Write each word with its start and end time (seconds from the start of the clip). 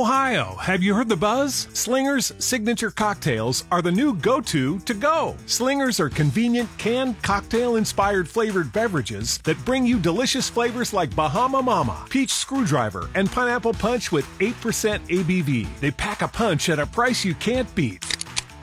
Ohio, 0.00 0.54
have 0.54 0.82
you 0.82 0.94
heard 0.94 1.10
the 1.10 1.16
buzz? 1.16 1.68
Slinger's 1.74 2.32
signature 2.38 2.90
cocktails 2.90 3.64
are 3.70 3.82
the 3.82 3.92
new 3.92 4.14
go 4.14 4.40
to 4.40 4.78
to 4.78 4.94
go. 4.94 5.36
Slingers 5.44 6.00
are 6.00 6.08
convenient 6.08 6.70
canned 6.78 7.20
cocktail 7.20 7.76
inspired 7.76 8.26
flavored 8.26 8.72
beverages 8.72 9.36
that 9.44 9.62
bring 9.66 9.84
you 9.84 9.98
delicious 9.98 10.48
flavors 10.48 10.94
like 10.94 11.14
Bahama 11.14 11.60
Mama, 11.60 12.06
Peach 12.08 12.32
Screwdriver, 12.32 13.10
and 13.14 13.30
Pineapple 13.30 13.74
Punch 13.74 14.10
with 14.10 14.24
8% 14.38 15.06
ABV. 15.06 15.68
They 15.80 15.90
pack 15.90 16.22
a 16.22 16.28
punch 16.28 16.70
at 16.70 16.78
a 16.78 16.86
price 16.86 17.22
you 17.22 17.34
can't 17.34 17.72
beat. 17.74 18.19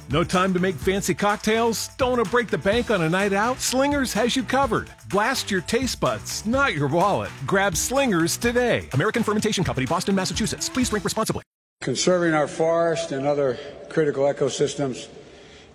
No 0.10 0.24
time 0.24 0.54
to 0.54 0.60
make 0.60 0.76
fancy 0.76 1.14
cocktails? 1.14 1.90
Don't 1.98 2.14
want 2.14 2.24
to 2.24 2.32
break 2.32 2.48
the 2.48 2.58
bank 2.58 2.92
on 2.92 3.02
a 3.02 3.10
night 3.10 3.34
out? 3.34 3.60
Slingers 3.60 4.14
has 4.14 4.38
you 4.38 4.44
covered. 4.44 4.90
Blast 5.10 5.52
your 5.52 5.60
taste 5.60 6.00
buds, 6.00 6.46
not 6.46 6.74
your 6.74 6.88
wallet. 6.88 7.30
Grab 7.46 7.76
Slingers 7.76 8.38
today. 8.38 8.88
American 8.94 9.22
Fermentation 9.22 9.66
Company, 9.66 9.86
Boston, 9.86 10.16
Massachusetts. 10.16 10.70
Please 10.70 10.90
drink 10.90 11.04
responsibly. 11.04 11.44
Conserving 11.82 12.34
our 12.34 12.48
forest 12.48 13.12
and 13.12 13.28
other 13.28 13.60
critical 13.90 14.24
ecosystems 14.24 15.10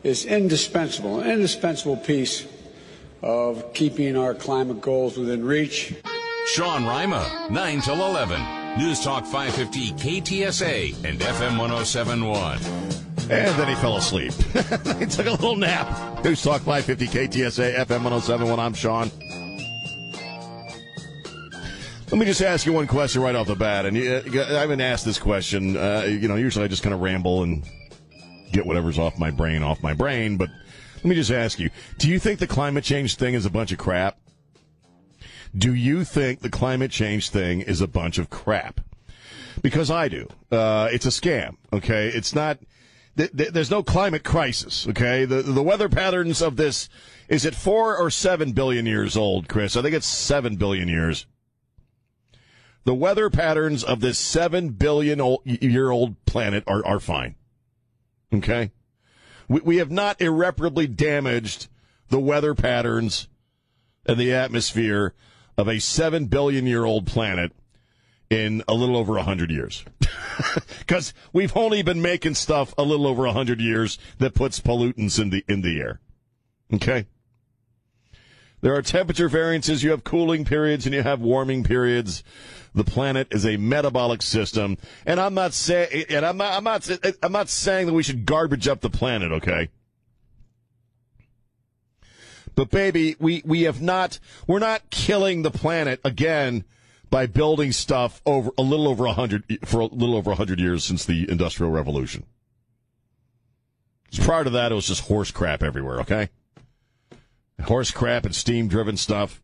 is 0.02 0.24
indispensable, 0.24 1.20
an 1.20 1.30
indispensable 1.30 1.98
piece 1.98 2.46
of 3.20 3.74
keeping 3.74 4.16
our 4.16 4.34
climate 4.34 4.80
goals 4.80 5.18
within 5.18 5.44
reach. 5.44 5.94
Sean 6.46 6.86
Rima, 6.86 7.48
9 7.50 7.80
till 7.82 7.94
11. 7.94 8.78
News 8.78 9.00
Talk 9.04 9.24
550 9.24 9.92
KTSA 9.92 11.04
and 11.04 11.20
FM 11.20 11.58
1071. 11.58 13.11
And 13.30 13.58
then 13.58 13.68
he 13.68 13.74
fell 13.76 13.96
asleep. 13.96 14.32
he 14.98 15.06
took 15.06 15.26
a 15.26 15.30
little 15.30 15.56
nap. 15.56 16.24
News 16.24 16.42
Talk 16.42 16.62
550 16.62 17.06
KTSA 17.06 17.76
FM 17.76 18.02
1071. 18.02 18.58
I'm 18.58 18.74
Sean. 18.74 19.10
Let 22.10 22.18
me 22.18 22.26
just 22.26 22.42
ask 22.42 22.66
you 22.66 22.74
one 22.74 22.86
question 22.86 23.22
right 23.22 23.34
off 23.34 23.46
the 23.46 23.54
bat. 23.54 23.86
And 23.86 23.96
uh, 23.96 24.42
I 24.42 24.60
haven't 24.60 24.82
asked 24.82 25.04
this 25.04 25.18
question. 25.18 25.76
Uh, 25.76 26.02
you 26.06 26.28
know, 26.28 26.36
usually 26.36 26.64
I 26.64 26.68
just 26.68 26.82
kind 26.82 26.94
of 26.94 27.00
ramble 27.00 27.42
and 27.42 27.64
get 28.52 28.66
whatever's 28.66 28.98
off 28.98 29.18
my 29.18 29.30
brain 29.30 29.62
off 29.62 29.82
my 29.82 29.94
brain. 29.94 30.36
But 30.36 30.50
let 30.96 31.04
me 31.06 31.14
just 31.14 31.30
ask 31.30 31.58
you 31.58 31.70
do 31.98 32.08
you 32.08 32.18
think 32.18 32.38
the 32.38 32.46
climate 32.46 32.84
change 32.84 33.16
thing 33.16 33.34
is 33.34 33.46
a 33.46 33.50
bunch 33.50 33.72
of 33.72 33.78
crap? 33.78 34.18
Do 35.56 35.74
you 35.74 36.04
think 36.04 36.40
the 36.40 36.50
climate 36.50 36.90
change 36.90 37.30
thing 37.30 37.60
is 37.60 37.80
a 37.80 37.88
bunch 37.88 38.18
of 38.18 38.30
crap? 38.30 38.80
Because 39.62 39.90
I 39.90 40.08
do. 40.08 40.28
Uh, 40.50 40.88
it's 40.92 41.06
a 41.06 41.10
scam, 41.10 41.56
okay? 41.72 42.08
It's 42.08 42.34
not 42.34 42.58
th- 43.16 43.36
th- 43.36 43.50
there's 43.50 43.70
no 43.70 43.82
climate 43.82 44.24
crisis. 44.24 44.86
Okay, 44.88 45.24
the 45.24 45.42
the 45.42 45.62
weather 45.62 45.88
patterns 45.88 46.40
of 46.42 46.56
this 46.56 46.88
is 47.28 47.44
it 47.44 47.54
four 47.54 47.96
or 47.96 48.10
seven 48.10 48.52
billion 48.52 48.86
years 48.86 49.16
old, 49.16 49.48
Chris? 49.48 49.76
I 49.76 49.82
think 49.82 49.94
it's 49.94 50.06
seven 50.06 50.56
billion 50.56 50.88
years. 50.88 51.26
The 52.84 52.94
weather 52.94 53.30
patterns 53.30 53.84
of 53.84 54.00
this 54.00 54.18
seven 54.18 54.70
billion 54.70 55.20
old, 55.20 55.42
year 55.44 55.90
old 55.90 56.22
planet 56.24 56.64
are 56.66 56.84
are 56.84 57.00
fine. 57.00 57.36
Okay, 58.32 58.72
we 59.48 59.60
we 59.60 59.76
have 59.76 59.90
not 59.90 60.20
irreparably 60.20 60.86
damaged 60.86 61.68
the 62.08 62.20
weather 62.20 62.54
patterns 62.54 63.28
and 64.04 64.18
the 64.18 64.32
atmosphere 64.32 65.14
of 65.56 65.68
a 65.68 65.78
seven 65.78 66.26
billion 66.26 66.66
year 66.66 66.84
old 66.84 67.06
planet 67.06 67.52
in 68.32 68.62
a 68.66 68.72
little 68.72 68.96
over 68.96 69.12
100 69.14 69.50
years. 69.50 69.84
Because 70.78 71.12
we've 71.32 71.54
only 71.56 71.82
been 71.82 72.00
making 72.00 72.34
stuff 72.34 72.74
a 72.76 72.82
little 72.82 73.06
over 73.06 73.24
100 73.24 73.60
years 73.60 73.98
that 74.18 74.34
puts 74.34 74.60
pollutants 74.60 75.20
in 75.20 75.30
the, 75.30 75.44
in 75.46 75.60
the 75.60 75.78
air. 75.78 76.00
Okay? 76.72 77.06
There 78.62 78.74
are 78.74 78.82
temperature 78.82 79.28
variances. 79.28 79.82
You 79.82 79.90
have 79.90 80.04
cooling 80.04 80.44
periods 80.44 80.86
and 80.86 80.94
you 80.94 81.02
have 81.02 81.20
warming 81.20 81.64
periods. 81.64 82.24
The 82.74 82.84
planet 82.84 83.28
is 83.30 83.44
a 83.44 83.58
metabolic 83.58 84.22
system, 84.22 84.78
and 85.04 85.20
I'm 85.20 85.34
not 85.34 85.52
saying, 85.52 86.06
and 86.08 86.24
I'm 86.24 86.38
not, 86.38 86.54
I'm 86.54 86.64
not, 86.64 86.88
I'm 87.22 87.32
not 87.32 87.50
saying 87.50 87.86
that 87.86 87.92
we 87.92 88.02
should 88.02 88.24
garbage 88.24 88.66
up 88.66 88.80
the 88.80 88.88
planet. 88.88 89.30
Okay, 89.30 89.68
but 92.54 92.70
baby, 92.70 93.14
we 93.18 93.42
we 93.44 93.62
have 93.62 93.82
not, 93.82 94.18
we're 94.46 94.58
not 94.58 94.88
killing 94.88 95.42
the 95.42 95.50
planet 95.50 96.00
again 96.02 96.64
by 97.12 97.26
building 97.26 97.72
stuff 97.72 98.22
over 98.24 98.50
a 98.56 98.62
little 98.62 98.88
over 98.88 99.04
a 99.04 99.12
hundred 99.12 99.44
for 99.66 99.80
a 99.80 99.84
little 99.84 100.16
over 100.16 100.30
a 100.30 100.34
hundred 100.34 100.58
years 100.58 100.82
since 100.82 101.04
the 101.04 101.30
Industrial 101.30 101.70
Revolution. 101.70 102.24
Prior 104.22 104.44
to 104.44 104.50
that, 104.50 104.72
it 104.72 104.74
was 104.74 104.88
just 104.88 105.08
horse 105.08 105.30
crap 105.30 105.62
everywhere. 105.62 106.00
Okay, 106.00 106.30
horse 107.64 107.90
crap 107.90 108.24
and 108.24 108.34
steam 108.34 108.66
driven 108.66 108.96
stuff. 108.96 109.42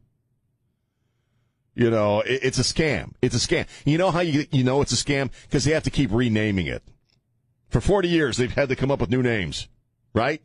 You 1.75 1.91
know, 1.91 2.23
it, 2.23 2.41
it's 2.43 2.59
a 2.59 2.63
scam. 2.63 3.13
It's 3.21 3.37
a 3.37 3.39
scam. 3.39 3.67
You 3.85 3.99
know 3.99 4.11
how 4.11 4.21
you 4.21 4.47
you 4.51 4.65
know 4.65 4.81
it's 4.81 4.93
a 4.93 5.05
scam 5.05 5.31
because 5.43 5.65
they 5.65 5.73
have 5.73 5.85
to 5.85 5.91
keep 5.91 6.11
renaming 6.11 6.67
it. 6.67 6.83
For 7.69 7.83
forty 7.83 8.09
years, 8.09 8.39
they've 8.39 8.51
had 8.51 8.71
to 8.71 8.77
come 8.77 8.91
up 8.91 9.01
with 9.01 9.11
new 9.11 9.23
names, 9.23 9.69
right? 10.15 10.41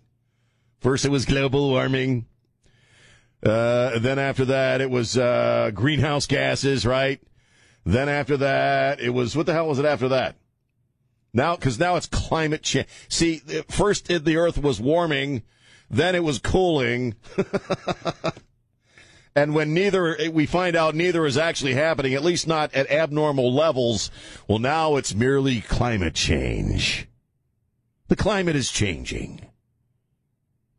First, 0.82 1.06
it 1.06 1.10
was 1.10 1.24
global 1.24 1.70
warming. 1.70 2.26
Uh, 3.44 4.00
then 4.00 4.20
after 4.20 4.46
that, 4.46 4.80
it 4.80 4.90
was 4.90 5.18
uh, 5.18 5.72
greenhouse 5.74 6.28
gases, 6.28 6.86
right? 6.86 7.20
Then 7.86 8.08
after 8.08 8.38
that, 8.38 9.02
it 9.02 9.10
was 9.10 9.36
what 9.36 9.46
the 9.46 9.54
hell 9.54 9.68
was 9.68 9.80
it 9.80 9.86
after 9.86 10.10
that? 10.10 10.38
Now, 11.34 11.56
because 11.56 11.80
now 11.80 11.96
it's 11.96 12.08
climate 12.08 12.64
change. 12.64 12.88
See, 13.10 13.38
first 13.68 14.08
the 14.08 14.38
Earth 14.38 14.58
was 14.58 14.80
warming, 14.80 15.44
then 15.90 16.16
it 16.16 16.24
was 16.24 16.40
cooling, 16.40 17.16
and 19.36 19.54
when 19.54 19.74
neither 19.74 20.18
we 20.32 20.46
find 20.46 20.76
out 20.76 20.96
neither 20.96 21.26
is 21.26 21.38
actually 21.38 21.74
happening, 21.74 22.14
at 22.14 22.24
least 22.24 22.48
not 22.48 22.74
at 22.74 22.90
abnormal 22.90 23.54
levels. 23.54 24.10
Well, 24.48 24.60
now 24.60 24.96
it's 24.96 25.14
merely 25.14 25.62
climate 25.62 26.16
change. 26.16 27.08
The 28.08 28.16
climate 28.16 28.56
is 28.56 28.72
changing. 28.72 29.42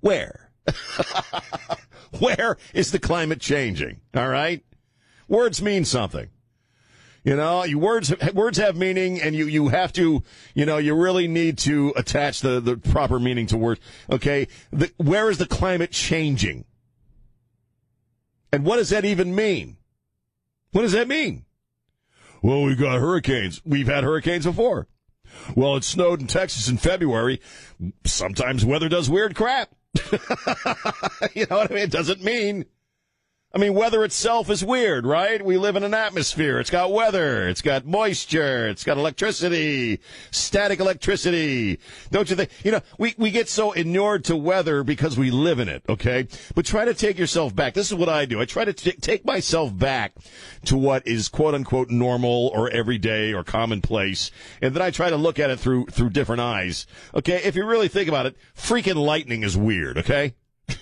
Where? 0.00 0.43
Where 2.18 2.56
is 2.72 2.90
the 2.92 2.98
climate 2.98 3.40
changing? 3.40 4.00
All 4.14 4.28
right? 4.28 4.64
Words 5.28 5.62
mean 5.62 5.84
something. 5.84 6.28
You 7.24 7.36
know, 7.36 7.64
you 7.64 7.78
words 7.78 8.12
words 8.34 8.58
have 8.58 8.76
meaning, 8.76 9.20
and 9.20 9.34
you 9.34 9.46
you 9.46 9.68
have 9.68 9.94
to, 9.94 10.22
you 10.54 10.66
know, 10.66 10.76
you 10.76 10.94
really 10.94 11.26
need 11.26 11.56
to 11.58 11.94
attach 11.96 12.40
the 12.40 12.60
the 12.60 12.76
proper 12.76 13.18
meaning 13.18 13.46
to 13.46 13.56
words. 13.56 13.80
Okay, 14.10 14.46
the, 14.70 14.92
where 14.98 15.30
is 15.30 15.38
the 15.38 15.46
climate 15.46 15.90
changing? 15.90 16.66
And 18.52 18.64
what 18.64 18.76
does 18.76 18.90
that 18.90 19.06
even 19.06 19.34
mean? 19.34 19.78
What 20.72 20.82
does 20.82 20.92
that 20.92 21.08
mean? 21.08 21.46
Well, 22.42 22.62
we've 22.62 22.78
got 22.78 23.00
hurricanes. 23.00 23.62
We've 23.64 23.86
had 23.86 24.04
hurricanes 24.04 24.44
before. 24.44 24.86
Well, 25.56 25.76
it 25.76 25.84
snowed 25.84 26.20
in 26.20 26.26
Texas 26.26 26.68
in 26.68 26.76
February. 26.76 27.40
Sometimes 28.04 28.66
weather 28.66 28.90
does 28.90 29.08
weird 29.08 29.34
crap. 29.34 29.74
you 31.34 31.46
know 31.48 31.58
what 31.58 31.70
I 31.70 31.74
mean? 31.74 31.84
It 31.84 31.90
doesn't 31.90 32.22
mean. 32.22 32.66
I 33.54 33.58
mean, 33.58 33.74
weather 33.74 34.02
itself 34.02 34.50
is 34.50 34.64
weird, 34.64 35.06
right? 35.06 35.40
We 35.44 35.58
live 35.58 35.76
in 35.76 35.84
an 35.84 35.94
atmosphere. 35.94 36.58
It's 36.58 36.70
got 36.70 36.90
weather. 36.90 37.48
It's 37.48 37.62
got 37.62 37.86
moisture. 37.86 38.66
It's 38.66 38.82
got 38.82 38.96
electricity, 38.96 40.00
static 40.32 40.80
electricity. 40.80 41.78
Don't 42.10 42.28
you 42.28 42.34
think? 42.34 42.50
You 42.64 42.72
know, 42.72 42.80
we, 42.98 43.14
we 43.16 43.30
get 43.30 43.48
so 43.48 43.70
inured 43.70 44.24
to 44.24 44.34
weather 44.34 44.82
because 44.82 45.16
we 45.16 45.30
live 45.30 45.60
in 45.60 45.68
it, 45.68 45.84
okay? 45.88 46.26
But 46.56 46.66
try 46.66 46.84
to 46.84 46.94
take 46.94 47.16
yourself 47.16 47.54
back. 47.54 47.74
This 47.74 47.92
is 47.92 47.94
what 47.94 48.08
I 48.08 48.24
do. 48.24 48.40
I 48.40 48.44
try 48.44 48.64
to 48.64 48.72
t- 48.72 48.90
take 48.90 49.24
myself 49.24 49.76
back 49.78 50.14
to 50.64 50.76
what 50.76 51.06
is 51.06 51.28
quote 51.28 51.54
unquote 51.54 51.90
normal 51.90 52.50
or 52.52 52.68
everyday 52.70 53.32
or 53.32 53.44
commonplace. 53.44 54.32
And 54.62 54.74
then 54.74 54.82
I 54.82 54.90
try 54.90 55.10
to 55.10 55.16
look 55.16 55.38
at 55.38 55.50
it 55.50 55.60
through, 55.60 55.86
through 55.86 56.10
different 56.10 56.40
eyes. 56.40 56.88
Okay. 57.14 57.40
If 57.44 57.54
you 57.54 57.64
really 57.64 57.88
think 57.88 58.08
about 58.08 58.26
it, 58.26 58.36
freaking 58.56 58.96
lightning 58.96 59.44
is 59.44 59.56
weird, 59.56 59.98
okay? 59.98 60.34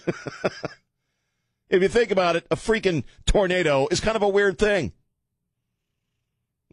If 1.73 1.81
you 1.81 1.89
think 1.89 2.11
about 2.11 2.37
it, 2.37 2.47
a 2.51 2.57
freaking 2.57 3.03
tornado 3.25 3.89
is 3.91 3.99
kind 3.99 4.15
of 4.15 4.23
a 4.23 4.29
weird 4.29 4.59
thing. 4.59 4.93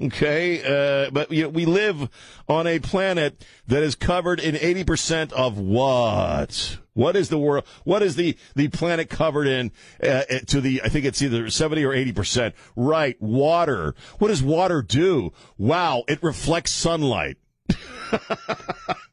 Okay, 0.01 0.61
uh, 0.61 1.09
but 1.11 1.31
you 1.31 1.43
know, 1.43 1.49
we 1.49 1.65
live 1.65 2.09
on 2.47 2.67
a 2.67 2.79
planet 2.79 3.45
that 3.68 3.81
is 3.81 3.95
covered 3.95 4.41
in 4.41 4.56
80% 4.56 5.31
of 5.31 5.57
what? 5.57 6.77
What 6.94 7.15
is 7.15 7.29
the 7.29 7.38
world? 7.38 7.65
What 7.85 8.01
is 8.01 8.18
the, 8.18 8.38
the 8.56 8.68
planet 8.68 9.09
covered 9.09 9.47
in 9.47 9.71
uh, 10.03 10.24
to 10.47 10.59
the, 10.59 10.81
I 10.83 10.89
think 10.89 11.06
it's 11.06 11.21
either 11.21 11.50
70 11.50 11.83
or 11.85 11.91
80%. 11.91 12.53
Right, 12.75 13.21
water. 13.21 13.95
What 14.19 14.29
does 14.29 14.44
water 14.44 14.81
do? 14.81 15.31
Wow, 15.57 16.03
it 16.09 16.21
reflects 16.21 16.71
sunlight. 16.71 17.38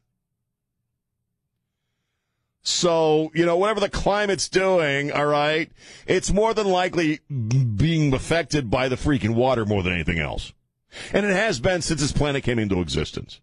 So, 2.67 3.31
you 3.33 3.45
know, 3.45 3.55
whatever 3.55 3.79
the 3.79 3.87
climate's 3.87 4.49
doing, 4.49 5.09
all 5.09 5.27
right, 5.27 5.71
it's 6.05 6.33
more 6.33 6.53
than 6.53 6.67
likely 6.67 7.21
being 7.29 8.13
affected 8.13 8.69
by 8.69 8.89
the 8.89 8.97
freaking 8.97 9.35
water 9.35 9.65
more 9.65 9.83
than 9.83 9.93
anything 9.93 10.19
else. 10.19 10.51
And 11.13 11.25
it 11.25 11.31
has 11.31 11.61
been 11.61 11.81
since 11.81 12.01
this 12.01 12.11
planet 12.11 12.43
came 12.43 12.59
into 12.59 12.81
existence. 12.81 13.39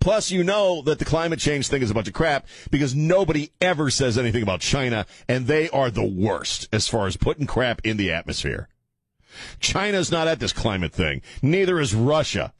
Plus, 0.00 0.32
you 0.32 0.42
know 0.42 0.82
that 0.82 0.98
the 0.98 1.04
climate 1.04 1.38
change 1.38 1.68
thing 1.68 1.80
is 1.80 1.92
a 1.92 1.94
bunch 1.94 2.08
of 2.08 2.14
crap 2.14 2.44
because 2.72 2.96
nobody 2.96 3.50
ever 3.60 3.88
says 3.88 4.18
anything 4.18 4.42
about 4.42 4.60
China, 4.60 5.06
and 5.28 5.46
they 5.46 5.70
are 5.70 5.92
the 5.92 6.04
worst 6.04 6.68
as 6.72 6.88
far 6.88 7.06
as 7.06 7.16
putting 7.16 7.46
crap 7.46 7.80
in 7.84 7.98
the 7.98 8.10
atmosphere. 8.10 8.68
China's 9.60 10.10
not 10.10 10.26
at 10.26 10.40
this 10.40 10.52
climate 10.52 10.92
thing. 10.92 11.22
Neither 11.40 11.78
is 11.78 11.94
Russia. 11.94 12.52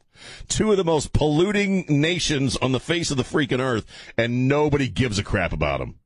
Two 0.49 0.71
of 0.71 0.77
the 0.77 0.85
most 0.85 1.13
polluting 1.13 1.85
nations 1.89 2.57
on 2.57 2.73
the 2.73 2.81
face 2.81 3.11
of 3.11 3.17
the 3.17 3.23
freaking 3.23 3.61
earth, 3.61 3.85
and 4.17 4.49
nobody 4.49 4.89
gives 4.89 5.19
a 5.19 5.25
crap 5.25 5.53
about 5.53 5.81
them. 5.81 5.99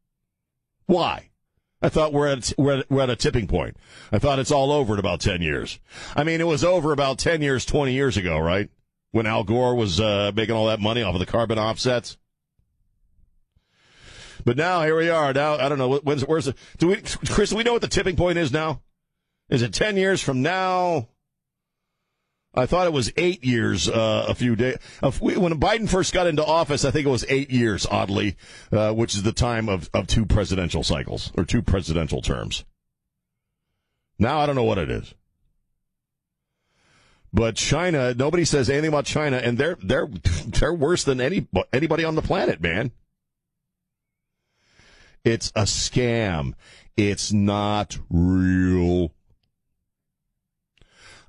Why? 0.86 1.30
I 1.80 1.88
thought 1.88 2.12
we're 2.12 2.28
at, 2.28 2.52
we're 2.56 2.78
at, 2.78 2.90
we're 2.90 3.02
at 3.02 3.10
a 3.10 3.16
tipping 3.16 3.48
point. 3.48 3.76
I 4.12 4.18
thought 4.18 4.38
it's 4.38 4.52
all 4.52 4.70
over 4.70 4.94
in 4.94 5.00
about 5.00 5.20
10 5.20 5.42
years. 5.42 5.80
I 6.14 6.22
mean, 6.22 6.40
it 6.40 6.46
was 6.46 6.62
over 6.62 6.92
about 6.92 7.18
10 7.18 7.42
years, 7.42 7.64
20 7.64 7.92
years 7.92 8.16
ago, 8.16 8.38
right? 8.38 8.70
When 9.10 9.26
Al 9.26 9.44
Gore 9.44 9.74
was 9.74 10.00
uh, 10.00 10.32
making 10.34 10.54
all 10.54 10.66
that 10.66 10.80
money 10.80 11.02
off 11.02 11.14
of 11.14 11.20
the 11.20 11.26
carbon 11.26 11.58
offsets. 11.58 12.16
But 14.44 14.56
now 14.56 14.82
here 14.82 14.96
we 14.96 15.08
are. 15.08 15.32
Now 15.32 15.56
I 15.56 15.68
don't 15.68 15.78
know 15.78 15.98
when's 15.98 16.22
where's 16.22 16.46
the 16.46 16.54
do 16.78 16.88
we 16.88 16.96
Chris? 17.28 17.50
Do 17.50 17.56
we 17.56 17.62
know 17.62 17.72
what 17.72 17.82
the 17.82 17.88
tipping 17.88 18.16
point 18.16 18.38
is 18.38 18.52
now? 18.52 18.82
Is 19.48 19.62
it 19.62 19.72
ten 19.72 19.96
years 19.96 20.20
from 20.20 20.42
now? 20.42 21.08
I 22.54 22.66
thought 22.66 22.86
it 22.86 22.92
was 22.92 23.12
eight 23.16 23.44
years. 23.44 23.88
Uh, 23.88 24.26
a 24.28 24.34
few 24.34 24.54
days 24.56 24.76
when 25.00 25.58
Biden 25.58 25.88
first 25.88 26.12
got 26.12 26.26
into 26.26 26.44
office, 26.44 26.84
I 26.84 26.90
think 26.90 27.06
it 27.06 27.10
was 27.10 27.24
eight 27.28 27.50
years. 27.50 27.86
Oddly, 27.86 28.36
uh, 28.70 28.92
which 28.92 29.14
is 29.14 29.22
the 29.22 29.32
time 29.32 29.68
of 29.68 29.88
of 29.94 30.06
two 30.06 30.26
presidential 30.26 30.82
cycles 30.82 31.32
or 31.36 31.44
two 31.44 31.62
presidential 31.62 32.20
terms. 32.20 32.64
Now 34.18 34.40
I 34.40 34.46
don't 34.46 34.56
know 34.56 34.64
what 34.64 34.78
it 34.78 34.90
is. 34.90 35.14
But 37.32 37.56
China, 37.56 38.12
nobody 38.12 38.44
says 38.44 38.68
anything 38.68 38.88
about 38.88 39.06
China, 39.06 39.38
and 39.38 39.56
they're 39.56 39.78
they're 39.82 40.06
they're 40.46 40.74
worse 40.74 41.04
than 41.04 41.20
any 41.20 41.46
anybody 41.72 42.04
on 42.04 42.14
the 42.14 42.22
planet, 42.22 42.60
man. 42.60 42.92
It's 45.24 45.50
a 45.54 45.62
scam. 45.62 46.54
It's 46.96 47.32
not 47.32 47.98
real. 48.10 49.12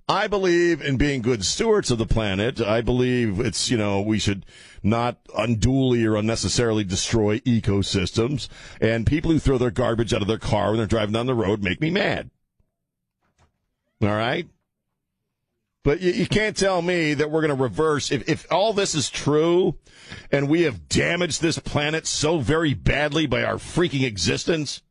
I 0.08 0.28
believe 0.28 0.82
in 0.82 0.98
being 0.98 1.22
good 1.22 1.46
stewards 1.46 1.90
of 1.90 1.98
the 1.98 2.06
planet. 2.06 2.60
I 2.60 2.82
believe 2.82 3.40
it's, 3.40 3.72
you 3.72 3.78
know, 3.78 4.02
we 4.02 4.20
should 4.20 4.46
not 4.82 5.18
unduly 5.36 6.04
or 6.06 6.16
unnecessarily 6.16 6.84
destroy 6.84 7.40
ecosystems. 7.40 8.50
And 8.82 9.08
people 9.08 9.32
who 9.32 9.40
throw 9.40 9.58
their 9.58 9.72
garbage 9.72 10.14
out 10.14 10.22
of 10.22 10.28
their 10.28 10.38
car 10.38 10.70
when 10.70 10.78
they're 10.78 10.88
driving 10.88 11.14
down 11.14 11.26
the 11.26 11.34
road 11.34 11.64
make 11.64 11.80
me 11.80 11.90
mad. 11.90 12.32
All 14.02 14.10
right? 14.10 14.48
But 15.84 16.02
you, 16.02 16.12
you 16.12 16.28
can't 16.28 16.56
tell 16.56 16.82
me 16.82 17.14
that 17.14 17.32
we're 17.32 17.42
going 17.42 17.56
to 17.56 17.62
reverse. 17.64 18.12
If, 18.12 18.28
if 18.28 18.46
all 18.52 18.74
this 18.74 18.96
is 18.96 19.10
true 19.10 19.78
and 20.32 20.50
we 20.50 20.64
have 20.64 20.90
damaged 20.90 21.42
this 21.42 21.60
planet 21.60 22.08
so 22.08 22.40
very 22.40 22.74
badly 22.74 23.26
by 23.26 23.44
our 23.44 23.56
freaking 23.56 24.04
existence, 24.04 24.82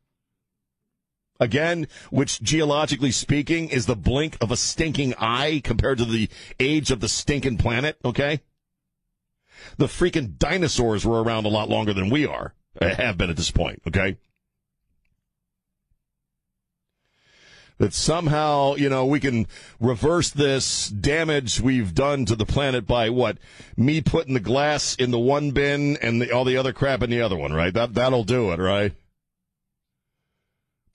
again, 1.43 1.87
which 2.09 2.41
geologically 2.41 3.11
speaking 3.11 3.69
is 3.69 3.85
the 3.85 3.95
blink 3.95 4.37
of 4.41 4.49
a 4.49 4.57
stinking 4.57 5.13
eye 5.19 5.61
compared 5.63 5.97
to 5.99 6.05
the 6.05 6.29
age 6.59 6.89
of 6.89 7.01
the 7.01 7.09
stinking 7.09 7.57
planet, 7.57 7.97
okay? 8.03 8.41
The 9.77 9.87
freaking 9.87 10.37
dinosaurs 10.37 11.05
were 11.05 11.21
around 11.21 11.45
a 11.45 11.49
lot 11.49 11.69
longer 11.69 11.93
than 11.93 12.09
we 12.09 12.25
are, 12.25 12.53
uh, 12.81 12.95
have 12.95 13.17
been 13.17 13.29
at 13.29 13.37
this 13.37 13.51
point, 13.51 13.81
okay? 13.87 14.17
that 17.79 17.93
somehow, 17.93 18.75
you 18.75 18.87
know, 18.87 19.05
we 19.05 19.19
can 19.19 19.47
reverse 19.79 20.29
this 20.29 20.87
damage 20.89 21.59
we've 21.59 21.93
done 21.93 22.23
to 22.23 22.35
the 22.35 22.45
planet 22.45 22.85
by 22.85 23.09
what? 23.09 23.37
Me 23.75 23.99
putting 23.99 24.35
the 24.35 24.39
glass 24.39 24.95
in 24.95 25.11
the 25.11 25.19
one 25.19 25.51
bin 25.51 25.97
and 25.97 26.21
the, 26.21 26.31
all 26.31 26.45
the 26.45 26.55
other 26.55 26.71
crap 26.71 27.01
in 27.01 27.09
the 27.09 27.19
other 27.19 27.35
one, 27.35 27.51
right? 27.51 27.73
That, 27.73 27.93
that'll 27.93 28.23
do 28.23 28.51
it, 28.51 28.59
right? 28.59 28.93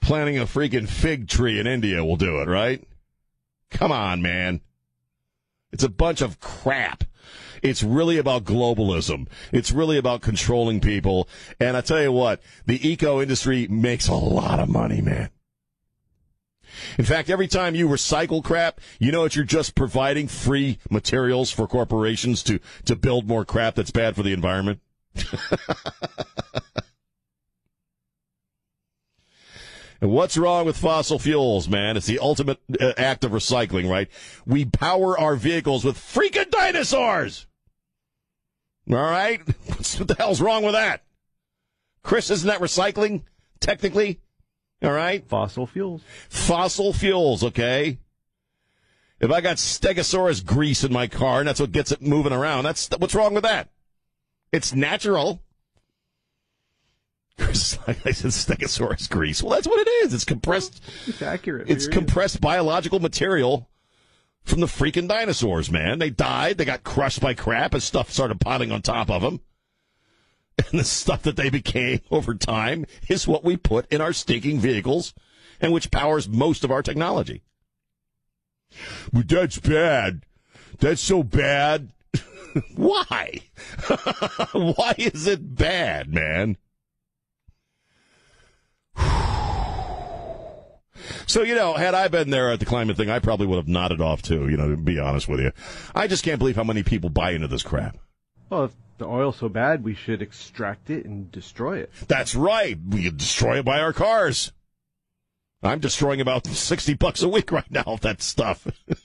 Planting 0.00 0.38
a 0.38 0.46
freaking 0.46 0.88
fig 0.88 1.28
tree 1.28 1.58
in 1.58 1.66
India 1.66 2.04
will 2.04 2.16
do 2.16 2.40
it, 2.40 2.48
right? 2.48 2.82
Come 3.70 3.92
on, 3.92 4.22
man. 4.22 4.60
It's 5.72 5.84
a 5.84 5.88
bunch 5.88 6.20
of 6.20 6.40
crap. 6.40 7.04
It's 7.62 7.82
really 7.82 8.18
about 8.18 8.44
globalism. 8.44 9.28
It's 9.52 9.72
really 9.72 9.98
about 9.98 10.22
controlling 10.22 10.80
people. 10.80 11.28
And 11.60 11.76
I 11.76 11.80
tell 11.80 12.00
you 12.00 12.12
what, 12.12 12.40
the 12.66 12.88
eco 12.88 13.20
industry 13.20 13.66
makes 13.68 14.08
a 14.08 14.14
lot 14.14 14.60
of 14.60 14.68
money, 14.68 15.00
man. 15.00 15.30
In 16.98 17.04
fact, 17.04 17.30
every 17.30 17.48
time 17.48 17.74
you 17.74 17.88
recycle 17.88 18.42
crap, 18.42 18.80
you 18.98 19.10
know 19.10 19.20
what 19.22 19.34
you're 19.34 19.44
just 19.44 19.74
providing 19.74 20.28
free 20.28 20.78
materials 20.90 21.50
for 21.50 21.66
corporations 21.66 22.42
to, 22.44 22.60
to 22.84 22.94
build 22.94 23.26
more 23.26 23.44
crap 23.44 23.74
that's 23.74 23.90
bad 23.90 24.14
for 24.14 24.22
the 24.22 24.32
environment. 24.32 24.80
And 30.00 30.10
what's 30.12 30.36
wrong 30.36 30.64
with 30.64 30.76
fossil 30.76 31.18
fuels, 31.18 31.68
man? 31.68 31.96
It's 31.96 32.06
the 32.06 32.20
ultimate 32.20 32.58
uh, 32.80 32.92
act 32.96 33.24
of 33.24 33.32
recycling, 33.32 33.90
right? 33.90 34.08
We 34.46 34.64
power 34.64 35.18
our 35.18 35.34
vehicles 35.34 35.84
with 35.84 35.96
freaking 35.96 36.50
dinosaurs. 36.50 37.46
All 38.88 38.96
right? 38.96 39.40
what 39.66 40.08
the 40.08 40.16
hell's 40.16 40.40
wrong 40.40 40.62
with 40.62 40.74
that? 40.74 41.02
Chris, 42.02 42.30
isn't 42.30 42.46
that 42.48 42.60
recycling, 42.60 43.22
technically? 43.60 44.20
All 44.82 44.92
right? 44.92 45.28
Fossil 45.28 45.66
fuels. 45.66 46.02
Fossil 46.28 46.92
fuels, 46.92 47.42
okay? 47.42 47.98
If 49.20 49.32
I 49.32 49.40
got 49.40 49.56
Stegosaurus 49.56 50.44
grease 50.46 50.84
in 50.84 50.92
my 50.92 51.08
car 51.08 51.40
and 51.40 51.48
that's 51.48 51.58
what 51.58 51.72
gets 51.72 51.90
it 51.90 52.00
moving 52.00 52.32
around, 52.32 52.64
that's 52.64 52.88
what's 52.98 53.16
wrong 53.16 53.34
with 53.34 53.42
that? 53.42 53.68
It's 54.52 54.72
natural. 54.72 55.42
like 57.86 58.06
I 58.06 58.10
said, 58.10 58.32
Stegosaurus 58.32 59.08
grease. 59.08 59.42
Well, 59.42 59.54
that's 59.54 59.66
what 59.66 59.86
it 59.86 59.90
is. 60.04 60.14
It's 60.14 60.24
compressed. 60.24 60.82
It's 61.06 61.22
accurate. 61.22 61.70
It's 61.70 61.86
compressed 61.86 62.40
biological 62.40 62.98
material 62.98 63.68
from 64.42 64.60
the 64.60 64.66
freaking 64.66 65.08
dinosaurs, 65.08 65.70
man. 65.70 65.98
They 65.98 66.10
died. 66.10 66.58
They 66.58 66.64
got 66.64 66.82
crushed 66.82 67.20
by 67.20 67.34
crap 67.34 67.74
and 67.74 67.82
stuff 67.82 68.10
started 68.10 68.40
piling 68.40 68.72
on 68.72 68.82
top 68.82 69.10
of 69.10 69.22
them. 69.22 69.40
And 70.72 70.80
the 70.80 70.84
stuff 70.84 71.22
that 71.22 71.36
they 71.36 71.50
became 71.50 72.00
over 72.10 72.34
time 72.34 72.84
is 73.08 73.28
what 73.28 73.44
we 73.44 73.56
put 73.56 73.86
in 73.92 74.00
our 74.00 74.12
stinking 74.12 74.58
vehicles 74.58 75.14
and 75.60 75.72
which 75.72 75.92
powers 75.92 76.28
most 76.28 76.64
of 76.64 76.72
our 76.72 76.82
technology. 76.82 77.44
But 79.12 79.28
that's 79.28 79.60
bad. 79.60 80.24
That's 80.80 81.00
so 81.00 81.22
bad. 81.22 81.92
Why? 82.74 83.42
Why 84.52 84.94
is 84.98 85.28
it 85.28 85.54
bad, 85.54 86.12
man? 86.12 86.56
So, 91.26 91.42
you 91.42 91.54
know, 91.54 91.74
had 91.74 91.94
I 91.94 92.08
been 92.08 92.30
there 92.30 92.50
at 92.50 92.60
the 92.60 92.66
climate 92.66 92.96
thing, 92.96 93.10
I 93.10 93.18
probably 93.18 93.46
would 93.46 93.56
have 93.56 93.68
nodded 93.68 94.00
off 94.00 94.22
too, 94.22 94.48
you 94.48 94.56
know, 94.56 94.70
to 94.70 94.76
be 94.76 94.98
honest 94.98 95.28
with 95.28 95.40
you. 95.40 95.52
I 95.94 96.06
just 96.06 96.24
can't 96.24 96.38
believe 96.38 96.56
how 96.56 96.64
many 96.64 96.82
people 96.82 97.10
buy 97.10 97.32
into 97.32 97.48
this 97.48 97.62
crap. 97.62 97.96
Well, 98.50 98.64
if 98.64 98.72
the 98.98 99.06
oil's 99.06 99.36
so 99.36 99.48
bad, 99.48 99.84
we 99.84 99.94
should 99.94 100.22
extract 100.22 100.90
it 100.90 101.04
and 101.04 101.30
destroy 101.30 101.78
it. 101.78 101.92
That's 102.08 102.34
right. 102.34 102.78
We 102.88 103.10
destroy 103.10 103.58
it 103.58 103.64
by 103.64 103.80
our 103.80 103.92
cars. 103.92 104.52
I'm 105.62 105.80
destroying 105.80 106.20
about 106.20 106.46
60 106.46 106.94
bucks 106.94 107.22
a 107.22 107.28
week 107.28 107.50
right 107.50 107.70
now 107.70 107.82
of 107.86 108.00
that 108.02 108.22
stuff. 108.22 108.66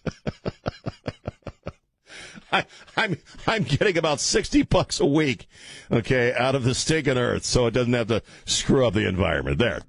I, 2.53 2.65
I'm 2.95 3.17
I'm 3.47 3.63
getting 3.63 3.97
about 3.97 4.19
sixty 4.19 4.61
bucks 4.61 4.99
a 4.99 5.05
week, 5.07 5.47
okay, 5.91 6.33
out 6.33 6.53
of 6.53 6.63
the 6.63 6.75
stinking 6.75 7.17
earth, 7.17 7.43
so 7.43 7.65
it 7.65 7.71
doesn't 7.71 7.93
have 7.93 8.09
to 8.09 8.21
screw 8.45 8.85
up 8.85 8.93
the 8.93 9.07
environment. 9.07 9.57
There, 9.57 9.81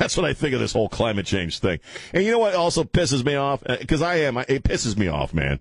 that's 0.00 0.16
what 0.16 0.26
I 0.26 0.32
think 0.32 0.54
of 0.54 0.60
this 0.60 0.72
whole 0.72 0.88
climate 0.88 1.26
change 1.26 1.60
thing. 1.60 1.78
And 2.12 2.24
you 2.24 2.32
know 2.32 2.38
what 2.38 2.54
also 2.54 2.82
pisses 2.82 3.24
me 3.24 3.36
off? 3.36 3.62
Because 3.62 4.02
uh, 4.02 4.06
I 4.06 4.14
am, 4.16 4.38
it 4.38 4.64
pisses 4.64 4.96
me 4.96 5.06
off, 5.06 5.32
man 5.32 5.60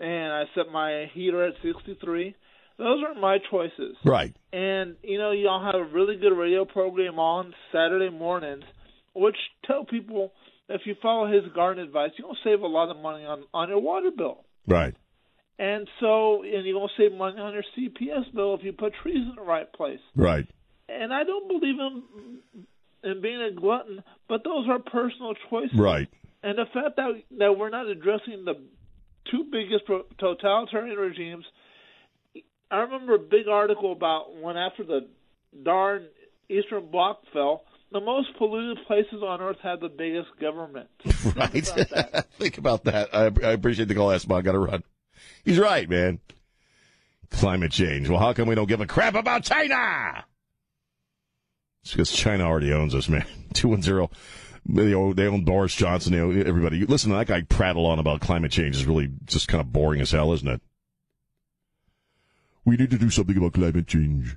and 0.00 0.32
I 0.32 0.44
set 0.54 0.70
my 0.72 1.10
heater 1.14 1.44
at 1.44 1.54
63. 1.62 2.34
Those 2.78 3.02
are 3.06 3.14
my 3.14 3.38
choices. 3.50 3.96
Right. 4.04 4.34
And 4.52 4.96
you 5.02 5.18
know, 5.18 5.32
y'all 5.32 5.64
have 5.64 5.74
a 5.80 5.84
really 5.84 6.16
good 6.16 6.32
radio 6.36 6.64
program 6.64 7.18
on 7.18 7.54
Saturday 7.72 8.08
mornings, 8.10 8.64
which 9.14 9.36
tell 9.66 9.84
people 9.84 10.32
if 10.68 10.82
you 10.86 10.94
follow 11.02 11.26
his 11.26 11.42
garden 11.52 11.82
advice, 11.84 12.10
you're 12.16 12.28
gonna 12.28 12.38
save 12.44 12.62
a 12.62 12.66
lot 12.66 12.88
of 12.90 12.96
money 13.02 13.24
on 13.24 13.42
on 13.52 13.68
your 13.68 13.80
water 13.80 14.10
bill. 14.16 14.44
Right. 14.66 14.94
And 15.60 15.86
so, 16.00 16.42
and 16.42 16.64
you're 16.64 16.74
gonna 16.74 16.92
save 16.96 17.12
money 17.12 17.38
on 17.38 17.52
your 17.52 17.64
CPS 17.76 18.34
bill 18.34 18.54
if 18.54 18.64
you 18.64 18.72
put 18.72 18.94
trees 19.02 19.18
in 19.18 19.34
the 19.36 19.42
right 19.42 19.70
place. 19.70 20.00
Right. 20.16 20.46
And 20.88 21.12
I 21.12 21.22
don't 21.24 21.48
believe 21.48 21.76
in 21.78 22.02
in 23.04 23.20
being 23.20 23.42
a 23.42 23.52
glutton, 23.52 24.02
but 24.26 24.42
those 24.42 24.66
are 24.70 24.78
personal 24.78 25.34
choices. 25.50 25.78
Right. 25.78 26.08
And 26.42 26.56
the 26.56 26.64
fact 26.72 26.96
that 26.96 27.22
that 27.38 27.58
we're 27.58 27.68
not 27.68 27.86
addressing 27.88 28.46
the 28.46 28.54
two 29.30 29.44
biggest 29.52 29.84
totalitarian 30.18 30.96
regimes. 30.96 31.44
I 32.70 32.78
remember 32.78 33.16
a 33.16 33.18
big 33.18 33.46
article 33.46 33.92
about 33.92 34.34
when 34.40 34.56
after 34.56 34.82
the 34.82 35.08
darn 35.62 36.06
Eastern 36.48 36.90
Bloc 36.90 37.20
fell, 37.34 37.64
the 37.92 38.00
most 38.00 38.28
polluted 38.38 38.86
places 38.86 39.22
on 39.22 39.42
earth 39.42 39.58
had 39.62 39.80
the 39.80 39.88
biggest 39.88 40.28
government. 40.40 40.88
Right. 41.36 41.66
Think 41.66 41.66
about 41.76 42.12
that. 42.12 42.30
Think 42.38 42.58
about 42.58 42.84
that. 42.84 43.14
I, 43.14 43.24
I 43.46 43.52
appreciate 43.52 43.88
the 43.88 43.94
call, 43.94 44.10
Esmond. 44.10 44.44
Got 44.44 44.52
to 44.52 44.58
run. 44.58 44.84
He's 45.44 45.58
right, 45.58 45.88
man. 45.88 46.20
Climate 47.30 47.72
change. 47.72 48.08
Well, 48.08 48.18
how 48.18 48.32
come 48.32 48.48
we 48.48 48.54
don't 48.54 48.68
give 48.68 48.80
a 48.80 48.86
crap 48.86 49.14
about 49.14 49.44
China? 49.44 50.24
It's 51.82 51.92
because 51.92 52.10
China 52.10 52.44
already 52.44 52.72
owns 52.72 52.94
us, 52.94 53.08
man. 53.08 53.24
210. 53.54 54.08
They 54.66 54.94
own, 54.94 55.44
Boris 55.44 55.74
Johnson. 55.74 56.12
They 56.12 56.20
own 56.20 56.46
everybody. 56.46 56.84
Listen, 56.84 57.10
to 57.10 57.16
that 57.16 57.26
guy 57.26 57.42
prattle 57.42 57.86
on 57.86 57.98
about 57.98 58.20
climate 58.20 58.52
change 58.52 58.76
is 58.76 58.86
really 58.86 59.10
just 59.24 59.48
kind 59.48 59.60
of 59.60 59.72
boring 59.72 60.00
as 60.00 60.10
hell, 60.10 60.32
isn't 60.32 60.48
it? 60.48 60.60
We 62.64 62.76
need 62.76 62.90
to 62.90 62.98
do 62.98 63.10
something 63.10 63.36
about 63.36 63.54
climate 63.54 63.86
change. 63.86 64.36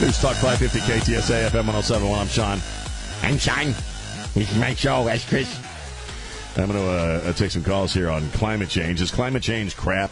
News 0.01 0.19
Talk 0.19 0.35
550 0.35 0.79
KTSA 0.79 1.49
FM 1.49 1.67
1071. 1.67 2.19
I'm 2.19 2.27
Sean. 2.27 2.59
I'm 3.23 3.37
Sean. 3.37 3.73
This 4.33 4.51
is 4.51 4.57
my 4.57 4.73
show. 4.75 5.05
That's 5.05 5.27
Chris. 5.27 5.59
I'm 6.57 6.67
going 6.71 6.79
to 6.79 7.29
uh, 7.29 7.33
take 7.33 7.51
some 7.51 7.63
calls 7.63 7.93
here 7.93 8.09
on 8.09 8.29
climate 8.31 8.69
change. 8.69 9.01
Is 9.01 9.11
climate 9.11 9.43
change 9.43 9.75
crap? 9.75 10.09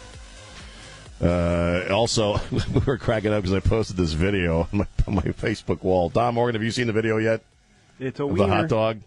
Uh, 1.20 1.84
also, 1.90 2.40
we 2.50 2.80
were 2.86 2.96
cracking 2.98 3.32
up 3.32 3.42
because 3.42 3.54
I 3.56 3.60
posted 3.60 3.96
this 3.96 4.12
video 4.12 4.68
on 4.72 4.78
my, 4.78 4.86
on 5.06 5.14
my 5.16 5.22
Facebook 5.22 5.82
wall. 5.82 6.08
Don 6.10 6.34
Morgan, 6.34 6.54
have 6.54 6.62
you 6.62 6.70
seen 6.70 6.86
the 6.86 6.92
video 6.92 7.16
yet? 7.18 7.42
It's 7.98 8.20
a 8.20 8.26
wiener. 8.26 8.46
the 8.46 8.54
hot 8.54 8.68
dog. 8.68 9.00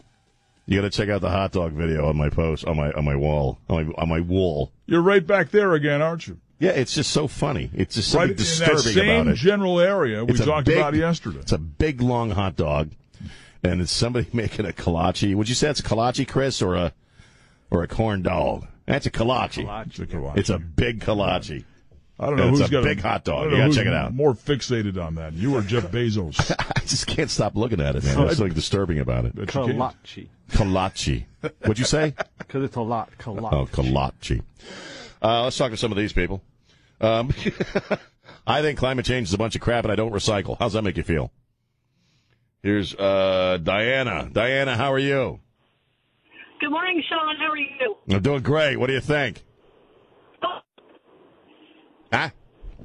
You 0.68 0.80
got 0.82 0.92
to 0.92 0.96
check 0.96 1.10
out 1.10 1.22
the 1.22 1.30
hot 1.30 1.52
dog 1.54 1.72
video 1.74 2.08
on 2.08 2.18
my 2.18 2.30
post 2.30 2.66
on 2.66 2.78
my 2.78 2.92
on 2.92 3.04
my 3.06 3.16
wall 3.16 3.58
on 3.70 3.88
my 3.88 3.94
on 3.98 4.10
my 4.10 4.20
wall. 4.20 4.72
You're 4.86 5.02
right 5.02 5.26
back 5.26 5.50
there 5.52 5.74
again, 5.74 6.02
aren't 6.02 6.28
you? 6.28 6.40
Yeah, 6.60 6.72
it's 6.72 6.94
just 6.94 7.12
so 7.12 7.28
funny. 7.28 7.72
It's 7.74 7.96
just 7.96 8.14
Right 8.14 8.28
something 8.28 8.32
in 8.32 8.38
that 8.38 8.76
disturbing 8.76 8.94
same 9.10 9.22
about 9.22 9.34
it. 9.34 9.36
general 9.38 9.80
area 9.80 10.24
we 10.24 10.34
It's 10.34 10.46
talked 10.46 10.68
big- 10.68 10.78
about 10.78 10.94
yesterday. 10.94 11.40
It's 11.40 11.52
a 11.52 11.58
big 11.58 12.02
long 12.02 12.30
hot 12.32 12.56
dog, 12.56 12.92
and 13.64 13.82
it's 13.82 13.92
somebody 13.92 14.28
making 14.34 14.66
a 14.68 14.72
kolache. 14.72 15.34
Would 15.34 15.50
you 15.50 15.56
say 15.56 15.70
it's 15.70 15.80
a 15.80 15.84
kolache, 15.84 16.28
Chris, 16.28 16.62
or 16.62 16.76
a 16.76 16.94
or 17.72 17.82
a 17.84 17.88
corn 17.88 18.22
dog? 18.22 18.68
That's 18.86 19.06
a 19.08 19.12
kolache. 19.12 19.88
It's 19.88 20.00
a 20.00 20.06
kolache. 20.06 20.38
It's 20.38 20.50
a 20.50 20.60
big 20.60 21.00
kolache. 21.00 21.64
I 22.22 22.28
don't 22.28 22.36
know 22.36 22.50
it's 22.50 22.60
who's 22.60 22.70
a 22.70 22.72
got 22.72 22.84
big 22.84 23.02
hot 23.02 23.24
dog. 23.24 23.48
I 23.48 23.52
You 23.52 23.58
gotta 23.58 23.74
check 23.74 23.88
it 23.88 23.94
out. 23.94 24.14
More 24.14 24.36
fixated 24.36 25.04
on 25.04 25.16
that, 25.16 25.34
you 25.34 25.56
or 25.56 25.64
Jeff 25.64 25.86
Bezos? 25.92 26.56
I 26.78 26.80
just 26.82 27.08
can't 27.08 27.32
stop 27.32 27.56
looking 27.56 27.82
at 27.82 27.96
it, 27.96 28.04
man. 28.04 28.16
There's 28.26 28.38
something 28.38 28.54
disturbing 28.54 29.00
about 29.00 29.26
it. 29.26 29.36
Bet 29.36 29.48
you 29.54 29.62
can't. 29.66 29.78
Kolache. 29.78 30.28
Kolache. 30.52 31.26
What'd 31.62 31.80
you 31.80 31.86
say? 31.86 32.14
Because 32.38 32.66
it's 32.66 32.76
a 32.76 32.82
lot. 32.82 33.10
Kolache. 33.18 33.54
Oh, 33.54 33.66
kolache. 33.66 34.42
Uh, 35.22 35.44
let's 35.46 35.58
talk 35.58 35.72
to 35.72 35.78
some 35.78 35.92
of 35.94 35.98
these 35.98 36.12
people. 36.12 36.42
Um, 37.00 37.34
I 38.46 38.62
think 38.62 38.78
climate 38.78 39.06
change 39.06 39.30
is 39.30 39.34
a 39.34 39.38
bunch 39.38 39.56
of 39.56 39.62
crap, 39.62 39.86
and 39.86 39.92
I 39.92 39.96
don't 39.96 40.12
recycle. 40.12 40.58
How's 40.60 40.74
that 40.74 40.82
make 40.82 40.98
you 40.98 41.04
feel? 41.04 41.32
Here's 42.62 42.94
uh, 42.94 43.58
Diana. 43.64 44.30
Diana, 44.30 44.76
how 44.76 44.92
are 44.92 45.00
you? 45.00 45.40
Good 46.60 46.72
morning, 46.72 47.02
Sean. 47.08 47.38
How 47.38 47.52
are 47.52 47.58
you? 47.58 47.96
I'm 48.10 48.22
doing 48.22 48.42
great. 48.44 48.76
What 48.76 48.88
do 48.88 48.94
you 48.94 49.00
think? 49.00 49.42
Huh? 52.12 52.30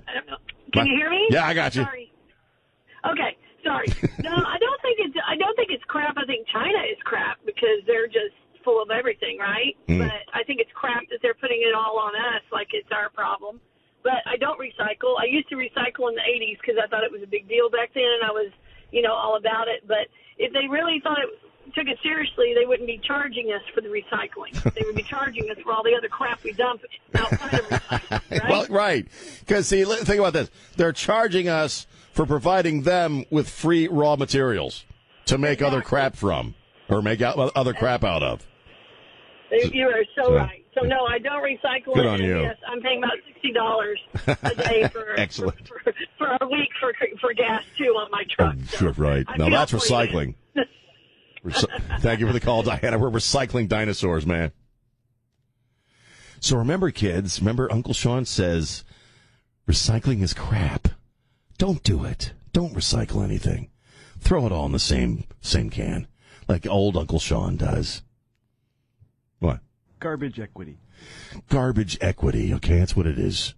I 0.06 0.14
don't 0.14 0.26
know. 0.26 0.38
Can 0.72 0.82
What? 0.82 0.86
you 0.86 0.96
hear 0.96 1.10
me? 1.10 1.26
Yeah, 1.30 1.46
I 1.46 1.54
got 1.54 1.74
you. 1.74 1.82
Sorry. 1.82 2.12
Okay, 3.10 3.36
sorry. 3.64 3.86
No, 4.22 4.34
I 4.34 4.58
don't 4.58 4.80
think 4.82 4.98
it's. 4.98 5.14
I 5.26 5.36
don't 5.36 5.54
think 5.56 5.70
it's 5.70 5.84
crap. 5.86 6.16
I 6.18 6.24
think 6.26 6.46
China 6.48 6.78
is 6.90 6.98
crap 7.04 7.38
because 7.46 7.82
they're 7.86 8.06
just 8.06 8.34
full 8.64 8.82
of 8.82 8.90
everything, 8.90 9.38
right? 9.38 9.74
Hmm. 9.86 9.98
But 10.02 10.26
I 10.34 10.42
think 10.42 10.58
it's 10.58 10.70
crap 10.74 11.06
that 11.10 11.18
they're 11.22 11.38
putting 11.38 11.62
it 11.62 11.74
all 11.74 11.98
on 11.98 12.14
us, 12.34 12.42
like 12.50 12.68
it's 12.74 12.90
our 12.90 13.10
problem. 13.10 13.60
But 14.02 14.22
I 14.26 14.36
don't 14.38 14.58
recycle. 14.58 15.18
I 15.18 15.26
used 15.30 15.48
to 15.50 15.56
recycle 15.56 16.10
in 16.10 16.14
the 16.18 16.26
'80s 16.26 16.58
because 16.62 16.78
I 16.82 16.86
thought 16.90 17.02
it 17.04 17.10
was 17.10 17.22
a 17.22 17.30
big 17.30 17.48
deal 17.48 17.70
back 17.70 17.94
then, 17.94 18.06
and 18.06 18.22
I 18.26 18.30
was, 18.34 18.50
you 18.90 19.02
know, 19.02 19.14
all 19.14 19.36
about 19.38 19.66
it. 19.68 19.86
But 19.86 20.10
if 20.38 20.52
they 20.52 20.66
really 20.70 20.98
thought 21.02 21.18
it 21.22 21.30
took 21.74 21.86
it 21.86 21.98
seriously, 22.02 22.54
they 22.58 22.66
wouldn't 22.66 22.86
be 22.86 22.98
charging 23.02 23.52
us 23.52 23.62
for 23.74 23.80
the 23.80 23.88
recycling. 23.88 24.52
they 24.74 24.82
would 24.84 24.94
be 24.96 25.02
charging 25.08 25.50
us 25.50 25.58
for 25.62 25.72
all 25.72 25.82
the 25.82 25.94
other 25.96 26.08
crap 26.08 26.42
we 26.44 26.52
dump 26.52 26.82
outside 27.14 27.54
of 27.54 27.66
recycling, 27.68 28.30
right? 28.42 28.50
Well, 28.50 28.66
right. 28.70 29.08
Because, 29.40 29.66
see, 29.68 29.84
think 29.84 30.18
about 30.18 30.32
this. 30.32 30.50
They're 30.76 30.92
charging 30.92 31.48
us 31.48 31.86
for 32.12 32.26
providing 32.26 32.82
them 32.82 33.24
with 33.30 33.48
free 33.48 33.88
raw 33.88 34.16
materials 34.16 34.84
to 35.26 35.38
make 35.38 35.60
other 35.62 35.82
crap 35.82 36.16
from 36.16 36.54
or 36.88 37.02
make 37.02 37.20
out, 37.20 37.36
other 37.56 37.74
crap 37.74 38.04
out 38.04 38.22
of. 38.22 38.46
You 39.50 39.86
are 39.88 40.04
so 40.16 40.24
So- 40.24 40.34
right. 40.36 40.62
So 40.78 40.82
no, 40.86 41.06
I 41.06 41.18
don't 41.18 41.42
recycle. 41.42 41.94
Good 41.94 42.04
on 42.04 42.22
you. 42.22 42.42
Yes, 42.42 42.56
I'm 42.68 42.82
paying 42.82 42.98
about 43.02 43.16
sixty 43.26 43.50
dollars 43.50 43.98
a 44.26 44.54
day 44.56 44.86
for 44.92 45.18
Excellent. 45.18 45.66
for, 45.66 45.78
for, 45.82 45.94
for 46.18 46.36
a 46.42 46.46
week 46.48 46.68
for 46.78 46.92
for 47.18 47.32
gas 47.32 47.62
too 47.78 47.94
on 47.98 48.10
my 48.10 48.24
truck. 48.28 48.56
Oh, 48.58 48.64
So 48.66 48.76
sure, 48.76 48.92
right. 48.98 49.24
Now 49.38 49.48
that's 49.48 49.72
recycling. 49.72 50.34
Thank 52.00 52.20
you 52.20 52.26
for 52.26 52.32
the 52.32 52.40
call, 52.40 52.62
Diana. 52.62 52.98
We're 52.98 53.10
recycling 53.10 53.68
dinosaurs, 53.68 54.26
man. 54.26 54.52
So 56.40 56.56
remember, 56.56 56.90
kids, 56.90 57.40
remember 57.40 57.72
Uncle 57.72 57.94
Sean 57.94 58.24
says 58.24 58.84
recycling 59.68 60.22
is 60.22 60.34
crap. 60.34 60.88
Don't 61.58 61.82
do 61.82 62.04
it. 62.04 62.32
Don't 62.52 62.74
recycle 62.74 63.24
anything. 63.24 63.70
Throw 64.18 64.46
it 64.46 64.52
all 64.52 64.66
in 64.66 64.72
the 64.72 64.78
same 64.78 65.24
same 65.40 65.70
can, 65.70 66.06
like 66.48 66.66
old 66.66 66.96
Uncle 66.96 67.18
Sean 67.18 67.56
does. 67.56 68.02
What? 69.38 69.60
Garbage 70.00 70.40
equity. 70.40 70.78
Garbage 71.48 71.98
equity. 72.00 72.52
Okay, 72.54 72.78
that's 72.78 72.96
what 72.96 73.06
it 73.06 73.18
is. 73.18 73.54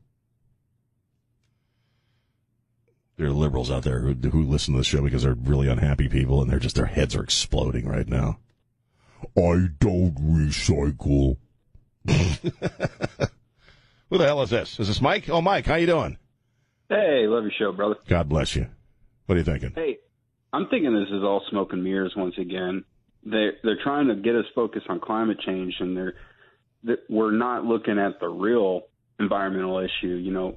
There 3.19 3.27
are 3.27 3.33
liberals 3.33 3.71
out 3.71 3.83
there 3.83 3.99
who, 3.99 4.15
who 4.15 4.45
listen 4.45 4.75
to 4.75 4.79
the 4.79 4.85
show 4.85 5.03
because 5.03 5.25
they're 5.25 5.35
really 5.35 5.69
unhappy 5.69 6.09
people 6.09 6.41
and 6.41 6.49
they're 6.49 6.61
just, 6.61 6.77
their 6.77 6.87
heads 6.87 7.17
are 7.17 7.23
exploding 7.23 7.87
right 7.87 8.09
now. 8.09 8.39
I 9.37 9.71
don't 9.81 10.15
recycle. 10.15 11.37
Who 12.07 14.19
the 14.19 14.25
hell 14.25 14.43
is 14.43 14.51
this? 14.51 14.79
Is 14.79 14.87
this 14.87 15.01
Mike? 15.01 15.29
Oh, 15.29 15.43
Mike, 15.43 15.67
how 15.67 15.75
you 15.75 15.87
doing? 15.87 16.17
Hey, 16.89 17.27
love 17.27 17.43
your 17.43 17.53
show, 17.59 17.73
brother. 17.73 17.97
God 18.07 18.29
bless 18.29 18.55
you. 18.55 18.69
What 19.27 19.35
are 19.35 19.39
you 19.39 19.45
thinking? 19.45 19.73
Hey, 19.75 19.99
I'm 20.53 20.69
thinking 20.69 20.95
this 20.95 21.13
is 21.13 21.25
all 21.25 21.43
smoke 21.51 21.73
and 21.73 21.83
mirrors 21.83 22.15
once 22.17 22.37
again. 22.39 22.85
They're 23.25 23.55
they're 23.63 23.83
trying 23.83 24.09
to 24.09 24.15
get 24.15 24.37
us 24.37 24.47
focused 24.55 24.87
on 24.89 25.01
climate 25.01 25.39
change, 25.45 25.75
and 25.81 25.95
they're 25.95 26.15
that 26.85 27.01
we're 27.11 27.33
not 27.33 27.65
looking 27.65 27.99
at 27.99 28.21
the 28.21 28.29
real 28.29 28.85
environmental 29.21 29.81
issue. 29.81 30.15
You 30.15 30.33
know, 30.33 30.57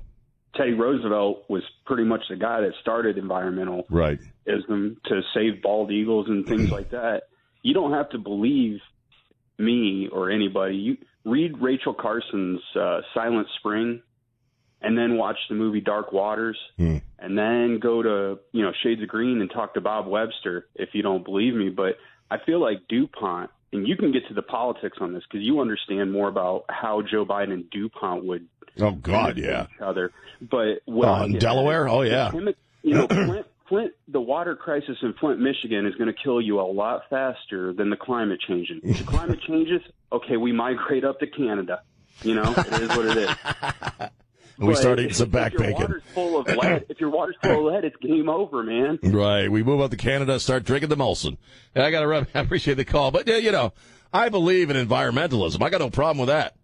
Teddy 0.55 0.73
Roosevelt 0.73 1.45
was 1.49 1.63
pretty 1.85 2.03
much 2.03 2.21
the 2.29 2.35
guy 2.35 2.61
that 2.61 2.71
started 2.81 3.17
environmentalism 3.17 3.85
Right. 3.89 4.19
to 4.45 5.21
save 5.33 5.61
bald 5.61 5.91
eagles 5.91 6.27
and 6.27 6.45
things 6.45 6.69
like 6.77 6.91
that. 6.91 7.23
You 7.63 7.73
don't 7.73 7.93
have 7.93 8.09
to 8.09 8.17
believe 8.17 8.79
me 9.57 10.07
or 10.11 10.29
anybody. 10.31 10.75
You 10.75 10.97
read 11.25 11.61
Rachel 11.61 11.93
Carson's 11.93 12.61
uh, 12.75 13.01
Silent 13.13 13.47
Spring, 13.59 14.01
and 14.81 14.97
then 14.97 15.17
watch 15.17 15.37
the 15.47 15.55
movie 15.55 15.81
Dark 15.81 16.11
Waters 16.11 16.57
Hmm. 16.77 16.97
and 17.19 17.37
then 17.37 17.77
go 17.79 18.01
to 18.01 18.39
you 18.51 18.63
know 18.63 18.71
Shades 18.83 19.01
of 19.01 19.07
Green 19.07 19.39
and 19.41 19.49
talk 19.51 19.75
to 19.75 19.81
Bob 19.81 20.07
Webster 20.07 20.65
if 20.75 20.89
you 20.93 21.03
don't 21.03 21.23
believe 21.23 21.53
me. 21.53 21.69
But 21.69 21.97
I 22.31 22.37
feel 22.45 22.59
like 22.59 22.87
DuPont, 22.89 23.51
and 23.71 23.87
you 23.87 23.95
can 23.95 24.11
get 24.11 24.27
to 24.29 24.33
the 24.33 24.41
politics 24.41 24.97
on 24.99 25.13
this 25.13 25.23
because 25.29 25.45
you 25.45 25.59
understand 25.59 26.11
more 26.11 26.27
about 26.27 26.65
how 26.69 27.03
Joe 27.03 27.25
Biden 27.25 27.53
and 27.53 27.69
DuPont 27.69 28.25
would 28.25 28.47
Oh 28.79 28.91
God, 28.91 29.37
yeah. 29.37 29.67
each 29.75 29.81
other. 29.81 30.11
But 30.41 30.81
what 30.85 31.07
uh, 31.07 31.19
Oh, 31.21 31.23
in 31.25 31.37
Delaware? 31.37 31.87
Oh, 31.87 32.01
yeah. 32.01 32.31
you 32.33 32.93
know, 32.93 33.07
Flint, 33.07 33.45
Flint, 33.67 33.93
the 34.07 34.21
water 34.21 34.55
crisis 34.55 34.97
in 35.01 35.13
Flint, 35.13 35.39
Michigan, 35.39 35.85
is 35.85 35.95
going 35.95 36.13
to 36.13 36.19
kill 36.23 36.41
you 36.41 36.59
a 36.59 36.63
lot 36.63 37.03
faster 37.09 37.73
than 37.73 37.89
the 37.89 37.97
climate 37.97 38.39
changing. 38.47 38.81
If 38.83 38.99
the 38.99 39.03
climate 39.03 39.39
changes, 39.47 39.81
okay, 40.11 40.37
we 40.37 40.51
migrate 40.51 41.03
up 41.03 41.19
to 41.19 41.27
Canada. 41.27 41.81
You 42.23 42.35
know, 42.35 42.53
it 42.57 42.81
is 42.81 42.89
what 42.89 43.05
it 43.05 43.17
is. 43.17 44.09
We 44.57 44.75
start 44.75 44.99
eating 44.99 45.13
some 45.13 45.29
back 45.29 45.53
if 45.53 45.59
your 45.59 45.69
bacon. 45.69 45.81
Water's 45.81 46.03
full 46.13 46.37
of 46.39 46.47
lead. 46.47 46.85
If 46.87 46.99
your 46.99 47.09
water's 47.09 47.35
full 47.41 47.67
of 47.67 47.73
lead, 47.73 47.83
it's 47.83 47.95
game 47.95 48.29
over, 48.29 48.61
man. 48.61 48.99
Right. 49.01 49.51
We 49.51 49.63
move 49.63 49.81
up 49.81 49.89
to 49.89 49.97
Canada, 49.97 50.39
start 50.39 50.65
drinking 50.65 50.89
the 50.89 50.97
Molson. 50.97 51.37
And 51.73 51.83
I 51.83 51.89
got 51.89 52.01
to 52.01 52.07
run. 52.07 52.27
I 52.35 52.39
appreciate 52.41 52.75
the 52.75 52.85
call. 52.85 53.09
But, 53.09 53.27
yeah, 53.27 53.37
you 53.37 53.51
know, 53.51 53.73
I 54.13 54.29
believe 54.29 54.69
in 54.69 54.75
environmentalism. 54.77 55.63
I 55.63 55.71
got 55.71 55.79
no 55.81 55.89
problem 55.89 56.19
with 56.19 56.27
that. 56.27 56.55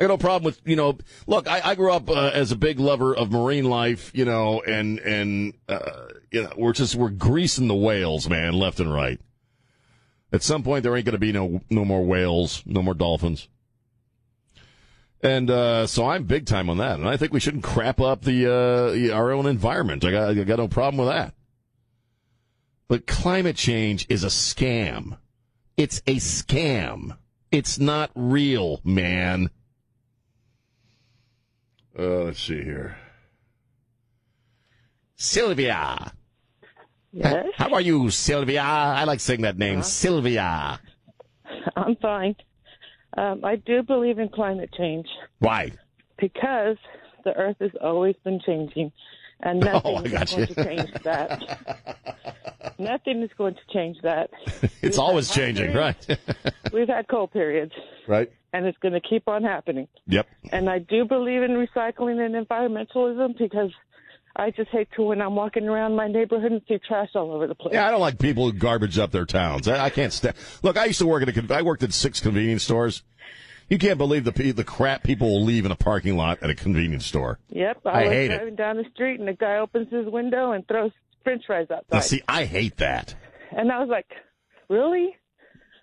I 0.00 0.04
got 0.04 0.08
no 0.08 0.16
problem 0.16 0.44
with, 0.44 0.62
you 0.64 0.76
know, 0.76 0.96
look, 1.26 1.46
I, 1.46 1.60
I 1.62 1.74
grew 1.74 1.92
up 1.92 2.08
uh, 2.08 2.30
as 2.32 2.52
a 2.52 2.56
big 2.56 2.80
lover 2.80 3.14
of 3.14 3.30
marine 3.30 3.66
life, 3.66 4.10
you 4.14 4.24
know, 4.24 4.62
and, 4.62 4.98
and, 5.00 5.52
uh, 5.68 6.06
you 6.30 6.42
know, 6.42 6.52
we're 6.56 6.72
just, 6.72 6.94
we're 6.94 7.10
greasing 7.10 7.68
the 7.68 7.74
whales, 7.74 8.26
man, 8.26 8.54
left 8.54 8.80
and 8.80 8.90
right. 8.90 9.20
At 10.32 10.42
some 10.42 10.62
point, 10.62 10.84
there 10.84 10.96
ain't 10.96 11.04
going 11.04 11.12
to 11.12 11.18
be 11.18 11.32
no, 11.32 11.60
no 11.68 11.84
more 11.84 12.02
whales, 12.02 12.62
no 12.64 12.80
more 12.80 12.94
dolphins. 12.94 13.48
And 15.22 15.50
uh, 15.50 15.86
so 15.86 16.08
I'm 16.08 16.24
big 16.24 16.46
time 16.46 16.70
on 16.70 16.78
that, 16.78 16.98
and 16.98 17.06
I 17.06 17.18
think 17.18 17.34
we 17.34 17.40
shouldn't 17.40 17.64
crap 17.64 18.00
up 18.00 18.22
the 18.22 18.46
uh, 18.46 19.14
our 19.14 19.32
own 19.32 19.44
environment. 19.44 20.02
I 20.02 20.12
got, 20.12 20.30
I 20.30 20.34
got 20.44 20.58
no 20.58 20.68
problem 20.68 21.04
with 21.04 21.14
that. 21.14 21.34
But 22.88 23.06
climate 23.06 23.56
change 23.56 24.06
is 24.08 24.24
a 24.24 24.28
scam. 24.28 25.18
It's 25.76 25.98
a 26.06 26.16
scam. 26.16 27.18
It's 27.52 27.78
not 27.78 28.10
real, 28.14 28.80
man. 28.82 29.50
Uh, 32.00 32.24
let's 32.24 32.40
see 32.40 32.62
here. 32.62 32.96
Sylvia. 35.16 36.14
Yes, 37.12 37.44
How 37.56 37.74
are 37.74 37.80
you, 37.82 38.08
Sylvia? 38.08 38.62
I 38.62 39.04
like 39.04 39.20
saying 39.20 39.42
that 39.42 39.58
name, 39.58 39.82
Sylvia. 39.82 40.80
I'm 41.76 41.96
fine. 41.96 42.36
Um, 43.18 43.44
I 43.44 43.56
do 43.56 43.82
believe 43.82 44.18
in 44.18 44.30
climate 44.30 44.70
change 44.78 45.06
Why? 45.40 45.72
because 46.18 46.78
the 47.24 47.34
Earth 47.34 47.56
has 47.60 47.72
always 47.82 48.14
been 48.24 48.40
changing, 48.46 48.92
and 49.42 49.60
nothing 49.60 49.80
Oh, 49.84 49.96
I 49.96 50.02
is 50.22 50.30
going 50.32 50.40
you. 50.48 50.54
to 50.54 50.64
change 50.64 50.92
that. 51.04 52.74
nothing 52.78 53.22
is 53.22 53.30
going 53.38 53.54
to 53.54 53.60
change 53.72 53.96
that. 54.02 54.30
It's 54.82 54.98
always 54.98 55.30
changing, 55.30 55.74
right? 55.74 55.94
We've 56.72 56.88
had 56.88 57.06
cold 57.08 57.32
periods, 57.32 57.72
right? 58.08 58.30
and 58.52 58.66
it's 58.66 58.78
going 58.78 58.94
to 58.94 59.00
keep 59.00 59.28
on 59.28 59.44
happening. 59.44 59.86
Yep. 60.06 60.26
And 60.52 60.68
I 60.70 60.78
do 60.80 61.04
believe 61.04 61.42
in 61.42 61.50
recycling 61.52 62.18
and 62.24 62.34
environmentalism 62.46 63.38
because 63.38 63.70
I 64.34 64.50
just 64.50 64.70
hate 64.70 64.88
to 64.96 65.02
when 65.02 65.20
I'm 65.20 65.34
walking 65.36 65.68
around 65.68 65.94
my 65.96 66.08
neighborhood 66.08 66.50
and 66.52 66.62
see 66.66 66.78
trash 66.78 67.10
all 67.14 67.30
over 67.32 67.46
the 67.46 67.54
place. 67.54 67.74
Yeah, 67.74 67.86
I 67.86 67.90
don't 67.90 68.00
like 68.00 68.18
people 68.18 68.50
who 68.50 68.52
garbage 68.56 68.98
up 68.98 69.10
their 69.10 69.26
towns. 69.26 69.68
I, 69.68 69.84
I 69.86 69.90
can't 69.90 70.12
stand. 70.12 70.34
Look, 70.62 70.76
I 70.78 70.86
used 70.86 70.98
to 71.00 71.06
work 71.06 71.22
at 71.22 71.28
a. 71.28 71.32
con- 71.32 71.52
I 71.52 71.62
worked 71.62 71.82
at 71.82 71.92
six 71.92 72.20
convenience 72.20 72.62
stores. 72.64 73.02
You 73.70 73.78
can't 73.78 73.98
believe 73.98 74.24
the 74.24 74.32
the 74.52 74.64
crap 74.64 75.02
people 75.04 75.28
will 75.30 75.44
leave 75.44 75.64
in 75.64 75.70
a 75.70 75.76
parking 75.76 76.16
lot 76.16 76.42
at 76.42 76.50
a 76.50 76.54
convenience 76.54 77.06
store. 77.06 77.38
Yep, 77.50 77.78
I 77.86 77.88
I, 77.90 78.02
was 78.02 78.12
hate 78.12 78.30
it. 78.32 78.36
driving 78.36 78.56
down 78.56 78.76
the 78.76 78.84
street 78.92 79.18
and 79.20 79.28
the 79.28 79.32
guy 79.32 79.56
opens 79.58 79.88
his 79.90 80.06
window 80.06 80.50
and 80.52 80.66
throws 80.66 80.90
French 81.22 81.44
fries 81.46 81.68
outside. 81.70 81.86
Now, 81.92 82.00
see, 82.00 82.20
I 82.28 82.44
hate 82.44 82.76
that. 82.78 83.14
And 83.56 83.70
I 83.70 83.78
was 83.78 83.88
like, 83.88 84.08
really? 84.68 85.16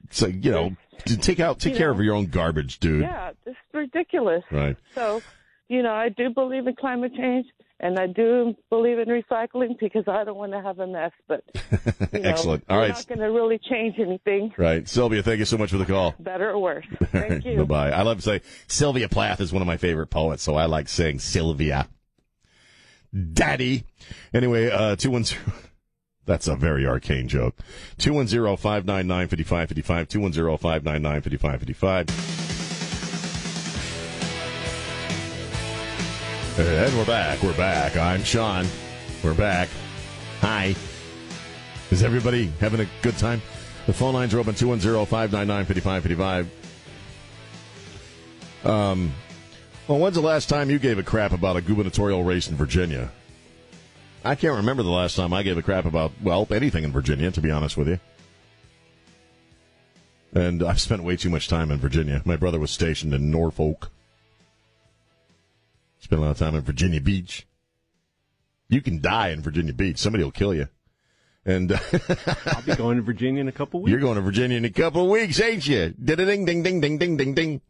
So 0.10 0.28
you 0.28 0.52
know, 0.52 0.76
take 1.06 1.40
out, 1.40 1.60
take 1.60 1.74
You 1.74 1.78
care 1.78 1.88
know. 1.94 2.00
of 2.00 2.04
your 2.04 2.16
own 2.16 2.26
garbage, 2.28 2.80
dude. 2.80 3.02
Yeah, 3.02 3.32
this 3.46 3.54
is 3.54 3.58
ridiculous. 3.74 4.44
Right. 4.52 4.76
So, 4.94 5.22
you 5.70 5.82
know, 5.82 5.94
I 5.94 6.10
do 6.10 6.30
believe 6.30 6.68
in 6.68 6.76
climate 6.76 7.14
change 7.16 7.46
and 7.80 8.00
I 8.00 8.08
do 8.08 8.56
believe 8.70 8.98
in 9.00 9.08
recycling 9.08 9.78
because 9.80 10.04
I 10.08 10.24
don't 10.24 10.38
want 10.38 10.52
to 10.54 10.62
have 10.62 10.80
a 10.80 10.88
mess. 10.88 11.12
But 11.28 11.44
you 12.14 12.20
know, 12.20 12.30
Excellent. 12.30 12.64
All 12.70 12.80
we're 12.80 12.88
not 12.88 13.08
going 13.08 13.20
to 13.20 13.26
really 13.32 13.60
change 13.70 13.96
anything, 14.00 14.54
Right, 14.58 14.88
Sylvia. 14.88 15.22
Thank 15.24 15.40
you 15.40 15.46
so 15.46 15.58
much 15.58 15.72
for 15.72 15.78
the 15.78 15.86
call. 15.86 16.16
better 16.20 16.50
or 16.50 16.60
worse. 16.60 16.86
Thank 17.12 17.46
you. 17.46 17.58
bye 17.66 17.90
bye. 17.90 17.92
I 17.92 18.02
love 18.02 18.18
to 18.18 18.24
say 18.24 18.42
Sylvia 18.68 19.08
Plath 19.10 19.40
is 19.42 19.54
one 19.54 19.62
of 19.62 19.68
my 19.68 19.78
favorite 19.78 20.08
poets, 20.08 20.44
so 20.44 20.56
I 20.56 20.66
like 20.66 20.88
saying 20.90 21.20
Sylvia. 21.20 21.88
Daddy. 23.34 23.86
Anyway, 24.34 24.70
uh, 24.70 24.96
two 24.96 25.12
one 25.12 25.24
zero. 25.24 25.42
That's 26.26 26.48
a 26.50 26.58
very 26.58 26.86
arcane 26.86 27.30
joke. 27.30 27.56
210 28.00 28.58
599 28.58 29.28
5555. 29.30 30.08
210 30.10 30.58
599 30.58 31.22
5555. 31.22 32.47
And 36.60 36.98
we're 36.98 37.06
back. 37.06 37.44
We're 37.44 37.56
back. 37.56 37.96
I'm 37.98 38.24
Sean. 38.24 38.66
We're 39.24 39.36
back. 39.36 39.70
Hi. 40.42 40.74
Is 41.92 42.02
everybody 42.02 42.48
having 42.60 42.80
a 42.80 42.88
good 43.04 43.16
time? 43.20 43.44
The 43.86 43.94
phone 43.94 44.16
lines 44.16 44.34
are 44.34 44.40
open 44.40 44.56
210 44.56 45.06
599 45.06 45.66
5555. 45.66 48.66
Um, 48.66 49.14
well, 49.88 50.00
when's 50.00 50.16
the 50.16 50.22
last 50.22 50.50
time 50.50 50.72
you 50.72 50.80
gave 50.80 50.98
a 50.98 51.04
crap 51.04 51.32
about 51.32 51.58
a 51.58 51.62
gubernatorial 51.62 52.24
race 52.24 52.50
in 52.50 52.56
Virginia? 52.56 53.12
I 54.26 54.34
can't 54.34 54.56
remember 54.56 54.82
the 54.82 54.90
last 54.90 55.16
time 55.16 55.34
I 55.34 55.44
gave 55.44 55.60
a 55.60 55.62
crap 55.62 55.86
about, 55.86 56.12
well, 56.24 56.48
anything 56.50 56.84
in 56.84 56.92
Virginia, 56.92 57.30
to 57.30 57.40
be 57.40 57.52
honest 57.52 57.78
with 57.78 57.88
you. 57.88 58.00
And 60.34 60.64
I've 60.64 60.82
spent 60.82 61.04
way 61.04 61.18
too 61.18 61.30
much 61.30 61.48
time 61.48 61.70
in 61.70 61.78
Virginia. 61.78 62.24
My 62.26 62.36
brother 62.36 62.60
was 62.60 62.72
stationed 62.72 63.14
in 63.14 63.30
Norfolk. 63.30 63.92
Spent 66.08 66.22
a 66.22 66.24
lot 66.24 66.32
of 66.32 66.38
time 66.38 66.56
in 66.56 66.62
Virginia 66.62 67.02
Beach. 67.02 67.46
You 68.70 68.80
can 68.80 69.02
die 69.02 69.32
in 69.32 69.42
Virginia 69.42 69.74
Beach. 69.74 69.98
Somebody 69.98 70.24
will 70.24 70.32
kill 70.32 70.54
you. 70.54 70.70
And 71.44 71.74
I'll 72.46 72.62
be 72.62 72.76
going 72.76 72.96
to 72.96 73.04
Virginia 73.04 73.42
in 73.42 73.50
a 73.50 73.52
couple 73.52 73.82
weeks. 73.82 73.92
you're 73.92 74.00
going 74.00 74.16
to 74.16 74.22
Virginia 74.22 74.56
in 74.56 74.64
a 74.64 74.70
couple 74.70 75.04
of 75.04 75.10
weeks, 75.10 75.42
ain't 75.42 75.68
you? 75.68 75.94
Ding, 76.02 76.16
ding, 76.16 76.46
ding, 76.46 76.64
ding, 76.64 76.80
ding, 76.80 76.98
ding, 76.98 77.18
ding, 77.18 77.34
ding. 77.34 77.62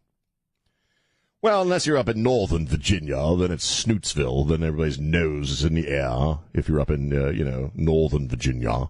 Well, 1.41 1.63
unless 1.63 1.87
you're 1.87 1.97
up 1.97 2.09
in 2.09 2.21
Northern 2.21 2.67
Virginia, 2.67 3.35
then 3.35 3.51
it's 3.51 3.83
Snootsville. 3.83 4.47
Then 4.47 4.61
everybody's 4.61 4.99
nose 4.99 5.49
is 5.49 5.63
in 5.63 5.73
the 5.73 5.87
air. 5.87 6.37
If 6.53 6.69
you're 6.69 6.79
up 6.79 6.91
in, 6.91 7.11
uh, 7.11 7.29
you 7.29 7.43
know, 7.43 7.71
Northern 7.73 8.29
Virginia, 8.29 8.87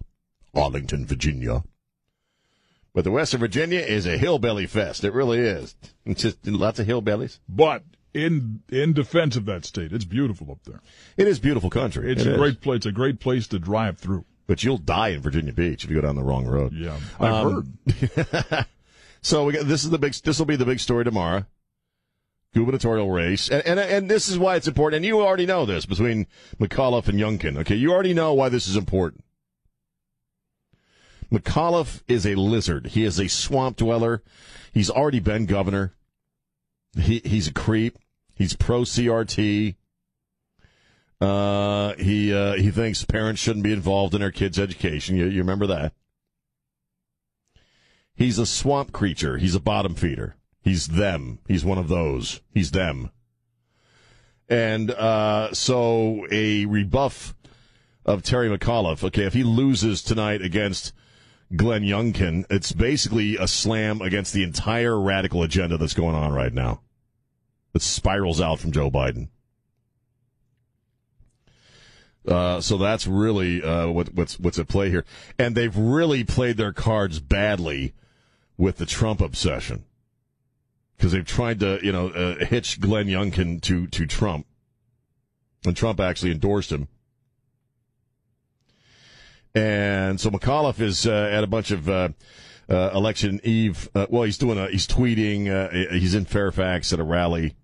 Arlington, 0.53 1.05
Virginia. 1.05 1.63
But 2.93 3.05
the 3.05 3.11
West 3.11 3.33
of 3.33 3.39
Virginia 3.39 3.79
is 3.79 4.05
a 4.05 4.17
hillbilly 4.17 4.67
fest. 4.67 5.05
It 5.05 5.13
really 5.13 5.39
is. 5.39 5.77
It's 6.05 6.21
just 6.23 6.45
lots 6.45 6.79
of 6.79 6.87
hillbillies. 6.87 7.39
But 7.47 7.83
in 8.25 8.61
in 8.69 8.93
defense 8.93 9.35
of 9.35 9.45
that 9.45 9.65
state, 9.65 9.93
it's 9.93 10.05
beautiful 10.05 10.51
up 10.51 10.59
there. 10.65 10.81
It 11.15 11.27
is 11.27 11.39
beautiful 11.39 11.69
country. 11.69 12.11
It's 12.11 12.23
It 12.23 12.27
a 12.27 12.31
is. 12.31 12.37
great 12.37 12.61
place. 12.61 12.77
It's 12.77 12.85
a 12.87 12.91
great 12.91 13.19
place 13.19 13.47
to 13.47 13.59
drive 13.59 13.97
through. 13.97 14.25
But 14.47 14.63
you'll 14.63 14.77
die 14.77 15.09
in 15.09 15.21
Virginia 15.21 15.51
Beach 15.53 15.83
if 15.83 15.89
you 15.89 15.95
go 15.97 16.01
down 16.01 16.15
the 16.15 16.23
wrong 16.23 16.45
road. 16.47 16.71
Yeah, 16.73 16.97
I've 17.19 17.33
Um, 17.33 17.77
heard. 17.89 18.65
so 19.21 19.43
we 19.45 19.53
got, 19.53 19.65
this 19.67 19.83
is 19.83 19.89
the 19.89 19.97
big. 19.99 20.13
This 20.13 20.39
will 20.39 20.45
be 20.45 20.55
the 20.55 20.65
big 20.65 20.79
story 20.79 21.03
tomorrow. 21.03 21.45
Gubernatorial 22.55 23.11
race, 23.11 23.49
and, 23.49 23.61
and 23.67 23.77
and 23.79 24.09
this 24.09 24.29
is 24.29 24.39
why 24.39 24.55
it's 24.55 24.67
important. 24.69 24.97
And 24.97 25.05
you 25.05 25.21
already 25.21 25.45
know 25.45 25.65
this 25.65 25.85
between 25.85 26.27
McAuliffe 26.59 27.07
and 27.09 27.19
Youngkin. 27.19 27.57
Okay, 27.59 27.75
you 27.75 27.91
already 27.91 28.13
know 28.13 28.33
why 28.33 28.47
this 28.49 28.67
is 28.69 28.75
important. 28.77 29.23
McAuliffe 31.31 32.01
is 32.07 32.25
a 32.25 32.35
lizard. 32.35 32.87
He 32.87 33.03
is 33.03 33.19
a 33.19 33.27
swamp 33.27 33.75
dweller. 33.77 34.23
He's 34.73 34.89
already 34.89 35.19
been 35.19 35.45
governor. 35.45 35.93
He 36.97 37.21
he's 37.23 37.47
a 37.49 37.53
creep. 37.53 37.99
He's 38.37 38.55
pro 38.55 38.81
CRT. 38.81 39.75
Uh, 41.19 41.93
he 41.95 42.31
uh, 42.31 42.53
he 42.53 42.69
thinks 42.69 43.03
parents 43.03 43.41
shouldn't 43.41 43.63
be 43.63 43.73
involved 43.73 44.13
in 44.13 44.21
their 44.21 44.31
kids' 44.31 44.59
education. 44.59 45.15
You, 45.15 45.25
you 45.25 45.39
remember 45.39 45.65
that? 45.67 45.93
He's 48.13 48.37
a 48.37 48.45
swamp 48.45 48.91
creature. 48.91 49.37
He's 49.37 49.55
a 49.55 49.59
bottom 49.59 49.95
feeder. 49.95 50.35
He's 50.61 50.87
them. 50.87 51.39
He's 51.47 51.65
one 51.65 51.77
of 51.77 51.87
those. 51.87 52.41
He's 52.51 52.71
them. 52.71 53.11
And 54.49 54.91
uh, 54.91 55.53
so 55.53 56.27
a 56.31 56.65
rebuff 56.65 57.35
of 58.05 58.23
Terry 58.23 58.49
McAuliffe. 58.49 59.03
Okay, 59.03 59.23
if 59.23 59.33
he 59.33 59.43
loses 59.43 60.01
tonight 60.01 60.41
against 60.41 60.93
Glenn 61.55 61.83
Youngkin, 61.83 62.45
it's 62.49 62.71
basically 62.71 63.35
a 63.37 63.47
slam 63.47 64.01
against 64.01 64.33
the 64.33 64.43
entire 64.43 64.99
radical 64.99 65.43
agenda 65.43 65.77
that's 65.77 65.93
going 65.93 66.15
on 66.15 66.33
right 66.33 66.53
now. 66.53 66.81
That 67.73 67.81
spirals 67.81 68.41
out 68.41 68.59
from 68.59 68.71
Joe 68.71 68.89
Biden. 68.89 69.29
Uh, 72.27 72.59
so 72.59 72.77
that's 72.77 73.07
really 73.07 73.63
uh, 73.63 73.87
what, 73.87 74.13
what's 74.13 74.37
what's 74.37 74.59
at 74.59 74.67
play 74.67 74.89
here, 74.89 75.05
and 75.39 75.55
they've 75.55 75.77
really 75.77 76.25
played 76.25 76.57
their 76.57 76.73
cards 76.73 77.19
badly 77.19 77.93
with 78.57 78.77
the 78.77 78.85
Trump 78.85 79.21
obsession 79.21 79.85
because 80.97 81.13
they've 81.13 81.25
tried 81.25 81.61
to 81.61 81.79
you 81.81 81.91
know 81.91 82.09
uh, 82.09 82.43
hitch 82.43 82.81
Glenn 82.81 83.07
Youngkin 83.07 83.61
to 83.61 83.87
to 83.87 84.05
Trump, 84.05 84.45
and 85.65 85.77
Trump 85.77 86.01
actually 86.01 86.31
endorsed 86.31 86.71
him. 86.71 86.89
And 89.55 90.19
so 90.19 90.29
McAuliffe 90.29 90.81
is 90.81 91.07
uh, 91.07 91.29
at 91.31 91.45
a 91.45 91.47
bunch 91.47 91.71
of 91.71 91.87
uh, 92.69 92.91
election 92.93 93.39
eve. 93.43 93.89
Uh, 93.95 94.07
well, 94.09 94.23
he's 94.23 94.37
doing 94.37 94.57
a 94.57 94.67
he's 94.69 94.87
tweeting. 94.87 95.49
Uh, 95.49 95.93
he's 95.93 96.13
in 96.13 96.25
Fairfax 96.25 96.91
at 96.93 96.99
a 96.99 97.03
rally. 97.03 97.55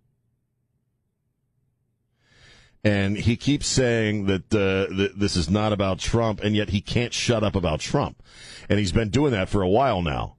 And 2.85 3.15
he 3.15 3.37
keeps 3.37 3.65
saying 3.65 4.25
that, 4.25 4.53
uh, 4.53 4.93
that 4.93 5.13
this 5.15 5.37
is 5.37 5.49
not 5.49 5.71
about 5.71 5.99
Trump, 5.99 6.41
and 6.43 6.53
yet 6.53 6.71
he 6.71 6.81
can't 6.81 7.13
shut 7.13 7.41
up 7.41 7.55
about 7.55 7.79
Trump. 7.79 8.21
And 8.67 8.77
he's 8.77 8.91
been 8.91 9.09
doing 9.09 9.31
that 9.31 9.47
for 9.47 9.61
a 9.61 9.69
while 9.69 10.01
now. 10.01 10.35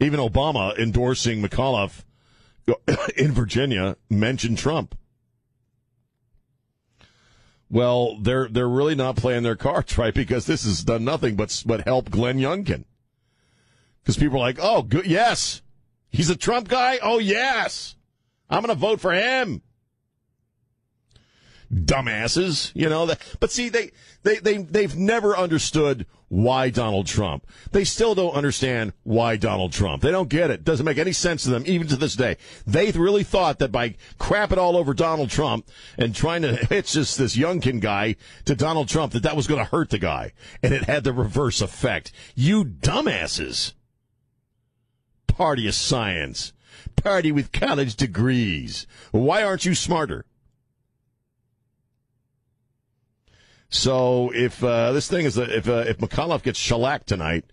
Even 0.00 0.18
Obama 0.18 0.76
endorsing 0.76 1.40
McAuliffe 1.40 2.04
in 3.16 3.32
Virginia 3.32 3.96
mentioned 4.08 4.58
Trump. 4.58 4.96
Well, 7.68 8.18
they're 8.20 8.48
they're 8.48 8.68
really 8.68 8.96
not 8.96 9.14
playing 9.14 9.44
their 9.44 9.54
cards 9.54 9.96
right 9.98 10.12
because 10.12 10.46
this 10.46 10.64
has 10.64 10.82
done 10.82 11.04
nothing 11.04 11.36
but 11.36 11.62
but 11.64 11.82
help 11.82 12.10
Glenn 12.10 12.38
Youngkin. 12.38 12.84
Because 14.02 14.16
people 14.16 14.36
are 14.36 14.40
like, 14.40 14.58
oh, 14.60 14.82
good, 14.82 15.06
yes, 15.06 15.62
he's 16.10 16.30
a 16.30 16.36
Trump 16.36 16.68
guy. 16.68 16.98
Oh, 17.02 17.18
yes, 17.18 17.96
I'm 18.48 18.62
going 18.62 18.74
to 18.74 18.80
vote 18.80 19.00
for 19.00 19.12
him. 19.12 19.62
Dumbasses, 21.72 22.72
you 22.74 22.88
know. 22.88 23.06
That, 23.06 23.20
but 23.38 23.52
see, 23.52 23.68
they 23.68 23.92
they 24.24 24.38
they 24.38 24.56
they've 24.56 24.96
never 24.96 25.36
understood 25.36 26.04
why 26.30 26.70
Donald 26.70 27.06
Trump. 27.06 27.46
They 27.72 27.84
still 27.84 28.14
don't 28.14 28.34
understand 28.34 28.92
why 29.02 29.36
Donald 29.36 29.72
Trump. 29.72 30.02
They 30.02 30.12
don't 30.12 30.28
get 30.28 30.50
it. 30.50 30.64
Doesn't 30.64 30.86
make 30.86 30.98
any 30.98 31.12
sense 31.12 31.42
to 31.42 31.50
them, 31.50 31.64
even 31.66 31.88
to 31.88 31.96
this 31.96 32.14
day. 32.14 32.36
They 32.66 32.90
really 32.92 33.24
thought 33.24 33.58
that 33.58 33.72
by 33.72 33.96
crapping 34.18 34.56
all 34.56 34.76
over 34.76 34.94
Donald 34.94 35.30
Trump 35.30 35.68
and 35.98 36.14
trying 36.14 36.42
to 36.42 36.54
hitch 36.70 36.92
this, 36.92 37.16
this 37.16 37.36
Youngkin 37.36 37.80
guy 37.80 38.14
to 38.44 38.54
Donald 38.54 38.88
Trump, 38.88 39.12
that 39.12 39.24
that 39.24 39.36
was 39.36 39.48
going 39.48 39.58
to 39.64 39.70
hurt 39.70 39.90
the 39.90 39.98
guy. 39.98 40.32
And 40.62 40.72
it 40.72 40.84
had 40.84 41.02
the 41.02 41.12
reverse 41.12 41.60
effect. 41.60 42.12
You 42.36 42.64
dumbasses. 42.64 43.74
Party 45.40 45.66
of 45.66 45.74
science. 45.74 46.52
Party 46.96 47.32
with 47.32 47.50
college 47.50 47.96
degrees. 47.96 48.86
Why 49.10 49.42
aren't 49.42 49.64
you 49.64 49.74
smarter? 49.74 50.26
So 53.70 54.30
if 54.34 54.62
uh, 54.62 54.92
this 54.92 55.08
thing 55.08 55.24
is 55.24 55.36
that 55.36 55.48
if 55.48 55.66
uh, 55.66 55.84
if 55.88 55.96
McAuliffe 55.96 56.42
gets 56.42 56.58
shellacked 56.58 57.06
tonight, 57.06 57.46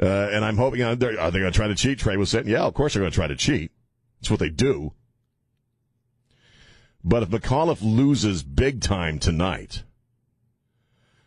uh, 0.00 0.06
and 0.06 0.44
I'm 0.44 0.56
hoping 0.56 0.84
are 0.84 0.94
they 0.94 1.14
going 1.16 1.32
to 1.32 1.50
try 1.50 1.66
to 1.66 1.74
cheat? 1.74 1.98
Trey 1.98 2.16
was 2.16 2.30
saying, 2.30 2.46
yeah, 2.46 2.62
of 2.62 2.74
course 2.74 2.94
they're 2.94 3.02
going 3.02 3.10
to 3.10 3.16
try 3.16 3.26
to 3.26 3.34
cheat. 3.34 3.72
It's 4.20 4.30
what 4.30 4.38
they 4.38 4.48
do. 4.48 4.92
But 7.02 7.24
if 7.24 7.30
McAuliffe 7.30 7.82
loses 7.82 8.44
big 8.44 8.80
time 8.80 9.18
tonight, 9.18 9.82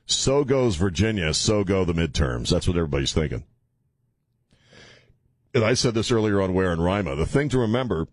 so 0.05 0.45
goes 0.45 0.77
Virginia, 0.77 1.33
so 1.33 1.65
go 1.65 1.83
the 1.83 1.91
midterms. 1.91 2.51
That's 2.51 2.69
what 2.69 2.77
everybody's 2.77 3.11
thinking. 3.11 3.43
And 5.53 5.63
I 5.63 5.73
said 5.73 5.93
this 5.93 6.11
earlier 6.11 6.41
on 6.41 6.53
Ware 6.53 6.71
and 6.71 6.83
Rima. 6.83 7.15
The 7.15 7.25
thing 7.25 7.49
to 7.49 7.59
remember 7.59 8.07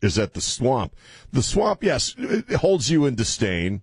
is 0.00 0.14
that 0.16 0.34
the 0.34 0.40
swamp, 0.40 0.94
the 1.32 1.42
swamp, 1.42 1.84
yes, 1.84 2.14
it 2.18 2.56
holds 2.56 2.90
you 2.90 3.06
in 3.06 3.14
disdain 3.14 3.82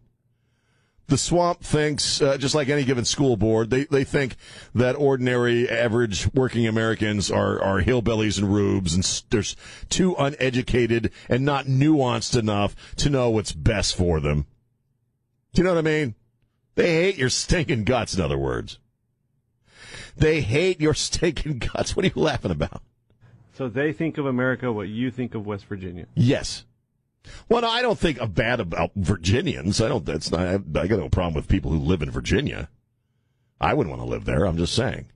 the 1.10 1.18
swamp 1.18 1.62
thinks, 1.62 2.22
uh, 2.22 2.38
just 2.38 2.56
like 2.56 2.70
any 2.70 2.84
given 2.84 3.04
school 3.04 3.36
board, 3.36 3.70
they, 3.70 3.86
they 3.86 4.04
think 4.04 4.36
that 4.74 4.96
ordinary, 4.96 5.70
average 5.70 6.32
working 6.34 6.68
Americans 6.68 7.30
are, 7.32 7.62
are 7.62 7.82
hillbillies 7.82 8.38
and 8.38 8.54
rubes, 8.54 8.94
and 8.94 9.04
they're 9.30 9.44
too 9.90 10.16
uneducated 10.18 11.12
and 11.28 11.44
not 11.44 11.66
nuanced 11.66 12.38
enough 12.38 12.76
to 12.98 13.10
know 13.10 13.30
what's 13.30 13.52
best 13.52 13.96
for 13.96 14.20
them. 14.20 14.46
Do 15.54 15.62
you 15.62 15.64
know 15.64 15.74
what 15.74 15.80
I 15.80 15.90
mean? 15.90 16.16
They 16.76 16.94
hate 16.94 17.18
your 17.18 17.30
stinking 17.30 17.84
guts, 17.84 18.16
in 18.16 18.22
other 18.22 18.38
words. 18.38 18.78
They 20.18 20.42
hate 20.42 20.82
your 20.82 20.94
stinking 20.96 21.60
guts. 21.60 21.96
What 21.96 22.06
are 22.06 22.10
you 22.10 22.22
laughing 22.22 22.52
about? 22.52 22.82
So 23.54 23.68
they 23.68 23.92
think 23.92 24.18
of 24.18 24.26
America 24.26 24.72
what 24.72 24.88
you 24.88 25.12
think 25.12 25.36
of 25.36 25.46
West 25.46 25.66
Virginia. 25.66 26.06
Yes. 26.16 26.66
Well, 27.50 27.62
no, 27.62 27.70
I 27.70 27.82
don't 27.82 28.00
think 28.00 28.20
bad 28.34 28.60
about 28.60 28.92
Virginians. 28.96 29.82
I 29.82 29.90
don't. 29.90 30.06
That's 30.06 30.32
not. 30.32 30.42
I, 30.42 30.54
I 30.54 30.88
got 30.88 31.00
no 31.00 31.10
problem 31.10 31.34
with 31.34 31.48
people 31.48 31.72
who 31.72 31.78
live 31.78 32.02
in 32.02 32.10
Virginia. 32.10 32.70
I 33.60 33.74
wouldn't 33.74 33.96
want 33.96 34.08
to 34.08 34.10
live 34.10 34.26
there. 34.26 34.46
I'm 34.46 34.58
just 34.58 34.74
saying. 34.74 35.08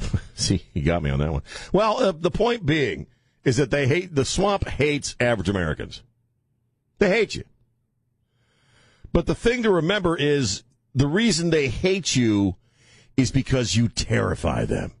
See, 0.34 0.64
you 0.72 0.82
got 0.82 1.02
me 1.02 1.10
on 1.10 1.18
that 1.18 1.32
one. 1.32 1.42
Well, 1.72 1.98
uh, 1.98 2.12
the 2.12 2.30
point 2.30 2.64
being 2.64 3.06
is 3.44 3.58
that 3.58 3.70
they 3.70 3.86
hate 3.86 4.14
the 4.14 4.24
swamp 4.24 4.66
hates 4.66 5.14
average 5.20 5.48
Americans. 5.48 6.02
They 6.98 7.10
hate 7.10 7.34
you. 7.34 7.44
But 9.12 9.26
the 9.26 9.34
thing 9.34 9.62
to 9.62 9.70
remember 9.70 10.16
is 10.16 10.64
the 10.94 11.06
reason 11.06 11.50
they 11.50 11.68
hate 11.68 12.14
you 12.14 12.56
is 13.16 13.30
because 13.30 13.76
you 13.76 13.88
terrify 13.88 14.64
them. 14.64 14.92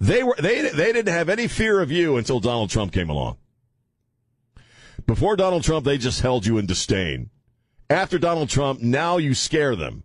They 0.00 0.22
were 0.22 0.36
they 0.38 0.62
they 0.62 0.92
didn't 0.92 1.12
have 1.12 1.28
any 1.28 1.48
fear 1.48 1.80
of 1.80 1.90
you 1.90 2.16
until 2.16 2.40
Donald 2.40 2.70
Trump 2.70 2.92
came 2.92 3.10
along. 3.10 3.38
Before 5.06 5.36
Donald 5.36 5.64
Trump, 5.64 5.84
they 5.84 5.98
just 5.98 6.20
held 6.20 6.46
you 6.46 6.58
in 6.58 6.66
disdain. 6.66 7.30
After 7.90 8.18
Donald 8.18 8.50
Trump, 8.50 8.80
now 8.80 9.16
you 9.16 9.34
scare 9.34 9.74
them 9.74 10.04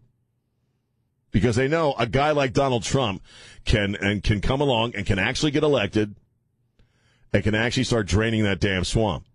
because 1.31 1.57
they 1.57 1.67
know 1.67 1.93
a 1.99 2.07
guy 2.07 2.31
like 2.31 2.53
Donald 2.53 2.83
Trump 2.83 3.21
can 3.65 3.95
and 3.95 4.23
can 4.23 4.39
come 4.39 4.61
along 4.61 4.95
and 4.95 5.05
can 5.05 5.19
actually 5.19 5.51
get 5.51 5.63
elected 5.63 6.15
and 7.33 7.43
can 7.43 7.53
actually 7.53 7.83
start 7.83 8.07
draining 8.07 8.43
that 8.43 8.59
damn 8.59 8.83
swamp 8.83 9.25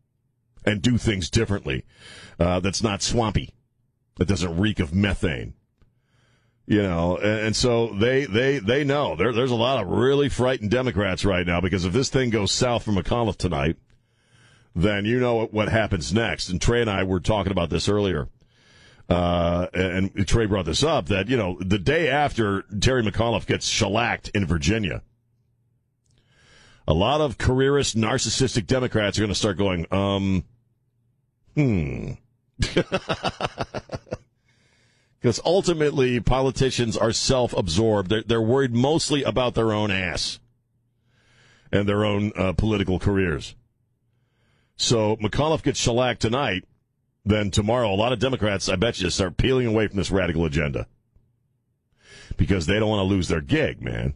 and 0.64 0.80
do 0.80 0.96
things 0.96 1.28
differently. 1.28 1.84
Uh, 2.40 2.60
that's 2.60 2.82
not 2.82 3.02
swampy. 3.02 3.52
That 4.18 4.28
doesn't 4.28 4.58
reek 4.58 4.80
of 4.80 4.94
methane 4.94 5.54
you 6.68 6.82
know, 6.82 7.16
and, 7.16 7.46
and, 7.46 7.56
so 7.56 7.94
they 7.94 8.26
they 8.26 8.58
they 8.58 8.84
know 8.84 9.16
there, 9.16 9.32
there's 9.32 9.50
a 9.50 9.56
lot 9.56 9.82
of 9.82 9.88
really 9.88 10.28
frightened 10.28 10.70
Democrats 10.70 11.24
right 11.24 11.46
now 11.46 11.62
because 11.62 11.86
if 11.86 11.94
this 11.94 12.10
thing 12.10 12.28
goes 12.28 12.52
south 12.52 12.82
for 12.82 12.92
McAuliffe 12.92 13.38
tonight, 13.38 13.76
then 14.76 15.06
you 15.06 15.18
know 15.18 15.46
what, 15.46 15.70
happens 15.70 16.12
next. 16.12 16.50
And 16.50 16.60
Trey 16.60 16.82
and 16.82 16.90
I 16.90 17.04
were 17.04 17.20
talking 17.20 17.52
about 17.52 17.70
this 17.70 17.88
earlier. 17.88 18.28
Uh, 19.08 19.66
and, 19.72 20.10
and 20.14 20.28
Trey 20.28 20.44
brought 20.44 20.66
this 20.66 20.84
up 20.84 21.06
that, 21.06 21.28
you 21.28 21.38
know, 21.38 21.56
the 21.60 21.78
day 21.78 22.08
after 22.08 22.62
Terry 22.78 23.02
McAuliffe 23.02 23.46
gets 23.46 23.66
shellacked 23.66 24.28
in 24.34 24.44
Virginia, 24.44 25.02
a 26.86 26.92
lot 26.92 27.22
of 27.22 27.38
careerist, 27.38 27.96
narcissistic 27.96 28.66
Democrats 28.66 29.18
are 29.18 29.22
going 29.22 29.30
to 29.30 29.34
start 29.34 29.56
going, 29.56 29.86
um, 29.90 30.44
hmm. 31.54 32.10
Because 35.20 35.40
ultimately, 35.44 36.20
politicians 36.20 36.96
are 36.96 37.12
self 37.12 37.52
absorbed. 37.52 38.10
They're, 38.10 38.22
they're, 38.22 38.40
worried 38.40 38.74
mostly 38.74 39.24
about 39.24 39.54
their 39.54 39.72
own 39.72 39.90
ass 39.90 40.38
and 41.72 41.88
their 41.88 42.04
own 42.04 42.32
uh, 42.36 42.52
political 42.52 42.98
careers. 42.98 43.56
So 44.76 45.16
McAuliffe 45.16 45.62
gets 45.62 45.80
shellacked 45.80 46.20
tonight. 46.20 46.64
Then 47.24 47.50
tomorrow, 47.50 47.92
a 47.92 47.96
lot 47.96 48.12
of 48.12 48.20
Democrats, 48.20 48.68
I 48.68 48.76
bet 48.76 49.00
you, 49.00 49.10
start 49.10 49.36
peeling 49.36 49.66
away 49.66 49.88
from 49.88 49.96
this 49.96 50.10
radical 50.10 50.44
agenda 50.44 50.86
because 52.36 52.66
they 52.66 52.78
don't 52.78 52.88
want 52.88 53.00
to 53.00 53.14
lose 53.14 53.28
their 53.28 53.40
gig, 53.40 53.82
man 53.82 54.14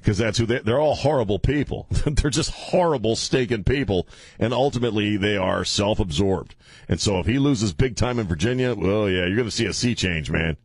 because 0.00 0.18
that's 0.18 0.38
who 0.38 0.46
they, 0.46 0.60
they're 0.60 0.80
all 0.80 0.94
horrible 0.94 1.38
people. 1.38 1.86
they're 2.06 2.30
just 2.30 2.50
horrible, 2.50 3.16
stinking 3.16 3.64
people, 3.64 4.06
and 4.38 4.54
ultimately 4.54 5.16
they 5.16 5.36
are 5.36 5.64
self-absorbed. 5.64 6.54
And 6.88 7.00
so 7.00 7.18
if 7.18 7.26
he 7.26 7.38
loses 7.38 7.72
big 7.72 7.96
time 7.96 8.18
in 8.18 8.26
Virginia, 8.26 8.74
well, 8.74 9.08
yeah, 9.08 9.26
you're 9.26 9.36
going 9.36 9.48
to 9.48 9.50
see 9.50 9.66
a 9.66 9.72
sea 9.72 9.94
change, 9.94 10.30
man. 10.30 10.56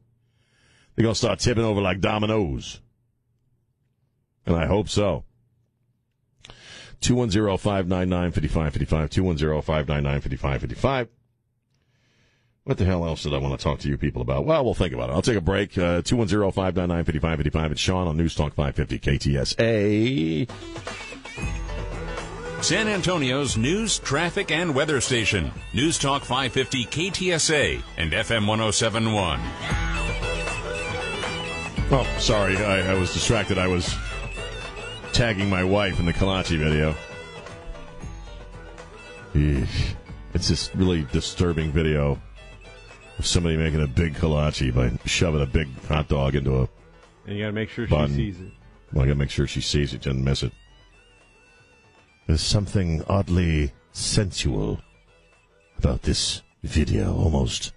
They're 0.96 1.04
going 1.04 1.14
to 1.14 1.20
start 1.20 1.40
tipping 1.40 1.66
over 1.66 1.82
like 1.82 2.00
dominoes, 2.00 2.80
and 4.46 4.56
I 4.56 4.68
hope 4.68 4.90
so. 4.90 5.24
210-599-5555, 7.02 9.64
210-599-5555. 9.66 11.10
What 12.66 12.80
the 12.80 12.86
hell 12.86 13.06
else 13.06 13.22
did 13.22 13.34
I 13.36 13.38
want 13.38 13.60
to 13.60 13.64
talk 13.64 13.78
to 13.82 13.88
you 13.88 13.96
people 13.96 14.24
about? 14.24 14.44
Well, 14.48 14.66
we'll 14.66 14.74
think 14.74 14.92
about 14.92 15.12
it. 15.12 15.14
I'll 15.14 15.22
take 15.22 15.38
a 15.38 15.42
break. 15.42 15.78
Uh, 15.78 16.02
210 16.02 16.52
599 16.52 17.06
5555. 17.06 17.72
It's 17.74 17.80
Sean 17.80 18.08
on 18.08 18.18
News 18.18 18.34
Talk 18.34 18.56
550 18.56 20.48
KTSA. 20.48 20.50
San 22.64 22.88
Antonio's 22.88 23.56
news, 23.56 24.00
traffic, 24.00 24.50
and 24.50 24.74
weather 24.74 25.00
station. 25.00 25.52
News 25.76 26.00
Talk 26.00 26.24
550 26.24 26.86
KTSA 26.86 27.84
and 27.98 28.12
FM 28.12 28.48
1071. 28.48 29.40
Oh, 31.92 32.16
sorry. 32.18 32.58
I, 32.58 32.94
I 32.94 32.96
was 32.96 33.14
distracted. 33.14 33.60
I 33.60 33.68
was 33.68 33.96
tagging 35.14 35.52
my 35.52 35.64
wife 35.64 36.00
in 36.00 36.08
the 36.08 36.14
Kolache 36.14 36.58
video. 36.58 36.96
It's 40.34 40.48
this 40.48 40.74
really 40.74 41.04
disturbing 41.12 41.72
video 41.72 42.20
somebody 43.22 43.58
making 43.58 43.82
a 43.82 43.88
big 43.88 44.16
kolache 44.16 44.74
by 44.74 44.92
shoving 45.06 45.42
a 45.42 45.46
big 45.46 45.68
hot 45.86 46.08
dog 46.08 46.36
into 46.36 46.56
a. 46.56 46.70
And 47.26 47.38
you 47.38 47.44
got 47.44 47.48
to 47.48 47.54
make 47.54 47.70
sure 47.70 47.88
bun. 47.88 48.10
she 48.10 48.16
sees 48.16 48.42
it. 48.42 48.52
Well, 48.94 49.04
I 49.04 49.08
got 49.08 49.14
to 49.14 49.20
make 49.20 49.30
sure 49.30 49.48
she 49.48 49.62
sees 49.62 49.94
it, 49.94 50.02
doesn't 50.02 50.24
miss 50.24 50.44
it. 50.44 50.52
There's 52.28 52.42
something 52.42 53.04
oddly 53.08 53.72
sensual 53.92 54.80
about 55.78 56.04
this 56.04 56.42
video, 56.64 57.16
almost 57.16 57.74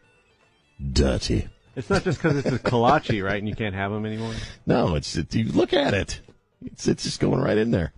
dirty. 0.92 1.48
It's 1.77 1.90
not 1.90 2.03
just 2.03 2.20
because 2.20 2.38
it's 2.38 2.55
a 2.55 2.59
kolache, 2.59 3.24
right? 3.24 3.38
And 3.38 3.48
you 3.48 3.55
can't 3.55 3.74
have 3.74 3.92
them 3.92 4.05
anymore. 4.07 4.35
No, 4.66 4.94
it's 4.94 5.16
it, 5.16 5.35
you 5.35 5.44
look 5.53 5.72
at 5.72 5.94
it. 5.94 6.20
It's 6.64 6.88
it's 6.88 7.05
just 7.05 7.20
going 7.20 7.40
right 7.40 7.59
in 7.59 7.70
there. 7.70 7.92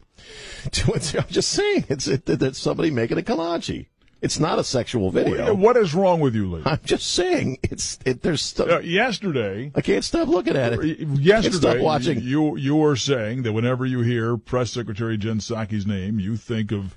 I'm 0.86 1.00
just 1.28 1.50
saying, 1.50 1.86
it's 1.88 2.06
it, 2.06 2.28
it's 2.28 2.58
somebody 2.58 2.90
making 2.90 3.18
a 3.18 3.22
kolache. 3.22 3.86
It's 4.22 4.38
not 4.38 4.58
a 4.58 4.64
sexual 4.64 5.10
video. 5.10 5.54
What 5.54 5.76
is 5.78 5.94
wrong 5.94 6.20
with 6.20 6.34
you, 6.34 6.50
lady? 6.50 6.66
I'm 6.66 6.80
just 6.84 7.10
saying, 7.12 7.58
it's 7.62 7.98
it. 8.04 8.20
There's 8.20 8.42
stuff. 8.42 8.68
Uh, 8.68 8.78
yesterday, 8.80 9.72
I 9.74 9.80
can't 9.80 10.04
stop 10.04 10.28
looking 10.28 10.56
at 10.56 10.74
it. 10.74 10.98
Yesterday, 11.00 11.56
stop 11.56 11.78
watching. 11.78 12.20
you 12.20 12.56
you 12.56 12.76
were 12.76 12.96
saying 12.96 13.44
that 13.44 13.52
whenever 13.52 13.86
you 13.86 14.00
hear 14.00 14.36
Press 14.36 14.72
Secretary 14.72 15.16
Jen 15.16 15.38
Psaki's 15.38 15.86
name, 15.86 16.20
you 16.20 16.36
think 16.36 16.70
of 16.70 16.94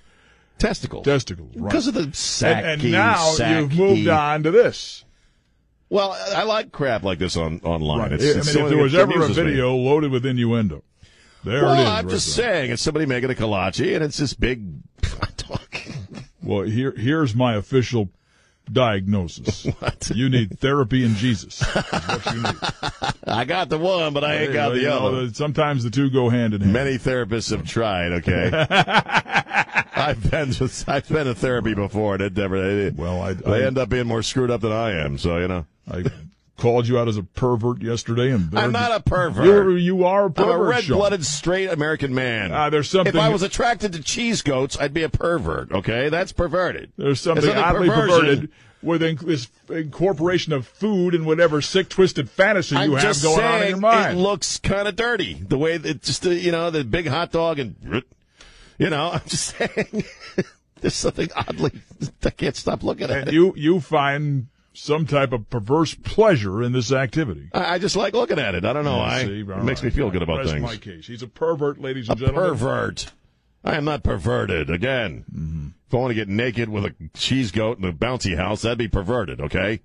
testicles. 0.58 1.06
Testicles, 1.06 1.56
right? 1.56 1.70
Because 1.70 1.88
of 1.88 1.94
the 1.94 2.46
and, 2.46 2.84
and 2.84 2.92
now 2.92 3.36
you've 3.38 3.74
moved 3.74 4.08
on 4.10 4.44
to 4.44 4.52
this. 4.52 5.06
Well, 5.90 6.18
I 6.36 6.44
like 6.44 6.72
crap 6.72 7.04
like 7.04 7.20
this 7.20 7.38
on 7.38 7.62
online. 7.64 8.00
Right. 8.00 8.12
It's, 8.14 8.50
I 8.50 8.54
mean, 8.54 8.66
if 8.66 8.70
there 8.70 8.84
was 8.84 8.96
ever 8.96 9.12
a 9.12 9.16
amuses 9.16 9.38
me. 9.38 9.44
video 9.44 9.76
loaded 9.76 10.12
with 10.12 10.26
innuendo, 10.26 10.84
there 11.46 11.64
well, 11.64 11.74
it 11.74 11.82
is. 11.82 11.88
I'm 11.88 12.06
right 12.06 12.12
just 12.12 12.36
there. 12.36 12.54
saying, 12.54 12.72
it's 12.72 12.82
somebody 12.82 13.06
making 13.06 13.32
a 13.32 13.36
kolache, 13.36 13.96
and 13.96 14.04
it's 14.04 14.18
this 14.18 14.34
big. 14.34 14.66
Well, 16.44 16.64
here 16.64 16.92
here's 16.92 17.34
my 17.36 17.56
official 17.56 18.10
diagnosis. 18.72 19.66
What? 19.80 20.12
You 20.14 20.30
need 20.30 20.60
therapy 20.60 21.04
and 21.06 21.16
Jesus. 21.16 21.62
What 21.76 22.26
you 22.34 22.42
need. 22.42 22.56
I 23.28 23.46
got 23.46 23.70
the 23.70 23.78
one, 23.78 24.14
but 24.14 24.24
I 24.24 24.36
ain't 24.36 24.48
Hey, 24.50 24.54
got 24.54 24.68
well, 24.68 24.76
the 24.76 24.82
you 24.82 24.88
know, 24.90 25.08
other. 25.08 25.34
sometimes 25.34 25.84
the 25.84 25.90
two 25.90 26.10
go 26.10 26.30
hand 26.30 26.54
in 26.54 26.62
hand. 26.62 26.74
Many 26.74 26.98
therapists 26.98 27.52
have 27.52 27.66
tried. 27.68 28.12
Okay, 28.14 28.50
I've 29.96 30.30
been 30.30 30.54
I've 30.88 31.08
been 31.10 31.28
in 31.28 31.36
therapy 31.36 31.74
before, 31.74 32.16
and 32.16 32.24
it 32.24 32.36
never. 32.38 32.56
It, 32.88 32.96
well, 32.96 33.22
I, 33.22 33.34
they 33.34 33.66
end 33.66 33.78
up 33.78 33.90
being 33.90 34.08
more 34.08 34.24
screwed 34.24 34.52
up 34.52 34.62
than 34.62 34.72
I 34.72 34.92
am. 35.04 35.18
So 35.18 35.38
you 35.38 35.48
know, 35.48 35.66
I 35.90 36.04
called 36.63 36.88
you 36.88 36.97
out 36.97 37.10
as 37.10 37.17
a 37.17 37.23
pervert 37.23 37.82
yesterday, 37.82 38.32
and 38.32 38.58
I'm 38.58 38.71
not 38.71 38.91
a 38.93 39.02
pervert. 39.04 39.45
You're, 39.45 39.78
you 39.78 40.06
are 40.06 40.23
a 40.23 40.26
I'm 40.28 40.34
pervert. 40.34 40.56
a 40.62 40.63
red-blooded, 40.63 41.26
straight 41.26 41.69
American 41.69 42.15
man. 42.15 42.54
Ah, 42.54 42.69
there's 42.69 42.89
something- 42.89 43.13
If 43.13 43.21
I 43.21 43.28
was 43.28 43.43
attracted 43.43 43.91
to 43.93 44.02
cheese 44.02 44.41
goats, 44.41 44.78
I'd 44.80 44.93
be 44.93 45.04
a 45.04 45.10
pervert. 45.10 45.73
Okay, 45.73 46.08
that's 46.08 46.32
perverted. 46.32 46.93
There's 46.97 47.19
something 47.19 47.43
There's 47.43 47.56
nothing 47.56 47.76
oddly 47.76 47.89
perversion. 47.89 48.19
perverted 48.19 48.49
with 48.82 49.28
this 49.28 49.49
incorporation 49.69 50.54
of 50.54 50.65
food 50.65 51.13
and 51.13 51.26
whatever 51.26 51.62
sick, 51.62 51.89
twisted 51.89 52.30
fantasy 52.30 52.78
I'm 52.78 52.91
you 52.91 52.95
have 52.95 53.21
going 53.21 53.38
saying, 53.38 53.54
on 53.54 53.62
in 53.63 53.69
your 53.71 53.78
mind. 53.80 54.17
It 54.17 54.21
looks 54.21 54.58
kind 54.60 54.88
of 54.88 54.95
dirty. 54.95 55.34
The 55.34 55.58
way 55.58 55.76
that 55.78 56.02
just, 56.02 56.26
uh, 56.26 56.30
you 56.30 56.52
know, 56.54 56.69
the 56.71 56.86
big 56.86 57.08
hot 57.08 57.32
dog 57.34 57.60
and, 57.60 58.04
you 58.78 58.89
know, 58.89 59.12
I'm 59.12 59.21
just 59.28 59.56
saying, 59.58 60.04
there's 60.80 60.95
something 60.95 61.30
oddly, 61.36 61.71
I 62.23 62.30
can't 62.30 62.56
stop 62.56 62.84
looking 62.84 63.06
at 63.10 63.12
and 63.12 63.28
it. 63.30 63.34
you 63.34 63.54
you 63.58 63.80
find 63.82 64.47
some 64.74 65.06
type 65.06 65.32
of 65.32 65.50
perverse 65.50 65.94
pleasure 65.94 66.64
in 66.64 66.72
this 66.72 66.92
activity. 66.92 67.50
I 67.54 67.76
I 67.76 67.78
just 67.80 67.96
like 67.96 68.14
looking 68.14 68.40
at 68.40 68.56
it. 68.56 68.66
I 68.66 68.74
don't 68.74 68.84
know. 68.86 68.98
Yeah, 68.98 69.04
I, 69.04 69.24
see, 69.26 69.40
it 69.42 69.52
all 69.52 69.64
makes 69.64 69.82
me 69.84 69.88
right. 69.90 69.96
feel 69.96 70.10
good 70.10 70.22
about 70.24 70.40
Rest 70.40 70.52
things. 70.52 70.64
my 70.64 70.78
case. 70.78 71.06
He's 71.08 71.22
a 71.22 71.28
pervert, 71.28 71.80
ladies 71.80 72.10
A 72.10 72.14
and 72.14 72.20
gentlemen. 72.22 72.50
pervert. 72.52 73.12
I 73.64 73.76
am 73.76 73.86
not 73.86 74.04
perverted. 74.04 74.70
Again, 74.70 75.26
Mm-hmm. 75.34 75.68
if 75.88 75.94
I 75.94 75.98
want 75.98 76.12
to 76.12 76.16
get 76.16 76.28
naked 76.28 76.70
with 76.70 76.86
a 76.86 76.94
cheese 77.14 77.52
goat 77.52 77.78
in 77.78 77.86
a 77.86 77.94
bouncy 77.94 78.36
house, 78.36 78.64
that'd 78.64 78.78
be 78.78 78.88
perverted. 78.88 79.40
Okay. 79.40 79.80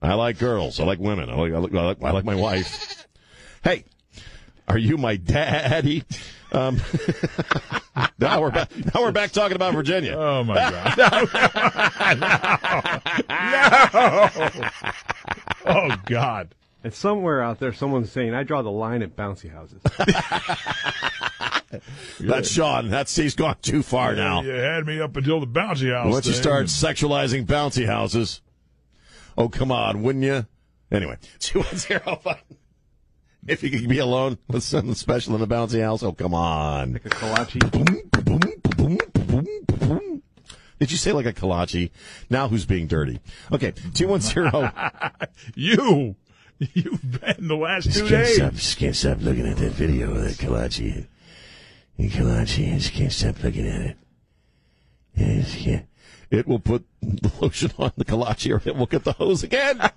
I 0.00 0.14
like 0.14 0.38
girls. 0.38 0.80
I 0.80 0.84
like 0.84 0.98
women. 0.98 1.28
I 1.30 1.34
like, 1.34 1.52
I 1.52 1.58
like, 1.58 2.02
I 2.02 2.10
like 2.10 2.24
my 2.24 2.34
wife. 2.34 3.06
hey, 3.64 3.84
are 4.66 4.78
you 4.78 4.96
my 4.96 5.16
daddy? 5.16 6.04
Um, 6.52 6.80
now 8.18 8.40
we're 8.40 8.50
back. 8.50 8.70
Now 8.94 9.02
we're 9.02 9.12
back 9.12 9.32
talking 9.32 9.56
about 9.56 9.74
Virginia. 9.74 10.14
Oh 10.16 10.44
my 10.44 10.54
God! 10.54 10.98
no, 14.38 14.50
no. 14.60 14.70
Oh 15.64 15.96
God! 16.04 16.54
And 16.84 16.92
somewhere 16.92 17.42
out 17.42 17.58
there, 17.58 17.72
someone's 17.72 18.12
saying, 18.12 18.34
"I 18.34 18.42
draw 18.42 18.60
the 18.62 18.70
line 18.70 19.00
at 19.02 19.16
bouncy 19.16 19.50
houses." 19.50 19.80
That's 22.20 22.50
Sean. 22.50 22.90
That's 22.90 23.16
he's 23.16 23.34
gone 23.34 23.56
too 23.62 23.82
far 23.82 24.14
now. 24.14 24.42
You 24.42 24.50
had 24.50 24.86
me 24.86 25.00
up 25.00 25.16
until 25.16 25.40
the 25.40 25.46
bouncy 25.46 25.90
house. 25.90 26.12
Once 26.12 26.26
you 26.26 26.32
thing, 26.32 26.42
start 26.42 26.60
and- 26.60 26.68
sexualizing 26.68 27.46
bouncy 27.46 27.86
houses, 27.86 28.42
oh 29.38 29.48
come 29.48 29.72
on, 29.72 30.02
wouldn't 30.02 30.24
you? 30.24 30.44
Anyway, 30.90 31.16
two 31.38 31.60
one 31.60 31.76
zero 31.78 32.20
five. 32.22 32.42
If 33.46 33.62
you 33.62 33.70
could 33.70 33.88
be 33.88 33.98
alone 33.98 34.38
with 34.48 34.62
something 34.62 34.94
special 34.94 35.34
in 35.34 35.40
the 35.40 35.48
bouncy 35.48 35.82
house, 35.82 36.02
oh 36.02 36.12
come 36.12 36.32
on. 36.34 36.92
Like 36.92 37.06
a 37.06 37.08
kolache. 37.10 37.58
Did 40.78 40.90
you 40.92 40.96
say 40.96 41.12
like 41.12 41.26
a 41.26 41.32
kolache? 41.32 41.90
Now 42.30 42.46
who's 42.48 42.64
being 42.66 42.86
dirty? 42.86 43.20
Okay, 43.50 43.72
two 43.94 44.08
one 44.08 44.20
zero. 44.20 44.70
You, 45.56 46.14
you've 46.58 47.20
been 47.20 47.48
the 47.48 47.56
last 47.56 47.84
two 47.92 48.06
Just 48.06 48.10
can't 48.10 48.24
days. 48.24 48.36
stop, 48.36 48.52
just 48.52 48.78
can't 48.78 48.94
stop 48.96 49.18
looking 49.20 49.46
at 49.48 49.56
that 49.56 49.72
video 49.72 50.12
of 50.12 50.22
that 50.22 50.34
kolache. 50.34 51.06
The 51.98 52.08
kolache, 52.10 52.74
I 52.74 52.78
just 52.78 52.92
can't 52.92 53.12
stop 53.12 53.42
looking 53.42 53.66
at 53.66 53.80
it. 53.80 53.96
I 55.18 55.40
just 55.42 55.56
can't. 55.58 55.86
It 56.30 56.46
will 56.46 56.60
put 56.60 56.84
the 57.02 57.30
lotion 57.40 57.72
on 57.78 57.90
the 57.96 58.04
kolache, 58.04 58.54
or 58.54 58.62
it 58.68 58.76
will 58.76 58.86
get 58.86 59.02
the 59.04 59.12
hose 59.12 59.42
again. 59.42 59.80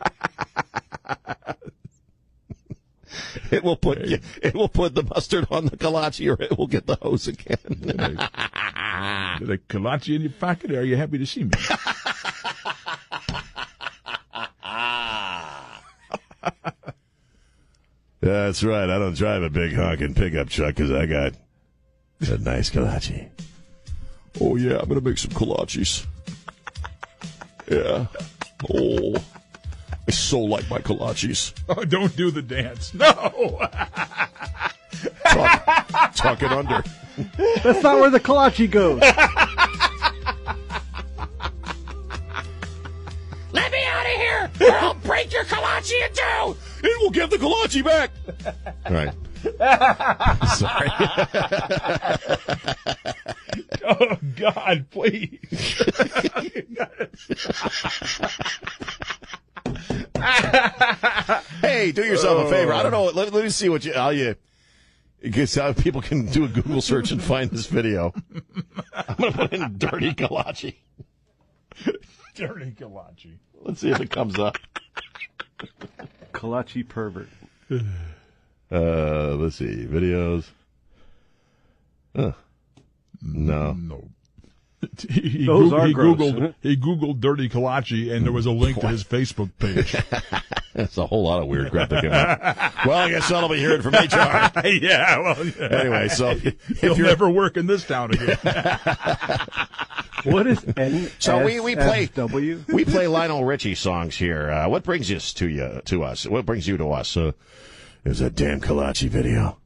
it 3.52 3.64
will 3.64 3.76
put 3.76 4.00
it 4.00 4.54
will 4.54 4.70
put 4.70 4.96
the 4.96 5.04
mustard 5.04 5.48
on 5.52 5.66
the 5.66 5.78
kolache, 5.78 6.38
or 6.38 6.42
it 6.42 6.58
will 6.58 6.68
get 6.68 6.88
the 6.88 6.96
hose 7.02 7.28
again. 7.28 7.58
Did 7.70 9.50
a 9.50 9.58
kolache 9.58 10.16
in 10.16 10.22
your 10.22 10.32
pocket? 10.32 10.72
Are 10.72 10.84
you 10.84 10.96
happy 10.96 11.18
to 11.18 11.26
see 11.26 11.44
me? 11.44 11.52
That's 18.22 18.64
right. 18.64 18.90
I 18.90 18.98
don't 18.98 19.16
drive 19.16 19.44
a 19.44 19.50
big 19.52 19.74
honking 19.74 20.16
pickup 20.16 20.50
truck 20.50 20.76
because 20.76 20.92
I 20.92 21.06
got 21.06 21.34
a 22.28 22.38
nice 22.40 22.72
kolache. 22.72 23.30
Oh 24.42 24.56
yeah, 24.56 24.80
I'm 24.80 24.90
gonna 24.90 25.02
make 25.02 25.18
some 25.18 25.32
kolaches. 25.32 26.06
Yeah. 27.70 28.08
Oh, 28.74 29.16
I 30.08 30.12
so 30.12 30.40
like 30.40 30.70
my 30.70 30.80
kolaches. 30.80 31.54
Oh, 31.68 31.84
don't 31.84 32.16
do 32.16 32.30
the 32.30 32.44
dance. 32.44 32.94
No. 32.94 33.10
Tuck, 35.28 36.14
tuck 36.16 36.44
it 36.44 36.52
under. 36.52 36.84
That's 37.64 37.82
not 37.82 38.00
where 38.00 38.12
the 38.12 38.20
kolache 38.20 38.70
goes. 38.70 39.02
Let 43.52 43.72
me 43.72 43.84
out 43.86 44.06
of 44.06 44.12
here, 44.12 44.52
or 44.62 44.72
I'll 44.78 44.94
break 44.96 45.34
your 45.34 45.46
kolache 45.46 45.92
in 45.92 46.14
two. 46.14 46.56
It 46.84 47.02
will 47.02 47.10
give 47.10 47.30
the 47.32 47.38
kolache 47.38 47.84
back. 47.84 48.12
All 48.86 48.94
right. 48.94 49.14
Sorry. 50.58 50.90
oh 53.86 54.18
God, 54.36 54.86
please. 54.92 55.40
hey, 61.76 61.92
do 61.92 62.04
yourself 62.04 62.48
a 62.48 62.50
favor. 62.50 62.74
I 62.74 62.84
don't 62.84 62.92
know. 62.92 63.06
Let, 63.06 63.34
let 63.34 63.44
me 63.44 63.50
see 63.50 63.70
what 63.70 63.86
you 63.86 63.94
how 63.94 64.10
you. 64.10 64.36
Because 65.22 65.56
how 65.56 65.74
people 65.74 66.02
can 66.02 66.28
do 66.28 66.46
a 66.46 66.48
Google 66.48 66.82
search 66.82 67.12
and 67.12 67.22
find 67.22 67.50
this 67.50 67.66
video. 67.66 68.14
I'm 68.94 69.16
gonna 69.16 69.32
put 69.32 69.54
in 69.54 69.78
dirty 69.78 70.14
kolache. 70.14 70.76
Dirty 72.36 72.72
kolache. 72.72 73.38
Let's 73.62 73.82
see 73.82 73.90
if 73.90 74.00
it 74.00 74.12
comes 74.12 74.38
up. 74.38 74.58
Kolache 76.34 76.88
pervert. 76.88 77.30
Uh, 78.72 79.36
let's 79.36 79.56
see 79.56 79.86
videos. 79.86 80.46
Huh. 82.16 82.34
No. 83.22 83.74
No. 83.74 84.10
He, 85.10 85.22
he, 85.30 85.46
Those 85.46 85.72
Goog- 85.72 85.80
are 85.80 85.88
he 85.88 85.94
gross. 85.94 86.18
googled 86.18 86.54
he 86.62 86.78
googled 86.78 87.20
dirty 87.20 87.50
kolache 87.50 88.14
and 88.14 88.24
there 88.26 88.32
was 88.32 88.46
a 88.46 88.52
link 88.52 88.80
to 88.82 88.88
his 88.88 89.04
Facebook 89.04 89.50
page. 89.58 89.96
That's 90.74 90.98
a 90.98 91.08
whole 91.08 91.24
lot 91.24 91.42
of 91.42 91.48
weird 91.48 91.72
crap 91.72 91.90
that 91.90 92.02
came 92.04 92.12
up. 92.12 92.74
Well, 92.86 93.00
I 93.00 93.10
guess 93.10 93.30
that'll 93.30 93.50
be 93.50 93.58
hearing 93.58 93.82
from 93.82 93.94
HR. 93.96 94.06
yeah, 94.68 95.18
well, 95.20 95.44
yeah. 95.44 95.68
Anyway, 95.72 96.08
so 96.10 96.32
if 96.32 96.82
he'll 96.82 96.96
you're 96.98 97.08
never 97.08 97.28
work 97.30 97.58
in 97.58 97.66
this 97.66 97.84
town 97.84 98.12
again. 98.12 98.38
What 100.24 100.46
is 100.46 100.64
N? 100.78 101.10
So 101.18 101.44
we, 101.44 101.60
we 101.60 101.76
play 101.76 102.08
W. 102.14 102.64
we 102.68 102.86
play 102.86 103.08
Lionel 103.08 103.44
Richie 103.46 103.74
songs 103.76 104.16
here. 104.18 104.52
Uh, 104.52 104.68
what 104.70 104.84
brings 104.84 105.12
us 105.12 105.34
to 105.34 105.48
you 105.50 105.82
to 105.86 106.04
us? 106.04 106.28
What 106.28 106.46
brings 106.46 106.68
you 106.68 106.78
to 106.78 106.90
us? 106.92 107.16
Uh, 107.18 107.32
is 108.04 108.20
that 108.20 108.36
damn 108.36 108.62
Kolache 108.62 109.08
video. 109.10 109.58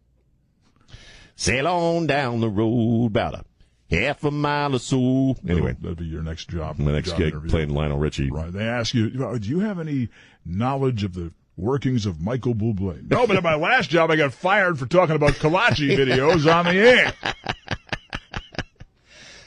Sail 1.35 1.67
on 1.67 2.07
down 2.07 2.39
the 2.41 2.49
road 2.49 3.07
about 3.07 3.33
a 3.35 3.43
half 3.89 4.23
a 4.23 4.31
mile 4.31 4.75
or 4.75 4.79
so. 4.79 5.35
Anyway, 5.47 5.75
that'd 5.79 5.97
be 5.97 6.05
your 6.05 6.21
next 6.23 6.49
job. 6.49 6.77
my 6.79 6.91
next 6.91 7.09
job 7.09 7.17
gig 7.19 7.27
interview. 7.29 7.49
playing 7.49 7.69
Lionel 7.69 7.97
Richie. 7.97 8.29
Right. 8.31 8.51
They 8.51 8.63
ask 8.67 8.93
you, 8.93 9.11
"Oh, 9.25 9.37
do 9.37 9.47
you 9.49 9.59
have 9.59 9.79
any 9.79 10.09
knowledge 10.45 11.03
of 11.03 11.13
the 11.13 11.31
workings 11.57 12.05
of 12.05 12.21
Michael 12.21 12.55
Bublé? 12.55 13.09
No, 13.09 13.27
but 13.27 13.35
at 13.35 13.43
my 13.43 13.55
last 13.55 13.89
job, 13.89 14.11
I 14.11 14.15
got 14.15 14.33
fired 14.33 14.79
for 14.79 14.85
talking 14.85 15.15
about 15.15 15.33
kolache 15.33 15.89
videos 15.97 16.51
on 16.53 16.65
the 16.65 16.79
air. 16.79 17.13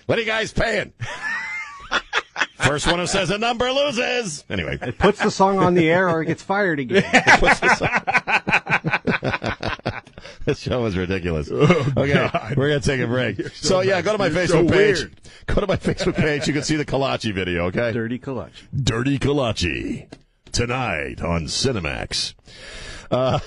What 0.07 0.19
are 0.19 0.21
you 0.21 0.27
guys 0.27 0.53
paying? 0.53 0.93
First 2.57 2.87
one 2.87 2.99
who 3.01 3.07
says 3.07 3.31
a 3.31 3.39
number 3.39 3.71
loses. 3.73 4.45
Anyway, 4.51 4.79
It 4.81 4.99
puts 4.99 5.21
the 5.23 5.31
song 5.31 5.59
on 5.59 5.75
the 5.75 5.91
air 5.91 6.09
or 6.09 6.23
it 6.23 6.27
gets 6.27 6.43
fired 6.43 6.79
again. 6.81 7.03
this 10.47 10.61
show 10.61 10.85
is 10.87 10.97
ridiculous. 10.97 11.51
Oh, 11.53 11.93
okay, 11.97 12.13
God. 12.15 12.55
we're 12.57 12.69
gonna 12.69 12.81
take 12.81 13.01
a 13.01 13.07
break. 13.07 13.37
So, 13.55 13.69
so 13.69 13.81
yeah, 13.81 14.01
go 14.03 14.13
to 14.13 14.19
my 14.19 14.27
You're 14.27 14.37
Facebook 14.45 14.49
so 14.49 14.69
page. 14.69 14.99
weird. 14.99 15.21
Go 15.47 15.55
to 15.61 15.67
my 15.67 15.77
Facebook 15.77 16.15
page. 16.17 16.47
You 16.47 16.53
can 16.55 16.63
see 16.63 16.77
the 16.77 16.85
Kolache 16.85 17.33
video. 17.35 17.67
Okay, 17.67 17.93
Dirty 17.93 18.19
Kolache. 18.19 18.51
Dirty 18.75 19.19
Kolache 19.19 20.09
tonight 20.53 21.21
on 21.23 21.45
Cinemax. 21.47 22.35
Uh, 23.11 23.39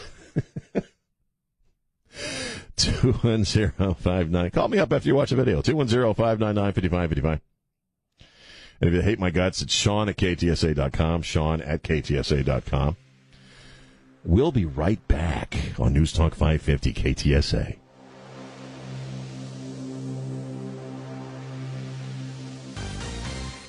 two 2.76 3.14
one 3.14 3.44
zero 3.44 3.96
five 4.00 4.30
nine. 4.30 4.50
Call 4.52 4.68
me 4.68 4.78
up 4.80 4.92
after 4.94 5.08
you 5.10 5.16
watch 5.16 5.30
the 5.32 5.36
video. 5.36 5.62
Two 5.62 5.76
one 5.76 5.88
zero 5.88 6.14
five 6.14 6.40
nine 6.40 6.56
nine 6.56 6.74
fifty 6.74 6.90
five 6.90 7.10
fifty 7.10 7.22
five. 7.22 7.42
And 8.82 8.90
if 8.90 8.94
you 8.94 9.02
hate 9.02 9.20
my 9.20 9.30
guts, 9.32 9.62
it's 9.62 9.74
Sean 9.74 10.10
at 10.10 10.18
KTSA.com. 10.18 11.22
Sean 11.22 11.62
at 11.62 11.82
KTSA.com. 11.84 12.98
We'll 14.26 14.52
be 14.52 14.66
right 14.66 15.06
back 15.08 15.56
on 15.80 15.94
News 15.94 16.12
Talk 16.12 16.34
550 16.34 16.94
KTSA. 16.94 17.78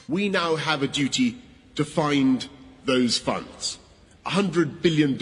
we 0.09 0.29
now 0.29 0.57
have 0.57 0.83
a 0.83 0.89
duty 0.89 1.37
to 1.75 1.85
find 1.85 2.49
those 2.85 3.19
funds. 3.19 3.79
$100 4.25 4.83
billion 4.83 5.21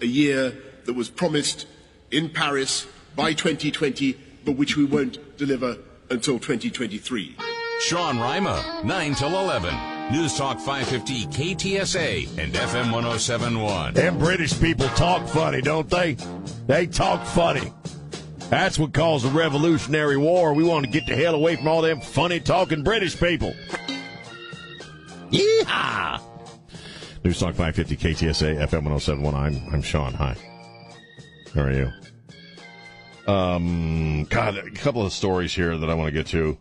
a 0.00 0.06
year 0.06 0.56
that 0.84 0.94
was 0.94 1.10
promised 1.10 1.66
in 2.10 2.28
Paris 2.28 2.86
by 3.16 3.32
2020, 3.32 4.18
but 4.44 4.56
which 4.56 4.76
we 4.76 4.84
won't 4.84 5.36
deliver 5.36 5.76
until 6.10 6.38
2023. 6.38 7.36
Sean 7.80 8.18
Rima, 8.18 8.82
9 8.84 9.14
till 9.14 9.28
11. 9.28 9.91
News 10.10 10.36
Talk 10.36 10.58
550 10.58 11.26
KTSA 11.26 12.38
and 12.38 12.52
FM 12.52 12.92
1071. 12.92 13.94
Them 13.94 14.18
British 14.18 14.58
people 14.60 14.86
talk 14.88 15.26
funny, 15.26 15.62
don't 15.62 15.88
they? 15.88 16.16
They 16.66 16.86
talk 16.86 17.24
funny. 17.24 17.72
That's 18.50 18.78
what 18.78 18.92
caused 18.92 19.24
the 19.24 19.30
Revolutionary 19.30 20.18
War. 20.18 20.52
We 20.52 20.64
want 20.64 20.84
to 20.84 20.90
get 20.90 21.06
the 21.06 21.16
hell 21.16 21.34
away 21.34 21.56
from 21.56 21.68
all 21.68 21.80
them 21.80 22.00
funny 22.02 22.40
talking 22.40 22.82
British 22.82 23.18
people. 23.18 23.54
Yeehaw! 25.30 26.20
News 27.24 27.38
Talk 27.38 27.54
550 27.54 27.96
KTSA 27.96 28.56
FM 28.58 28.84
1071. 28.84 29.34
I'm, 29.34 29.62
I'm 29.72 29.80
Sean. 29.82 30.12
Hi. 30.12 30.36
How 31.54 31.62
are 31.62 31.72
you? 31.72 31.92
Um, 33.32 34.24
God, 34.24 34.58
a 34.58 34.70
couple 34.72 35.06
of 35.06 35.12
stories 35.12 35.54
here 35.54 35.78
that 35.78 35.88
I 35.88 35.94
want 35.94 36.08
to 36.08 36.12
get 36.12 36.26
to. 36.28 36.58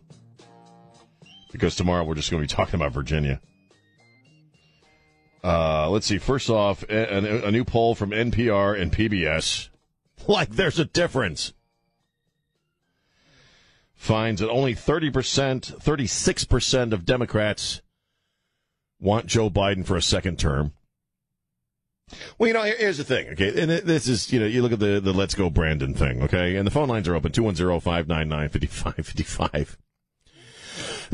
Because 1.52 1.76
tomorrow 1.76 2.04
we're 2.04 2.16
just 2.16 2.32
going 2.32 2.42
to 2.42 2.48
be 2.48 2.56
talking 2.56 2.76
about 2.76 2.94
Virginia. 2.94 3.42
Uh, 5.44 5.90
let's 5.90 6.06
see. 6.06 6.18
First 6.18 6.50
off, 6.50 6.84
a, 6.84 7.48
a- 7.48 7.52
new 7.52 7.64
poll 7.64 7.96
from 7.96 8.12
NPR 8.12 8.80
and 8.80 8.92
PBS. 8.92 9.70
Like 10.28 10.50
there's 10.50 10.78
a 10.78 10.86
difference. 10.86 11.52
Finds 13.96 14.40
that 14.40 14.52
only 14.52 14.76
30%, 14.76 15.12
36% 15.12 16.92
of 16.94 17.06
Democrats 17.06 17.82
want 19.00 19.26
Joe 19.26 19.50
Biden 19.50 19.84
for 19.84 19.98
a 19.98 20.02
second 20.02 20.38
term. 20.38 20.74
Well, 22.38 22.48
you 22.48 22.54
know, 22.54 22.62
here's 22.62 23.00
the 23.00 23.04
thing, 23.04 23.30
okay? 23.30 23.62
And 23.62 23.72
this 23.72 24.08
is, 24.08 24.32
you 24.32 24.40
know, 24.40 24.46
you 24.46 24.62
look 24.62 24.74
at 24.74 24.80
the, 24.80 25.00
the 25.00 25.12
Let's 25.12 25.34
Go 25.34 25.50
Brandon 25.50 25.96
thing, 25.96 26.22
okay? 26.22 26.56
And 26.56 26.68
the 26.68 26.72
phone 26.72 26.88
lines 26.88 27.08
are 27.08 27.16
open 27.16 27.32
210 27.32 27.80
599 27.80 28.50
5555. 28.50 29.78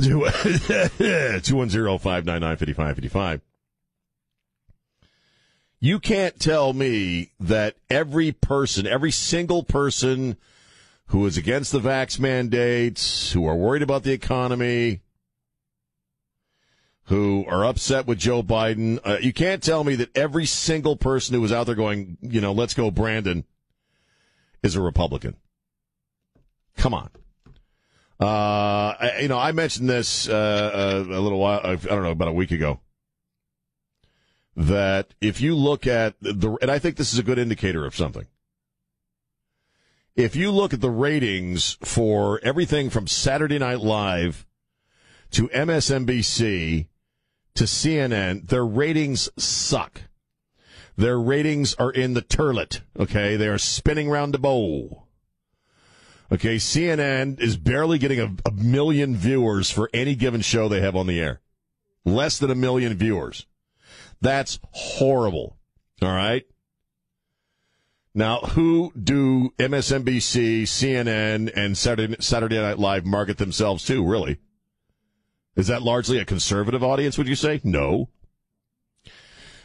210 0.02 2.00
599 2.00 2.58
5555. 2.58 3.42
You 5.80 6.00
can't 6.00 6.40
tell 6.40 6.74
me 6.74 7.32
that 7.40 7.76
every 7.90 8.32
person, 8.32 8.88
every 8.88 9.12
single 9.12 9.64
person 9.64 10.38
who 11.08 11.26
is 11.26 11.38
against 11.38 11.72
the 11.72 11.80
vax 11.80 12.20
mandates, 12.20 13.32
who 13.32 13.46
are 13.48 13.56
worried 13.56 13.84
about 13.84 14.04
the 14.04 14.12
economy, 14.12 15.02
who 17.06 17.46
are 17.48 17.64
upset 17.64 18.06
with 18.06 18.18
Joe 18.18 18.44
Biden, 18.44 19.00
uh, 19.06 19.18
you 19.22 19.32
can't 19.32 19.64
tell 19.64 19.84
me 19.84 19.96
that 19.96 20.16
every 20.16 20.46
single 20.46 20.98
person 20.98 21.36
who 21.36 21.42
was 21.42 21.52
out 21.52 21.66
there 21.68 21.76
going, 21.76 22.18
you 22.22 22.42
know, 22.42 22.52
let's 22.52 22.74
go 22.74 22.92
Brandon, 22.92 23.46
is 24.64 24.76
a 24.76 24.82
Republican. 24.82 25.36
Come 26.76 26.94
on. 26.94 27.10
Uh, 28.20 29.12
you 29.22 29.28
know, 29.28 29.38
I 29.38 29.52
mentioned 29.52 29.90
this 29.90 30.28
uh, 30.28 30.34
uh, 30.34 31.06
a 31.08 31.22
little 31.22 31.40
while, 31.40 31.62
I 31.64 31.76
don't 31.76 32.04
know, 32.04 32.12
about 32.12 32.30
a 32.30 32.34
week 32.34 32.52
ago 32.52 32.80
that 34.56 35.14
if 35.22 35.40
you 35.40 35.56
look 35.56 35.86
at 35.86 36.16
the, 36.20 36.58
and 36.62 36.72
I 36.72 36.80
think 36.80 36.98
this 36.98 37.14
is 37.14 37.20
a 37.20 37.24
good 37.24 37.38
indicator 37.38 37.86
of 37.86 37.96
something. 37.96 38.26
If 40.16 40.36
you 40.36 40.50
look 40.50 40.74
at 40.74 40.82
the 40.82 40.90
ratings 40.90 41.78
for 41.84 42.40
everything 42.42 42.90
from 42.90 43.06
Saturday 43.06 43.60
Night 43.60 43.82
Live 43.82 44.48
to 45.32 45.48
MSNBC 45.50 46.88
to 47.54 47.64
CNN, 47.66 48.48
their 48.48 48.66
ratings 48.66 49.30
suck. 49.38 50.02
Their 50.96 51.20
ratings 51.20 51.76
are 51.76 51.92
in 51.92 52.16
the 52.16 52.24
turlet. 52.24 52.82
Okay. 53.00 53.36
They 53.36 53.48
are 53.48 53.60
spinning 53.60 54.10
round 54.10 54.34
the 54.34 54.40
bowl. 54.40 55.07
Okay. 56.32 56.58
CNN 56.58 57.40
is 57.40 57.58
barely 57.58 57.98
getting 57.98 58.20
a, 58.20 58.36
a 58.46 58.52
million 58.52 59.16
viewers 59.16 59.70
for 59.70 59.90
any 59.94 60.16
given 60.16 60.42
show 60.42 60.68
they 60.68 60.82
have 60.82 60.96
on 60.96 61.08
the 61.08 61.20
air. 61.20 61.42
Less 62.06 62.38
than 62.40 62.52
a 62.52 62.56
million 62.56 62.96
viewers. 62.96 63.46
That's 64.22 64.60
horrible. 64.72 65.58
All 66.02 66.10
right. 66.10 66.46
Now, 68.18 68.40
who 68.40 68.92
do 69.00 69.54
MSNBC, 69.60 70.64
CNN, 70.64 71.52
and 71.56 71.78
Saturday, 71.78 72.16
Saturday 72.20 72.60
Night 72.60 72.80
Live 72.80 73.06
market 73.06 73.38
themselves 73.38 73.86
to, 73.86 74.04
really? 74.04 74.40
Is 75.56 75.68
that 75.68 75.84
largely 75.84 76.18
a 76.18 76.26
conservative 76.26 76.84
audience, 76.84 77.18
would 77.18 77.28
you 77.28 77.36
say? 77.36 77.62
No. 77.64 78.10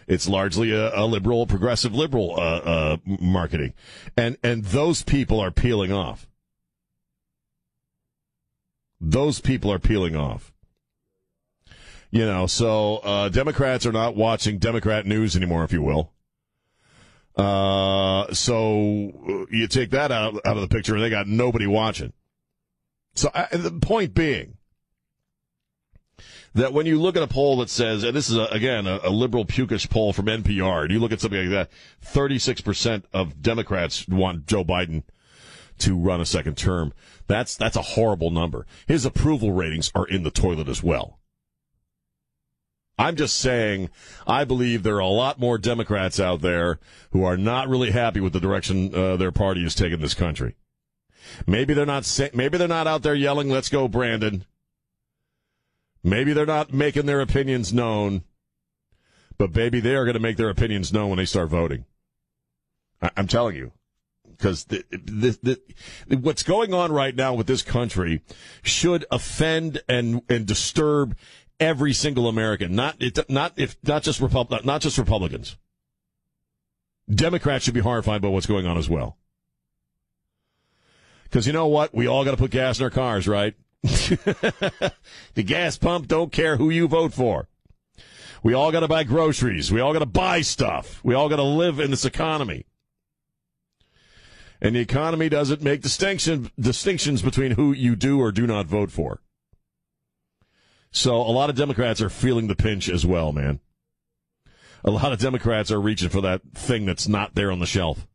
It's 0.07 0.29
largely 0.29 0.70
a, 0.72 0.94
a 0.94 1.07
liberal, 1.07 1.46
progressive 1.46 1.94
liberal 1.94 2.35
uh, 2.37 2.59
uh, 2.59 2.96
marketing. 3.07 3.72
And, 4.16 4.37
and 4.42 4.64
those 4.64 5.03
people 5.03 5.40
are 5.40 5.51
peeling 5.51 5.92
off. 5.92 6.27
Those 9.05 9.41
people 9.41 9.73
are 9.73 9.81
peeling 9.81 10.15
off. 10.15 10.53
You 12.12 12.25
know, 12.25 12.47
so 12.47 12.99
uh, 12.99 13.29
Democrats 13.31 13.85
are 13.85 13.93
not 13.93 14.15
watching 14.15 14.59
Democrat 14.59 15.07
news 15.07 15.35
anymore, 15.35 15.65
if 15.65 15.73
you 15.73 15.83
will. 15.83 16.12
Uh, 17.35 18.33
so 18.33 19.11
uh, 19.29 19.47
you 19.51 19.67
take 19.67 19.91
that 19.91 20.12
out 20.12 20.35
out 20.45 20.57
of 20.57 20.61
the 20.61 20.69
picture, 20.69 20.95
and 20.95 21.03
they 21.03 21.11
got 21.11 21.27
nobody 21.27 21.67
watching. 21.67 22.12
So 23.15 23.31
I, 23.35 23.49
the 23.51 23.73
point 23.73 24.15
being 24.15 24.59
that 26.55 26.73
when 26.73 26.87
you 26.87 27.01
look 27.01 27.17
at 27.17 27.23
a 27.23 27.27
poll 27.27 27.57
that 27.59 27.71
says, 27.71 28.05
and 28.05 28.15
this 28.15 28.29
is 28.29 28.37
a, 28.37 28.45
again 28.45 28.87
a, 28.87 29.01
a 29.03 29.11
liberal 29.11 29.47
pukish 29.47 29.88
poll 29.88 30.12
from 30.12 30.27
NPR, 30.27 30.83
and 30.83 30.93
you 30.93 31.01
look 31.01 31.12
at 31.12 31.21
something 31.21 31.41
like 31.41 31.51
that, 31.51 31.71
thirty 32.03 32.38
six 32.38 32.61
percent 32.61 33.07
of 33.12 33.43
Democrats 33.43 34.07
want 34.07 34.47
Joe 34.47 34.62
Biden 34.62 35.03
to 35.79 35.97
run 35.97 36.21
a 36.21 36.27
second 36.27 36.57
term. 36.57 36.93
That's 37.33 37.57
that's 37.57 37.77
a 37.77 37.83
horrible 37.83 38.31
number. 38.31 38.66
His 38.87 39.07
approval 39.07 39.53
ratings 39.53 39.90
are 39.95 40.07
in 40.07 40.23
the 40.23 40.31
toilet 40.31 40.68
as 40.68 40.83
well. 40.83 41.18
I'm 42.99 43.16
just 43.16 43.38
saying, 43.38 43.88
I 44.27 44.45
believe 44.45 44.83
there 44.83 44.97
are 44.97 45.01
a 45.01 45.07
lot 45.07 45.40
more 45.40 45.57
Democrats 45.57 46.21
out 46.21 46.42
there 46.42 46.79
who 47.12 47.25
are 47.25 47.38
not 47.38 47.71
really 47.71 47.90
happy 47.90 48.21
with 48.21 48.35
the 48.35 48.38
direction 48.38 48.95
uh, 48.95 49.16
their 49.16 49.33
party 49.33 49.64
is 49.64 49.75
taking 49.75 50.01
this 50.01 50.12
country. 50.12 50.57
Maybe 51.47 51.73
they're 51.73 51.87
not. 51.87 52.07
Maybe 52.35 52.59
they're 52.59 52.68
not 52.68 52.87
out 52.87 53.03
there 53.03 53.14
yelling, 53.14 53.49
"Let's 53.49 53.71
go, 53.71 53.88
Brandon." 53.88 54.45
Maybe 56.05 56.35
they're 56.35 56.45
not 56.45 56.75
making 56.75 57.07
their 57.07 57.23
opinions 57.23 57.73
known, 57.73 58.25
but 59.38 59.55
baby, 59.55 59.81
they 59.81 59.95
are 59.95 60.05
going 60.05 60.14
to 60.14 60.21
make 60.21 60.37
their 60.37 60.51
opinions 60.51 60.92
known 60.92 61.09
when 61.09 61.16
they 61.16 61.25
start 61.25 61.49
voting. 61.49 61.87
I- 63.01 63.12
I'm 63.16 63.27
telling 63.27 63.57
you, 63.57 63.73
because 64.42 64.64
the, 64.64 64.85
the, 64.90 65.60
the, 66.08 66.17
what's 66.17 66.42
going 66.42 66.75
on 66.75 66.90
right 66.90 67.14
now 67.14 67.33
with 67.33 67.46
this 67.46 67.62
country 67.62 68.23
should 68.62 69.04
offend 69.08 69.81
and 69.88 70.21
and 70.29 70.46
disturb 70.46 71.17
every 71.60 71.92
single 71.92 72.27
American. 72.27 72.75
Not 72.75 72.96
it, 72.98 73.31
not 73.31 73.52
if 73.56 73.77
not 73.85 74.02
just 74.02 74.21
Repub- 74.21 74.64
not 74.64 74.81
just 74.81 74.98
Republicans. 74.98 75.56
Democrats 77.08 77.64
should 77.64 77.75
be 77.75 77.81
horrified 77.81 78.21
by 78.21 78.29
what's 78.29 78.46
going 78.46 78.67
on 78.67 78.77
as 78.77 78.88
well. 78.88 79.17
Because 81.25 81.46
you 81.46 81.52
know 81.52 81.69
what? 81.69 81.94
We 81.94 82.08
all 82.08 82.25
got 82.25 82.33
to 82.33 82.37
put 82.37 82.50
gas 82.50 82.79
in 82.79 82.85
our 82.85 82.90
cars, 82.90 83.29
right? 83.29 83.54
the 83.83 84.92
gas 85.37 85.79
pump 85.79 86.08
don't 86.08 86.33
care 86.33 86.56
who 86.56 86.69
you 86.69 86.88
vote 86.88 87.12
for. 87.12 87.48
We 88.42 88.54
all 88.54 88.73
got 88.73 88.81
to 88.81 88.88
buy 88.88 89.04
groceries. 89.04 89.71
We 89.71 89.81
all 89.81 89.92
got 89.92 90.00
to 90.00 90.06
buy 90.06 90.40
stuff. 90.40 91.00
We 91.04 91.14
all 91.14 91.29
got 91.29 91.37
to 91.37 91.42
live 91.42 91.79
in 91.79 91.90
this 91.90 92.04
economy. 92.04 92.67
And 94.63 94.77
the 94.77 94.81
economy 94.81 95.29
doesn't 95.29 95.60
make 95.60 95.83
distinction, 95.83 96.52
distinctions 96.58 97.21
between 97.21 97.50
who 97.50 97.73
you 97.73 97.96
do 97.96 98.21
or 98.21 98.31
do 98.31 98.46
not 98.46 98.67
vote 98.67 98.92
for. 98.92 99.21
So 100.92 101.17
a 101.17 101.35
lot 101.35 101.50
of 101.50 101.56
Democrats 101.56 102.00
are 102.00 102.08
feeling 102.08 102.46
the 102.46 102.54
pinch 102.54 102.88
as 102.88 103.04
well, 103.04 103.33
man. 103.33 103.58
A 104.85 104.92
lot 104.92 105.13
of 105.13 105.19
Democrats 105.19 105.73
are 105.73 105.81
reaching 105.81 106.10
for 106.10 106.21
that 106.21 106.42
thing 106.54 106.87
that's 106.87 107.08
not 107.08 107.35
there 107.35 107.50
on 107.50 107.58
the 107.58 107.67
shelf. 107.67 108.06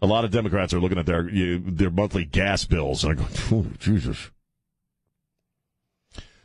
A 0.00 0.06
lot 0.06 0.24
of 0.24 0.30
Democrats 0.30 0.72
are 0.72 0.80
looking 0.80 0.98
at 0.98 1.04
their 1.04 1.28
you, 1.28 1.58
their 1.58 1.90
monthly 1.90 2.24
gas 2.24 2.64
bills 2.64 3.04
and 3.04 3.12
are 3.12 3.16
going, 3.16 3.30
oh, 3.52 3.76
Jesus. 3.78 4.30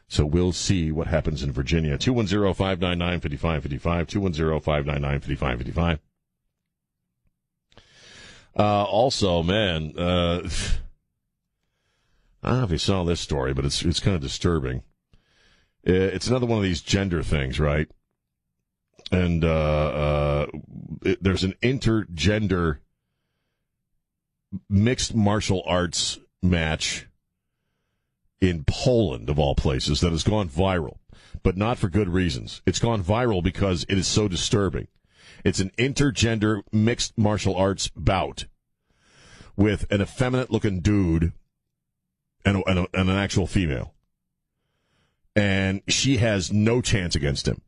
So 0.10 0.26
we'll 0.26 0.52
see 0.52 0.92
what 0.92 1.08
happens 1.08 1.42
in 1.42 1.54
Virginia. 1.54 1.98
210 1.98 2.54
599 2.54 3.22
5555. 3.22 4.08
210 4.08 4.60
599 4.60 5.20
5555. 5.22 6.00
Uh, 8.58 8.84
also, 8.84 9.44
man, 9.44 9.94
uh, 9.98 10.42
I 12.44 12.50
don't 12.50 12.60
know 12.60 12.66
if 12.66 12.72
you 12.72 12.78
saw 12.78 13.04
this 13.04 13.20
story, 13.20 13.54
but 13.54 13.66
it's 13.66 13.84
it's 13.84 14.00
kind 14.00 14.16
of 14.16 14.22
disturbing. 14.22 14.84
It's 15.84 16.28
another 16.28 16.46
one 16.46 16.58
of 16.58 16.64
these 16.64 16.82
gender 16.82 17.24
things, 17.24 17.60
right? 17.60 17.90
And 19.12 19.44
uh, 19.44 19.48
uh, 19.48 20.48
it, 21.04 21.24
there's 21.24 21.44
an 21.44 21.56
intergender 21.62 22.80
mixed 24.70 25.16
martial 25.16 25.64
arts 25.66 26.20
match 26.42 27.08
in 28.42 28.64
Poland, 28.66 29.30
of 29.30 29.40
all 29.40 29.56
places, 29.56 30.02
that 30.02 30.12
has 30.12 30.24
gone 30.24 30.48
viral, 30.48 30.98
but 31.44 31.58
not 31.58 31.78
for 31.78 31.90
good 31.90 32.10
reasons. 32.10 32.62
It's 32.66 32.80
gone 32.80 33.04
viral 33.04 33.44
because 33.44 33.86
it 33.90 33.98
is 33.98 34.08
so 34.08 34.28
disturbing. 34.28 34.88
It's 35.44 35.60
an 35.60 35.72
intergender 35.78 36.62
mixed 36.72 37.18
martial 37.18 37.56
arts 37.56 37.90
bout 37.96 38.46
with 39.56 39.92
an 39.92 40.02
effeminate 40.02 40.52
looking 40.52 40.80
dude 40.80 41.34
and, 42.46 42.64
and, 42.66 42.88
and 42.94 43.10
an 43.10 43.16
actual 43.16 43.48
female. 43.48 43.94
And 45.36 45.82
she 45.88 46.18
has 46.18 46.52
no 46.52 46.82
chance 46.82 47.16
against 47.16 47.48
him. 47.48 47.62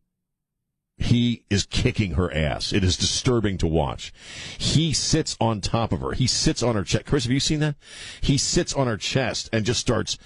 He 0.98 1.46
is 1.50 1.66
kicking 1.66 2.14
her 2.14 2.32
ass. 2.34 2.74
It 2.74 2.84
is 2.84 2.96
disturbing 2.96 3.58
to 3.60 3.68
watch. 3.68 4.14
He 4.58 4.94
sits 4.94 5.36
on 5.40 5.60
top 5.60 5.92
of 5.92 6.02
her. 6.02 6.12
He 6.12 6.28
sits 6.28 6.62
on 6.62 6.76
her 6.76 6.84
chest. 6.84 7.06
Chris, 7.06 7.24
have 7.24 7.32
you 7.32 7.40
seen 7.40 7.60
that? 7.60 7.76
He 8.22 8.38
sits 8.38 8.74
on 8.74 8.88
her 8.88 8.98
chest 8.98 9.50
and 9.52 9.66
just 9.66 9.80
starts 9.80 10.18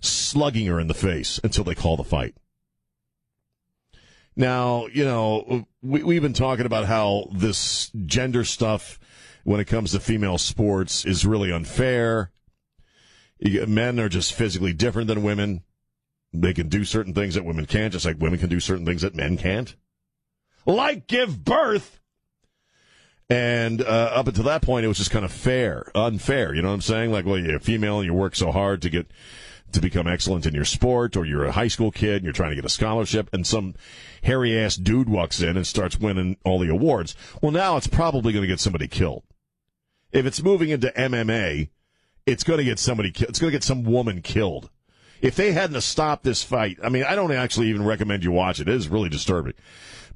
slugging 0.00 0.66
her 0.66 0.80
in 0.80 0.86
the 0.86 0.94
face 0.94 1.38
until 1.44 1.64
they 1.64 1.74
call 1.74 1.96
the 1.96 2.04
fight. 2.04 2.34
Now, 4.34 4.86
you 4.86 5.04
know, 5.04 5.66
we, 5.82 6.02
we've 6.02 6.22
been 6.22 6.32
talking 6.32 6.66
about 6.66 6.86
how 6.86 7.28
this 7.34 7.90
gender 8.06 8.44
stuff 8.44 8.98
when 9.44 9.60
it 9.60 9.66
comes 9.66 9.92
to 9.92 10.00
female 10.00 10.38
sports 10.38 11.04
is 11.04 11.26
really 11.26 11.52
unfair. 11.52 12.30
Men 13.40 13.98
are 13.98 14.08
just 14.08 14.32
physically 14.32 14.72
different 14.72 15.08
than 15.08 15.22
women. 15.22 15.62
They 16.32 16.54
can 16.54 16.68
do 16.68 16.84
certain 16.84 17.12
things 17.12 17.34
that 17.34 17.44
women 17.44 17.66
can't, 17.66 17.92
just 17.92 18.06
like 18.06 18.20
women 18.20 18.38
can 18.38 18.48
do 18.48 18.60
certain 18.60 18.86
things 18.86 19.02
that 19.02 19.14
men 19.14 19.36
can't. 19.36 19.74
Like 20.64 21.06
give 21.06 21.44
birth. 21.44 22.00
And 23.28 23.82
uh, 23.82 24.10
up 24.14 24.28
until 24.28 24.44
that 24.44 24.62
point, 24.62 24.84
it 24.84 24.88
was 24.88 24.98
just 24.98 25.10
kind 25.10 25.24
of 25.24 25.32
fair, 25.32 25.90
unfair. 25.94 26.54
You 26.54 26.62
know 26.62 26.68
what 26.68 26.74
I'm 26.74 26.80
saying? 26.82 27.12
Like, 27.12 27.24
well, 27.26 27.38
you're 27.38 27.58
female 27.60 27.98
and 27.98 28.06
you 28.06 28.14
work 28.14 28.36
so 28.36 28.52
hard 28.52 28.82
to 28.82 28.90
get 28.90 29.10
to 29.72 29.80
become 29.80 30.06
excellent 30.06 30.46
in 30.46 30.54
your 30.54 30.64
sport, 30.64 31.16
or 31.16 31.24
you're 31.24 31.44
a 31.44 31.52
high 31.52 31.68
school 31.68 31.90
kid 31.90 32.16
and 32.16 32.24
you're 32.24 32.32
trying 32.32 32.50
to 32.50 32.56
get 32.56 32.64
a 32.64 32.68
scholarship, 32.70 33.28
and 33.32 33.46
some 33.46 33.74
hairy 34.22 34.58
ass 34.58 34.76
dude 34.76 35.08
walks 35.08 35.40
in 35.40 35.56
and 35.56 35.66
starts 35.66 35.98
winning 35.98 36.36
all 36.44 36.58
the 36.58 36.68
awards. 36.70 37.14
Well, 37.40 37.52
now 37.52 37.76
it's 37.76 37.86
probably 37.86 38.32
going 38.32 38.42
to 38.42 38.48
get 38.48 38.60
somebody 38.60 38.88
killed. 38.88 39.22
If 40.12 40.26
it's 40.26 40.42
moving 40.42 40.68
into 40.70 40.92
MMA, 40.96 41.70
it's 42.26 42.44
going 42.44 42.58
to 42.58 42.64
get 42.64 42.78
somebody. 42.78 43.10
ki- 43.10 43.26
It's 43.28 43.38
going 43.38 43.50
to 43.50 43.56
get 43.56 43.64
some 43.64 43.82
woman 43.84 44.22
killed. 44.22 44.70
If 45.20 45.36
they 45.36 45.52
hadn't 45.52 45.74
have 45.74 45.84
stopped 45.84 46.24
this 46.24 46.42
fight, 46.42 46.78
I 46.82 46.88
mean, 46.88 47.04
I 47.04 47.14
don't 47.14 47.32
actually 47.32 47.68
even 47.68 47.84
recommend 47.84 48.24
you 48.24 48.32
watch 48.32 48.60
it. 48.60 48.68
It 48.68 48.74
is 48.74 48.88
really 48.88 49.08
disturbing. 49.08 49.54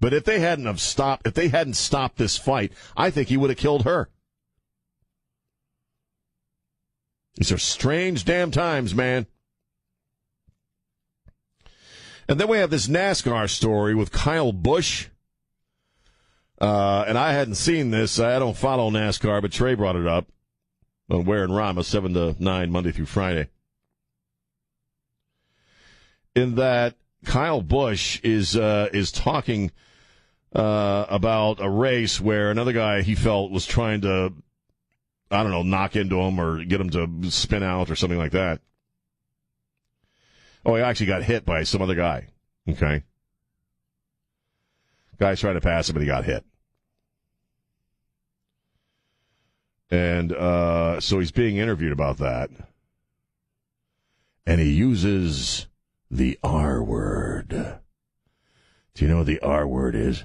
But 0.01 0.13
if 0.13 0.25
they 0.25 0.41
hadn't 0.41 0.67
have 0.67 0.81
stopped, 0.81 1.27
if 1.27 1.35
they 1.35 1.49
hadn't 1.49 1.75
stopped 1.75 2.19
this 2.19 2.37
fight, 2.37 2.73
I 2.97 3.11
think 3.11 3.29
he 3.29 3.37
would 3.37 3.51
have 3.51 3.59
killed 3.59 3.85
her. 3.85 4.11
These 7.37 7.53
are 7.53 7.59
strange 7.59 8.25
damn 8.25 8.51
times, 8.51 8.95
man. 8.95 9.27
And 12.29 12.41
then 12.41 12.49
we 12.49 12.59
have 12.59 12.71
this 12.71 12.89
NASCAR 12.89 13.49
story 13.49 13.95
with 13.95 14.11
Kyle 14.11 14.53
Busch. 14.53 15.07
Uh, 16.61 17.05
and 17.07 17.17
I 17.17 17.33
hadn't 17.33 17.55
seen 17.55 17.91
this. 17.91 18.19
I 18.19 18.39
don't 18.39 18.57
follow 18.57 18.91
NASCAR, 18.91 19.43
but 19.43 19.53
Trey 19.53 19.75
brought 19.75 19.97
it 19.97 20.07
up 20.07 20.27
on 21.09 21.25
Ware 21.25 21.45
and 21.45 21.55
Rama, 21.55 21.85
7 21.85 22.15
to 22.15 22.35
9, 22.39 22.71
Monday 22.71 22.91
through 22.91 23.07
Friday. 23.07 23.49
In 26.35 26.57
that 26.57 26.97
Kyle 27.25 27.63
Busch 27.63 28.21
is, 28.25 28.57
uh, 28.57 28.89
is 28.93 29.13
talking, 29.13 29.71
uh, 30.55 31.07
about 31.09 31.61
a 31.61 31.69
race 31.69 32.21
where 32.21 32.51
another 32.51 32.73
guy 32.73 33.03
he 33.03 33.15
felt 33.15 33.53
was 33.53 33.67
trying 33.67 34.01
to, 34.01 34.33
I 35.31 35.43
don't 35.43 35.53
know, 35.53 35.63
knock 35.63 35.95
into 35.95 36.19
him 36.21 36.41
or 36.41 36.65
get 36.65 36.81
him 36.81 36.91
to 36.91 37.31
spin 37.31 37.63
out 37.63 37.91
or 37.91 37.97
something 37.97 38.19
like 38.19 38.33
that. 38.33 38.61
Oh, 40.67 40.75
he 40.75 40.83
actually 40.83 41.07
got 41.07 41.23
hit 41.23 41.47
by 41.47 41.63
some 41.63 41.81
other 41.81 41.95
guy. 41.95 42.27
Okay. 42.69 43.05
Guy's 45.17 45.39
trying 45.39 45.55
to 45.55 45.61
pass 45.61 45.89
him 45.89 45.95
and 45.95 46.03
he 46.03 46.09
got 46.09 46.25
hit. 46.25 46.45
And 49.93 50.33
uh, 50.33 50.99
so 51.01 51.21
he's 51.21 51.31
being 51.31 51.57
interviewed 51.57 51.93
about 51.93 52.19
that. 52.19 52.51
And 54.45 54.61
he 54.61 54.73
uses 54.73 55.69
the 56.11 56.37
R 56.43 56.83
word. 56.83 57.49
Do 57.49 59.05
you 59.05 59.09
know 59.09 59.19
what 59.19 59.27
the 59.27 59.41
R 59.41 59.69
word 59.69 59.95
is? 59.95 60.25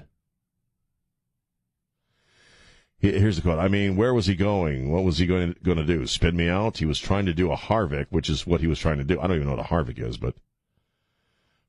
He- 3.02 3.20
Here's 3.20 3.36
the 3.36 3.42
quote. 3.42 3.60
I 3.60 3.68
mean, 3.68 3.96
where 3.96 4.14
was 4.14 4.28
he 4.28 4.36
going? 4.36 4.92
What 4.92 5.04
was 5.04 5.18
he 5.18 5.26
going 5.26 5.54
to, 5.54 5.60
going 5.62 5.78
to 5.78 5.84
do? 5.84 6.06
Spin 6.06 6.36
me 6.36 6.48
out? 6.48 6.78
He 6.78 6.86
was 6.86 7.00
trying 7.00 7.26
to 7.26 7.34
do 7.34 7.52
a 7.52 7.58
Harvick, 7.58 8.06
which 8.12 8.30
is 8.30 8.46
what 8.46 8.62
he 8.62 8.68
was 8.68 8.80
trying 8.80 9.00
to 9.00 9.04
do. 9.04 9.20
I 9.20 9.28
don't 9.28 9.38
even 9.38 9.48
know 9.48 9.56
what 9.56 9.66
a 9.66 9.70
Harvick 9.70 10.00
is, 10.00 10.18
but 10.18 10.36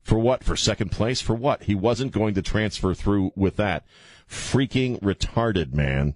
for 0.03 0.19
what? 0.19 0.45
For 0.45 0.57
second 0.57 0.91
place? 0.91 1.21
For 1.21 1.35
what? 1.35 1.65
He 1.65 1.75
wasn't 1.75 2.13
going 2.13 2.35
to 2.35 2.43
transfer 2.43 2.93
through 2.93 3.33
with 3.35 3.57
that. 3.57 3.87
Freaking 4.29 5.01
retarded, 5.01 5.73
man. 5.73 6.15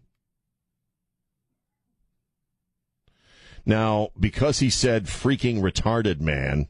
Now, 3.65 4.11
because 4.19 4.59
he 4.61 4.71
said 4.71 5.07
freaking 5.07 5.61
retarded, 5.61 6.21
man, 6.21 6.69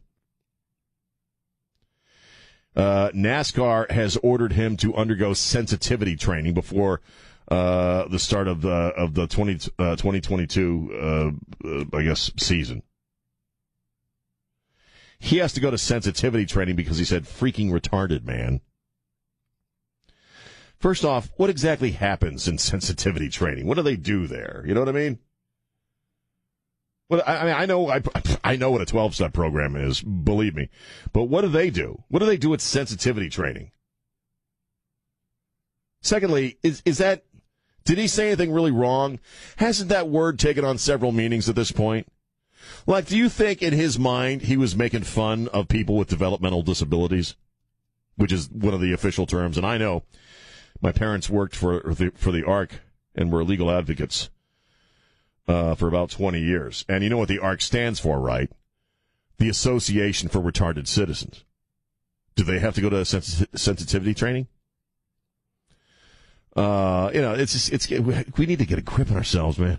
uh, 2.75 3.11
NASCAR 3.11 3.91
has 3.91 4.17
ordered 4.19 4.53
him 4.53 4.77
to 4.79 4.95
undergo 4.95 5.35
sensitivity 5.35 6.17
training 6.17 6.55
before 6.55 7.01
uh, 7.49 8.09
the 8.09 8.19
start 8.19 8.49
of 8.49 8.63
the 8.63 8.69
of 8.69 9.15
the 9.15 9.27
20, 9.27 9.71
uh, 9.79 9.97
2022, 9.97 10.91
uh, 10.93 11.69
uh, 11.69 11.85
I 11.93 12.03
guess, 12.03 12.31
season. 12.37 12.83
He 15.19 15.39
has 15.39 15.53
to 15.55 15.61
go 15.61 15.71
to 15.71 15.79
sensitivity 15.79 16.45
training 16.45 16.77
because 16.77 16.99
he 16.99 17.05
said 17.05 17.25
freaking 17.25 17.71
retarded, 17.71 18.25
man. 18.25 18.61
First 20.79 21.05
off, 21.05 21.31
what 21.37 21.51
exactly 21.51 21.93
happens 21.93 22.47
in 22.47 22.59
sensitivity 22.59 23.29
training? 23.29 23.67
What 23.67 23.77
do 23.77 23.83
they 23.83 23.97
do 23.97 24.27
there? 24.27 24.63
You 24.67 24.75
know 24.75 24.81
what 24.81 24.89
I 24.89 24.93
mean? 24.93 25.19
Well, 27.09 27.23
I, 27.25 27.45
mean, 27.45 27.55
I 27.55 27.67
know, 27.67 27.89
I, 27.89 28.03
I 28.43 28.57
know 28.57 28.73
what 28.73 28.81
a 28.81 28.87
12 28.87 29.15
step 29.15 29.33
program 29.33 29.77
is, 29.77 30.03
believe 30.03 30.57
me. 30.57 30.69
But 31.13 31.25
what 31.25 31.43
do 31.43 31.49
they 31.49 31.71
do? 31.71 32.03
What 32.09 32.19
do 32.19 32.27
they 32.27 32.37
do 32.37 32.53
at 32.53 32.61
sensitivity 32.61 33.29
training? 33.29 33.71
Secondly, 36.03 36.59
is, 36.63 36.83
is 36.85 36.99
that, 36.99 37.25
did 37.87 37.99
he 37.99 38.09
say 38.09 38.27
anything 38.27 38.53
really 38.53 38.73
wrong? 38.73 39.21
Hasn't 39.57 39.89
that 39.91 40.09
word 40.09 40.39
taken 40.39 40.65
on 40.65 40.77
several 40.77 41.13
meanings 41.13 41.49
at 41.49 41.55
this 41.55 41.71
point? 41.71 42.09
Like, 42.85 43.07
do 43.07 43.17
you 43.17 43.29
think 43.29 43.63
in 43.63 43.73
his 43.73 43.97
mind 43.97 44.43
he 44.43 44.57
was 44.57 44.75
making 44.75 45.05
fun 45.05 45.49
of 45.49 45.69
people 45.69 45.97
with 45.97 46.09
developmental 46.09 46.63
disabilities? 46.63 47.37
Which 48.17 48.33
is 48.33 48.51
one 48.51 48.75
of 48.75 48.81
the 48.81 48.93
official 48.93 49.25
terms. 49.25 49.57
And 49.57 49.65
I 49.65 49.79
know 49.79 50.03
my 50.81 50.91
parents 50.91 51.31
worked 51.31 51.55
for 51.55 51.81
the, 51.81 52.11
for 52.17 52.33
the 52.33 52.45
ARC 52.45 52.81
and 53.15 53.31
were 53.31 53.45
legal 53.45 53.71
advocates 53.71 54.31
uh, 55.47 55.77
for 55.77 55.87
about 55.87 56.11
20 56.11 56.41
years. 56.41 56.85
And 56.89 57.05
you 57.05 57.11
know 57.11 57.19
what 57.19 57.29
the 57.29 57.39
ARC 57.39 57.61
stands 57.61 58.01
for, 58.01 58.19
right? 58.19 58.51
The 59.39 59.49
Association 59.49 60.29
for 60.29 60.41
Retarded 60.41 60.89
Citizens. 60.89 61.45
Do 62.35 62.43
they 62.43 62.59
have 62.59 62.75
to 62.75 62.81
go 62.81 62.91
to 62.91 63.05
sens- 63.05 63.47
sensitivity 63.55 64.13
training? 64.13 64.49
Uh, 66.57 67.11
you 67.13 67.21
know, 67.21 67.35
it's 67.35 67.53
just, 67.53 67.73
it's 67.73 67.89
we 68.37 68.47
need 68.47 68.59
to 68.59 68.67
get 68.67 68.79
a 68.79 68.83
grip 68.83 69.11
on 69.11 69.17
ourselves, 69.17 69.59
man. 69.59 69.79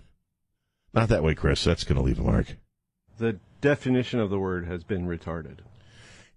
Not 0.94 1.08
that 1.08 1.24
way, 1.24 1.34
Chris. 1.34 1.64
That's 1.64 1.84
going 1.84 1.96
to 1.96 2.02
leave 2.02 2.20
a 2.20 2.22
mark. 2.22 2.56
The 3.18 3.40
definition 3.60 4.20
of 4.20 4.30
the 4.30 4.38
word 4.38 4.66
has 4.66 4.84
been 4.84 5.06
retarded. 5.06 5.58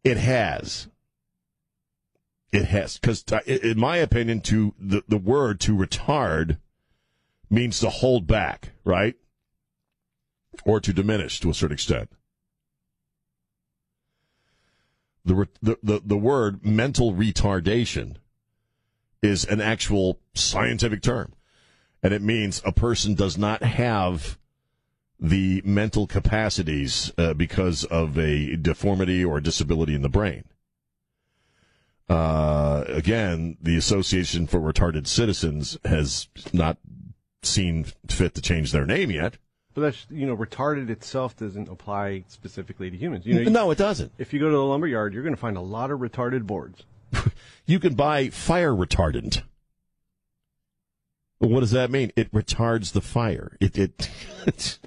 It 0.03 0.17
has. 0.17 0.87
It 2.51 2.65
has, 2.65 2.97
because 2.97 3.23
in 3.45 3.79
my 3.79 3.97
opinion, 3.97 4.41
to 4.41 4.73
the 4.77 5.03
the 5.07 5.17
word 5.17 5.61
to 5.61 5.73
retard 5.73 6.57
means 7.49 7.79
to 7.79 7.89
hold 7.89 8.27
back, 8.27 8.71
right, 8.83 9.15
or 10.65 10.81
to 10.81 10.91
diminish 10.91 11.39
to 11.39 11.49
a 11.49 11.53
certain 11.53 11.75
extent. 11.75 12.09
The 15.23 15.47
the 15.61 15.77
the, 15.81 16.01
the 16.03 16.17
word 16.17 16.65
mental 16.65 17.13
retardation 17.13 18.17
is 19.22 19.45
an 19.45 19.61
actual 19.61 20.19
scientific 20.34 21.01
term. 21.01 21.34
and 22.03 22.13
it 22.13 22.22
means 22.22 22.61
a 22.65 22.72
person 22.72 23.13
does 23.13 23.38
not 23.38 23.61
have 23.61 24.39
the 25.19 25.61
mental 25.63 26.07
capacities 26.07 27.13
uh, 27.19 27.32
because 27.36 27.84
of 27.86 28.17
a 28.17 28.55
deformity 28.55 29.24
or 29.24 29.39
disability 29.39 29.93
in 29.93 30.01
the 30.01 30.09
brain. 30.09 30.43
Uh, 32.09 32.84
again, 32.88 33.55
the 33.61 33.78
Association 33.78 34.47
for 34.47 34.59
Retarded 34.59 35.05
Citizens 35.05 35.78
has 35.86 36.28
not 36.51 36.78
seen 37.43 37.86
fit 38.09 38.34
to 38.34 38.41
change 38.41 38.72
their 38.72 38.86
name 38.86 39.11
yet. 39.11 39.38
But 39.74 39.82
that's 39.82 40.07
you 40.09 40.26
know, 40.26 40.36
retarded 40.36 40.89
itself 40.89 41.38
doesn't 41.38 41.69
apply 41.69 42.26
specifically 42.28 42.89
to 42.89 42.97
humans. 42.97 43.26
You 43.26 43.45
know, 43.45 43.51
No, 43.51 43.72
it 43.72 43.78
doesn't. 43.78 44.11
If 44.17 44.34
you 44.34 44.39
go 44.39 44.49
to 44.49 44.55
the 44.57 44.65
lumber 44.65 44.88
yard, 44.88 45.13
you're 45.13 45.24
going 45.24 45.36
to 45.36 45.39
find 45.39 45.55
a 45.55 45.61
lot 45.61 45.91
of 45.91 45.99
retarded 45.99 46.45
boards. 46.45 46.84
You 47.65 47.80
can 47.80 47.93
buy 47.93 48.30
fire 48.30 48.74
retardant. 48.74 49.43
What 51.38 51.61
does 51.61 51.72
that 51.72 51.89
mean? 51.89 52.11
It 52.15 52.32
retards 52.34 52.91
the 52.91 53.01
fire. 53.01 53.55
It 53.61 53.78
it 53.78 54.09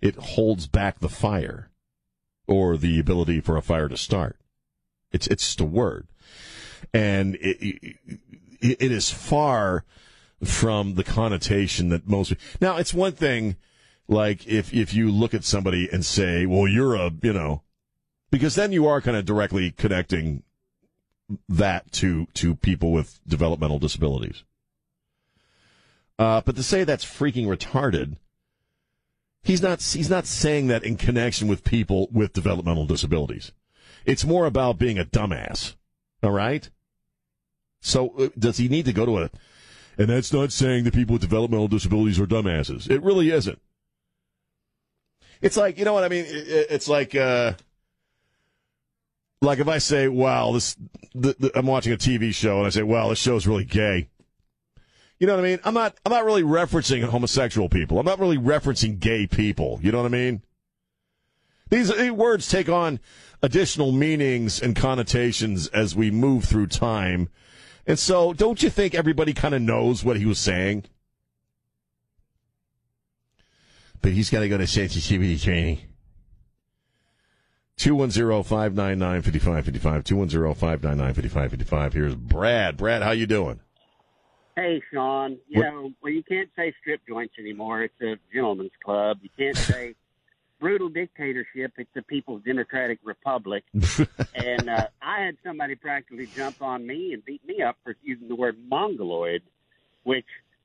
it 0.00 0.16
holds 0.16 0.66
back 0.66 1.00
the 1.00 1.08
fire, 1.08 1.70
or 2.46 2.76
the 2.76 2.98
ability 2.98 3.40
for 3.40 3.56
a 3.56 3.62
fire 3.62 3.88
to 3.88 3.96
start. 3.96 4.38
It's 5.12 5.26
it's 5.26 5.44
just 5.44 5.60
a 5.60 5.64
word, 5.64 6.08
and 6.94 7.34
it 7.36 7.96
it, 8.60 8.76
it 8.80 8.92
is 8.92 9.10
far 9.10 9.84
from 10.42 10.94
the 10.94 11.04
connotation 11.04 11.90
that 11.90 12.08
most. 12.08 12.34
Now, 12.60 12.76
it's 12.76 12.94
one 12.94 13.12
thing, 13.12 13.56
like 14.08 14.46
if 14.46 14.72
if 14.72 14.94
you 14.94 15.10
look 15.10 15.34
at 15.34 15.44
somebody 15.44 15.88
and 15.92 16.04
say, 16.04 16.46
"Well, 16.46 16.66
you're 16.66 16.94
a," 16.94 17.12
you 17.22 17.32
know, 17.32 17.62
because 18.30 18.54
then 18.54 18.72
you 18.72 18.86
are 18.86 19.00
kind 19.00 19.16
of 19.16 19.24
directly 19.24 19.70
connecting 19.70 20.42
that 21.48 21.90
to 21.92 22.26
to 22.34 22.54
people 22.54 22.92
with 22.92 23.20
developmental 23.26 23.78
disabilities. 23.78 24.44
Uh, 26.18 26.40
but 26.44 26.56
to 26.56 26.62
say 26.62 26.84
that's 26.84 27.04
freaking 27.04 27.46
retarded, 27.46 28.16
he's 29.42 29.60
not 29.62 29.82
he's 29.82 30.08
not 30.10 30.26
saying 30.26 30.68
that 30.68 30.84
in 30.84 30.96
connection 30.96 31.48
with 31.48 31.64
people 31.64 32.08
with 32.12 32.32
developmental 32.32 32.86
disabilities. 32.86 33.52
It's 34.04 34.24
more 34.24 34.46
about 34.46 34.78
being 34.78 34.98
a 34.98 35.04
dumbass. 35.04 35.74
All 36.22 36.30
right. 36.30 36.70
So 37.80 38.10
uh, 38.18 38.28
does 38.38 38.56
he 38.58 38.68
need 38.68 38.84
to 38.86 38.92
go 38.92 39.04
to 39.04 39.18
a? 39.18 39.30
And 39.98 40.08
that's 40.08 40.32
not 40.32 40.52
saying 40.52 40.84
that 40.84 40.94
people 40.94 41.14
with 41.14 41.22
developmental 41.22 41.68
disabilities 41.68 42.18
are 42.20 42.26
dumbasses. 42.26 42.88
It 42.90 43.02
really 43.02 43.30
isn't. 43.30 43.60
It's 45.42 45.56
like 45.56 45.78
you 45.78 45.84
know 45.84 45.92
what 45.92 46.04
I 46.04 46.08
mean. 46.08 46.24
It- 46.24 46.48
it- 46.48 46.66
It's 46.70 46.88
like. 46.88 47.14
Uh, 47.14 47.54
like 49.42 49.58
if 49.58 49.68
I 49.68 49.78
say, 49.78 50.08
"Wow, 50.08 50.52
this," 50.52 50.76
the, 51.14 51.36
the, 51.38 51.58
I'm 51.58 51.66
watching 51.66 51.92
a 51.92 51.96
TV 51.96 52.34
show 52.34 52.58
and 52.58 52.66
I 52.66 52.70
say, 52.70 52.82
"Wow, 52.82 53.08
this 53.08 53.18
show's 53.18 53.46
really 53.46 53.64
gay." 53.64 54.08
You 55.18 55.26
know 55.26 55.34
what 55.34 55.44
I 55.44 55.48
mean? 55.48 55.60
I'm 55.64 55.74
not. 55.74 55.96
I'm 56.04 56.12
not 56.12 56.24
really 56.24 56.42
referencing 56.42 57.02
homosexual 57.04 57.68
people. 57.68 57.98
I'm 57.98 58.06
not 58.06 58.18
really 58.18 58.38
referencing 58.38 58.98
gay 58.98 59.26
people. 59.26 59.78
You 59.82 59.92
know 59.92 59.98
what 59.98 60.06
I 60.06 60.10
mean? 60.10 60.42
These, 61.68 61.94
these 61.96 62.12
words 62.12 62.48
take 62.48 62.68
on 62.68 63.00
additional 63.42 63.92
meanings 63.92 64.60
and 64.60 64.76
connotations 64.76 65.66
as 65.68 65.96
we 65.96 66.10
move 66.10 66.44
through 66.44 66.68
time, 66.68 67.28
and 67.86 67.98
so 67.98 68.32
don't 68.32 68.62
you 68.62 68.70
think 68.70 68.94
everybody 68.94 69.32
kind 69.32 69.54
of 69.54 69.62
knows 69.62 70.04
what 70.04 70.16
he 70.16 70.26
was 70.26 70.38
saying? 70.38 70.84
But 74.02 74.12
he's 74.12 74.30
got 74.30 74.40
to 74.40 74.48
go 74.48 74.58
to 74.58 74.66
sensitivity 74.66 75.38
training. 75.38 75.80
210-599-5555. 77.78 80.04
210-599-5555. 80.04 81.92
Here's 81.92 82.14
Brad. 82.14 82.76
Brad, 82.76 83.02
how 83.02 83.10
you 83.12 83.26
doing? 83.26 83.60
Hey, 84.56 84.82
Sean. 84.92 85.38
You 85.48 85.60
What- 85.60 85.66
know, 85.70 85.92
well, 86.02 86.12
you 86.12 86.22
can't 86.22 86.48
say 86.56 86.72
strip 86.80 87.00
joints 87.08 87.34
anymore. 87.38 87.82
It's 87.82 88.00
a 88.00 88.16
gentleman's 88.32 88.70
club. 88.82 89.18
You 89.22 89.28
can't 89.36 89.56
say 89.74 89.94
brutal 90.58 90.88
dictatorship. 90.88 91.72
It's 91.76 91.90
the 91.94 92.02
People's 92.02 92.42
Democratic 92.42 92.98
Republic. 93.04 93.64
and 94.34 94.68
uh, 94.70 94.86
I 95.02 95.20
had 95.24 95.36
somebody 95.44 95.74
practically 95.74 96.26
jump 96.34 96.62
on 96.62 96.86
me 96.86 97.12
and 97.12 97.22
beat 97.24 97.46
me 97.46 97.60
up 97.62 97.76
for 97.84 97.94
using 98.02 98.28
the 98.28 98.36
word 98.36 98.56
mongoloid, 98.68 99.42
which, 100.04 100.24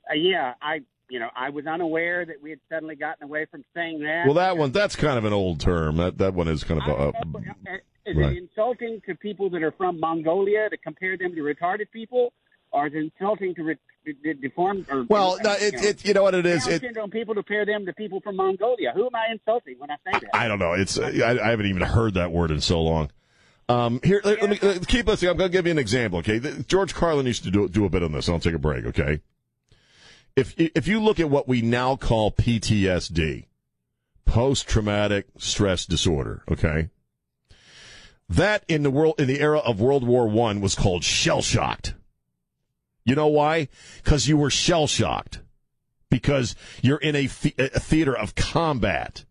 uh, 0.09 0.13
yeah, 0.13 0.53
I, 0.61 0.81
you 1.11 1.19
know, 1.19 1.29
I 1.35 1.49
was 1.49 1.67
unaware 1.67 2.25
that 2.25 2.41
we 2.41 2.51
had 2.51 2.59
suddenly 2.69 2.95
gotten 2.95 3.23
away 3.25 3.45
from 3.51 3.65
saying 3.75 3.99
that. 4.03 4.23
Well, 4.25 4.35
that 4.35 4.57
one, 4.57 4.71
that's 4.71 4.95
kind 4.95 5.17
of 5.17 5.25
an 5.25 5.33
old 5.33 5.59
term. 5.59 5.97
That 5.97 6.17
that 6.19 6.33
one 6.33 6.47
is 6.47 6.63
kind 6.63 6.81
of 6.81 6.87
a, 6.87 6.93
Uh, 6.93 7.11
Is 8.03 8.15
Right. 8.17 8.31
it 8.31 8.37
insulting 8.39 8.99
to 9.05 9.13
people 9.15 9.49
that 9.51 9.61
are 9.61 9.71
from 9.73 9.99
Mongolia 9.99 10.69
to 10.71 10.77
compare 10.77 11.17
them 11.17 11.35
to 11.35 11.41
retarded 11.41 11.91
people, 11.91 12.33
or 12.71 12.87
is 12.87 12.93
it 12.95 13.11
insulting 13.19 13.53
to 13.55 13.63
re- 13.63 13.77
de- 14.05 14.13
de- 14.13 14.33
deformed 14.33 14.87
or 14.89 15.03
Well, 15.03 15.37
no, 15.43 15.51
it- 15.51 15.75
it- 15.85 16.05
you 16.05 16.13
know 16.15 16.23
what 16.23 16.33
it 16.33 16.45
is? 16.47 16.63
Down 16.65 16.73
It- 16.75 16.81
syndrome 16.81 17.11
people 17.11 17.35
to 17.35 17.43
compare 17.43 17.63
them 17.65 17.85
to 17.85 17.93
people 17.93 18.19
from 18.21 18.37
Mongolia. 18.37 18.91
Who 18.95 19.05
am 19.05 19.13
I 19.15 19.27
insulting 19.31 19.75
when 19.77 19.91
I 19.91 19.97
say 20.05 20.11
that? 20.19 20.29
I 20.33 20.47
don't 20.47 20.57
know. 20.57 20.73
It's 20.73 20.97
I, 20.97 21.09
I 21.45 21.49
haven't 21.51 21.67
even 21.67 21.83
heard 21.83 22.15
that 22.15 22.31
word 22.31 22.49
in 22.49 22.59
so 22.61 22.81
long. 22.81 23.11
Um, 23.69 23.99
here, 24.03 24.19
let, 24.23 24.41
let 24.41 24.49
me 24.49 24.59
let, 24.61 24.87
keep 24.87 25.05
listening. 25.05 25.29
I'm 25.31 25.37
going 25.37 25.51
to 25.51 25.55
give 25.57 25.65
you 25.67 25.71
an 25.71 25.77
example. 25.77 26.19
Okay, 26.19 26.39
George 26.67 26.95
Carlin 26.95 27.25
used 27.27 27.43
to 27.43 27.51
do 27.51 27.69
do 27.69 27.85
a 27.85 27.89
bit 27.89 28.01
on 28.01 28.13
this. 28.13 28.27
I'll 28.29 28.39
take 28.39 28.55
a 28.55 28.59
break. 28.59 28.85
Okay, 28.85 29.21
if 30.35 30.53
if 30.57 30.87
you 30.87 31.01
look 31.01 31.19
at 31.19 31.29
what 31.29 31.47
we 31.47 31.61
now 31.61 31.95
call 31.95 32.31
PTSD, 32.31 33.45
post 34.25 34.67
traumatic 34.67 35.27
stress 35.37 35.85
disorder. 35.85 36.43
Okay, 36.49 36.89
that 38.29 38.63
in 38.67 38.83
the 38.83 38.91
world 38.91 39.15
in 39.19 39.27
the 39.27 39.39
era 39.41 39.59
of 39.59 39.79
World 39.81 40.05
War 40.05 40.27
One 40.27 40.61
was 40.61 40.75
called 40.75 41.03
shell 41.03 41.41
shocked. 41.41 41.95
You 43.03 43.15
know 43.15 43.27
why? 43.27 43.67
Because 44.03 44.27
you 44.27 44.37
were 44.37 44.49
shell 44.51 44.87
shocked. 44.87 45.41
Because 46.09 46.55
you're 46.81 46.97
in 46.97 47.15
a, 47.15 47.25
the- 47.27 47.55
a 47.57 47.79
theater 47.79 48.15
of 48.15 48.35
combat. 48.35 49.25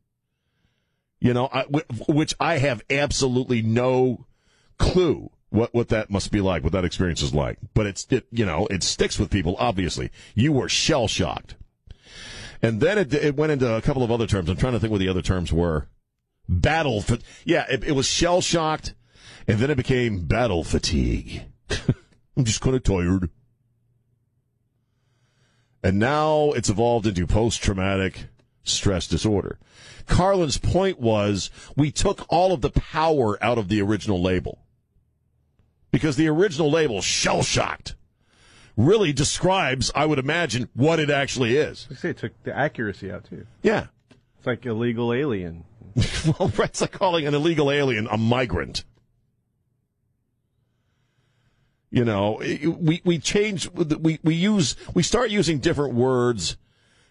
You 1.21 1.35
know, 1.35 1.49
I, 1.53 1.65
wh- 1.65 2.09
which 2.09 2.35
I 2.41 2.57
have 2.59 2.83
absolutely 2.91 3.61
no 3.63 4.27
clue 4.79 5.31
what, 5.51 5.75
what 5.75 5.89
that 5.89 6.11
must 6.11 6.33
be 6.33 6.41
like, 6.41 6.63
what 6.63 6.73
that 6.73 6.85
experience 6.85 7.23
is 7.23 7.35
like. 7.35 7.59
But 7.75 7.87
it's, 7.87 8.07
it, 8.11 8.27
you 8.31 8.47
know, 8.47 8.67
it 8.69 8.83
sticks 8.83 9.19
with 9.19 9.31
people, 9.31 9.57
obviously. 9.59 10.11
You 10.35 10.53
were 10.53 10.69
shell 10.69 11.09
shocked. 11.09 11.57
And 12.63 12.81
then 12.81 12.99
it, 12.99 13.13
it 13.13 13.37
went 13.37 13.53
into 13.53 13.73
a 13.73 13.83
couple 13.83 14.03
of 14.03 14.11
other 14.11 14.27
terms. 14.27 14.49
I'm 14.49 14.57
trying 14.57 14.75
to 14.75 14.81
think 14.81 14.91
what 14.91 15.01
the 15.01 15.09
other 15.09 15.23
terms 15.23 15.53
were. 15.53 15.89
Battle, 16.49 17.01
fa- 17.01 17.21
yeah, 17.45 17.67
it, 17.71 17.85
it 17.85 17.93
was 17.93 18.07
shell 18.07 18.41
shocked, 18.41 18.95
and 19.47 19.59
then 19.59 19.71
it 19.71 19.77
became 19.77 20.27
battle 20.27 20.65
fatigue. 20.65 21.45
I'm 22.37 22.45
just 22.45 22.61
kind 22.61 22.77
of 22.77 22.83
tired. 22.83 23.31
And 25.83 25.99
now 25.99 26.51
it's 26.51 26.69
evolved 26.69 27.07
into 27.07 27.27
post 27.27 27.63
traumatic 27.63 28.27
stress 28.63 29.07
disorder. 29.07 29.59
Carlin's 30.07 30.59
point 30.59 31.01
was 31.01 31.51
we 31.77 31.91
took 31.91 32.27
all 32.29 32.53
of 32.53 32.61
the 32.61 32.71
power 32.71 33.43
out 33.43 33.59
of 33.59 33.69
the 33.69 33.81
original 33.81 34.21
label. 34.21 34.59
Because 35.91 36.17
the 36.17 36.29
original 36.29 36.71
label, 36.71 37.01
shell 37.01 37.43
shocked, 37.43 37.97
really 38.77 39.13
describes, 39.13 39.91
I 39.95 40.07
would 40.07 40.19
imagine, 40.19 40.69
what 40.75 41.01
it 41.01 41.11
actually 41.11 41.57
is. 41.57 41.89
I 41.91 41.95
say 41.95 42.11
it 42.11 42.19
took 42.19 42.43
the 42.45 42.57
accuracy 42.57 43.11
out 43.11 43.25
too. 43.25 43.47
Yeah. 43.63 43.87
It's 44.39 44.47
like 44.47 44.65
illegal 44.67 45.13
alien. 45.13 45.65
well, 46.39 46.53
it's 46.59 46.81
like 46.81 46.93
calling 46.93 47.27
an 47.27 47.35
illegal 47.35 47.71
alien 47.71 48.07
a 48.11 48.17
migrant. 48.17 48.85
You 51.91 52.05
know, 52.05 52.41
we 52.41 53.03
we 53.05 53.19
change 53.19 53.69
we 53.73 54.21
we 54.23 54.35
use 54.35 54.77
we 54.95 55.03
start 55.03 55.31
using 55.31 55.59
different 55.59 55.95
words 55.95 56.57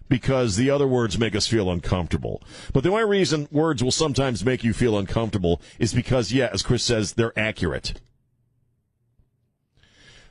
because 0.07 0.55
the 0.55 0.69
other 0.69 0.87
words 0.87 1.19
make 1.19 1.35
us 1.35 1.47
feel 1.47 1.69
uncomfortable. 1.69 2.41
But 2.73 2.83
the 2.83 2.89
only 2.89 3.03
reason 3.03 3.47
words 3.51 3.83
will 3.83 3.91
sometimes 3.91 4.43
make 4.43 4.63
you 4.63 4.73
feel 4.73 4.97
uncomfortable 4.97 5.61
is 5.77 5.93
because, 5.93 6.31
yeah, 6.31 6.49
as 6.51 6.63
Chris 6.63 6.83
says, 6.83 7.13
they're 7.13 7.37
accurate. 7.37 8.01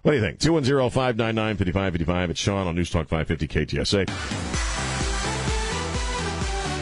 What 0.03 0.13
do 0.13 0.17
you 0.17 0.23
think? 0.23 0.39
210-599-5555. 0.39 2.31
It's 2.31 2.41
Sean 2.41 2.67
on 2.67 2.75
News 2.77 2.91
Talk 2.91 3.09
550 3.09 3.49
KTSA. 3.49 4.07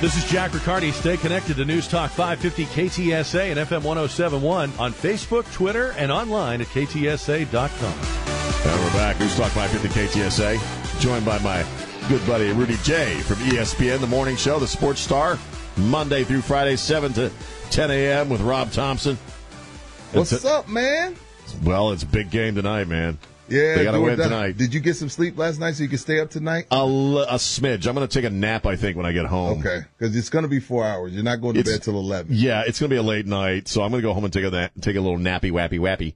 This 0.00 0.16
is 0.16 0.24
Jack 0.30 0.52
Riccardi. 0.52 0.92
Stay 0.92 1.16
connected 1.16 1.56
to 1.56 1.64
News 1.64 1.88
Talk 1.88 2.10
550 2.10 2.66
KTSA 2.66 3.50
and 3.50 3.58
FM 3.58 3.82
1071 3.82 4.70
on 4.78 4.92
Facebook, 4.92 5.50
Twitter, 5.54 5.92
and 5.92 6.12
online 6.12 6.60
at 6.60 6.66
ktsa.com. 6.68 8.70
And 8.70 8.84
we're 8.84 8.92
back. 8.92 9.18
News 9.18 9.34
Talk 9.36 9.50
550 9.52 9.88
KTSA. 10.20 11.00
Joined 11.00 11.24
by 11.24 11.38
my 11.38 11.64
good 12.08 12.24
buddy 12.26 12.52
Rudy 12.52 12.76
J 12.82 13.14
from 13.20 13.36
ESPN, 13.36 14.00
the 14.00 14.06
morning 14.06 14.36
show, 14.36 14.58
the 14.58 14.68
sports 14.68 15.00
star, 15.00 15.38
Monday 15.78 16.24
through 16.24 16.42
Friday, 16.42 16.76
7 16.76 17.12
to 17.14 17.30
10 17.70 17.90
a.m. 17.90 18.28
with 18.28 18.42
Rob 18.42 18.70
Thompson. 18.72 19.16
What's 20.12 20.32
It's- 20.32 20.50
up, 20.50 20.68
man? 20.68 21.16
Well, 21.64 21.92
it's 21.92 22.02
a 22.02 22.06
big 22.06 22.30
game 22.30 22.54
tonight, 22.54 22.88
man. 22.88 23.18
Yeah, 23.48 23.76
They 23.76 23.84
got 23.84 23.92
to 23.92 24.00
win 24.00 24.18
tonight. 24.18 24.56
Did 24.56 24.74
you 24.74 24.80
get 24.80 24.96
some 24.96 25.08
sleep 25.08 25.38
last 25.38 25.60
night 25.60 25.76
so 25.76 25.84
you 25.84 25.88
can 25.88 25.98
stay 25.98 26.18
up 26.18 26.30
tonight? 26.30 26.66
A, 26.72 26.74
l- 26.74 27.18
a 27.20 27.34
smidge. 27.36 27.86
I'm 27.86 27.94
going 27.94 28.06
to 28.06 28.12
take 28.12 28.24
a 28.24 28.30
nap, 28.34 28.66
I 28.66 28.74
think, 28.74 28.96
when 28.96 29.06
I 29.06 29.12
get 29.12 29.26
home. 29.26 29.60
Okay, 29.60 29.82
because 29.96 30.16
it's 30.16 30.30
going 30.30 30.42
to 30.42 30.48
be 30.48 30.58
four 30.58 30.84
hours. 30.84 31.12
You're 31.14 31.22
not 31.22 31.40
going 31.40 31.54
to 31.54 31.60
It's- 31.60 31.76
bed 31.76 31.84
till 31.84 31.94
eleven. 31.98 32.32
Yeah, 32.34 32.64
it's 32.66 32.80
going 32.80 32.90
to 32.90 32.94
be 32.94 32.98
a 32.98 33.02
late 33.04 33.24
night, 33.26 33.68
so 33.68 33.82
I'm 33.82 33.90
going 33.92 34.02
to 34.02 34.08
go 34.08 34.12
home 34.14 34.24
and 34.24 34.32
take 34.32 34.44
a 34.44 34.50
na- 34.50 34.68
take 34.80 34.96
a 34.96 35.00
little 35.00 35.18
nappy 35.18 35.52
wappy 35.52 35.78
wappy. 35.78 36.14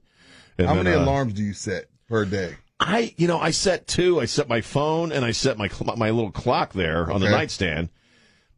How 0.59 0.73
then, 0.75 0.83
many 0.83 0.95
uh, 0.95 1.03
alarms 1.03 1.31
do 1.33 1.41
you 1.43 1.53
set 1.53 1.85
per 2.09 2.25
day? 2.25 2.55
I, 2.81 3.13
you 3.15 3.27
know, 3.27 3.39
I 3.39 3.51
set 3.51 3.87
two. 3.87 4.19
I 4.19 4.25
set 4.25 4.49
my 4.49 4.59
phone 4.59 5.11
and 5.13 5.23
I 5.23 5.31
set 5.31 5.57
my 5.57 5.69
cl- 5.69 5.95
my 5.95 6.09
little 6.09 6.31
clock 6.31 6.73
there 6.73 7.09
on 7.09 7.21
the 7.21 7.29
nightstand. 7.29 7.89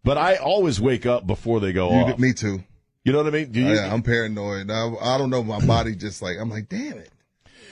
But 0.04 0.18
I 0.18 0.38
always 0.38 0.82
wake 0.82 1.06
up 1.06 1.28
before 1.28 1.60
they 1.60 1.74
go 1.74 1.90
You, 1.92 2.06
off. 2.14 2.20
me 2.20 2.34
too. 2.34 2.64
You 3.04 3.12
know 3.12 3.18
what 3.18 3.28
I 3.28 3.32
mean? 3.32 3.52
Do 3.52 3.60
you, 3.60 3.74
yeah, 3.74 3.94
I'm 3.94 4.02
paranoid. 4.02 4.72
I, 4.72 4.94
I 5.02 5.18
don't 5.18 5.30
know. 5.30 5.44
My 5.44 5.66
body 5.66 5.96
just 5.96 6.22
like 6.22 6.38
I'm 6.40 6.50
like, 6.50 6.70
damn 6.70 6.98
it. 6.98 7.10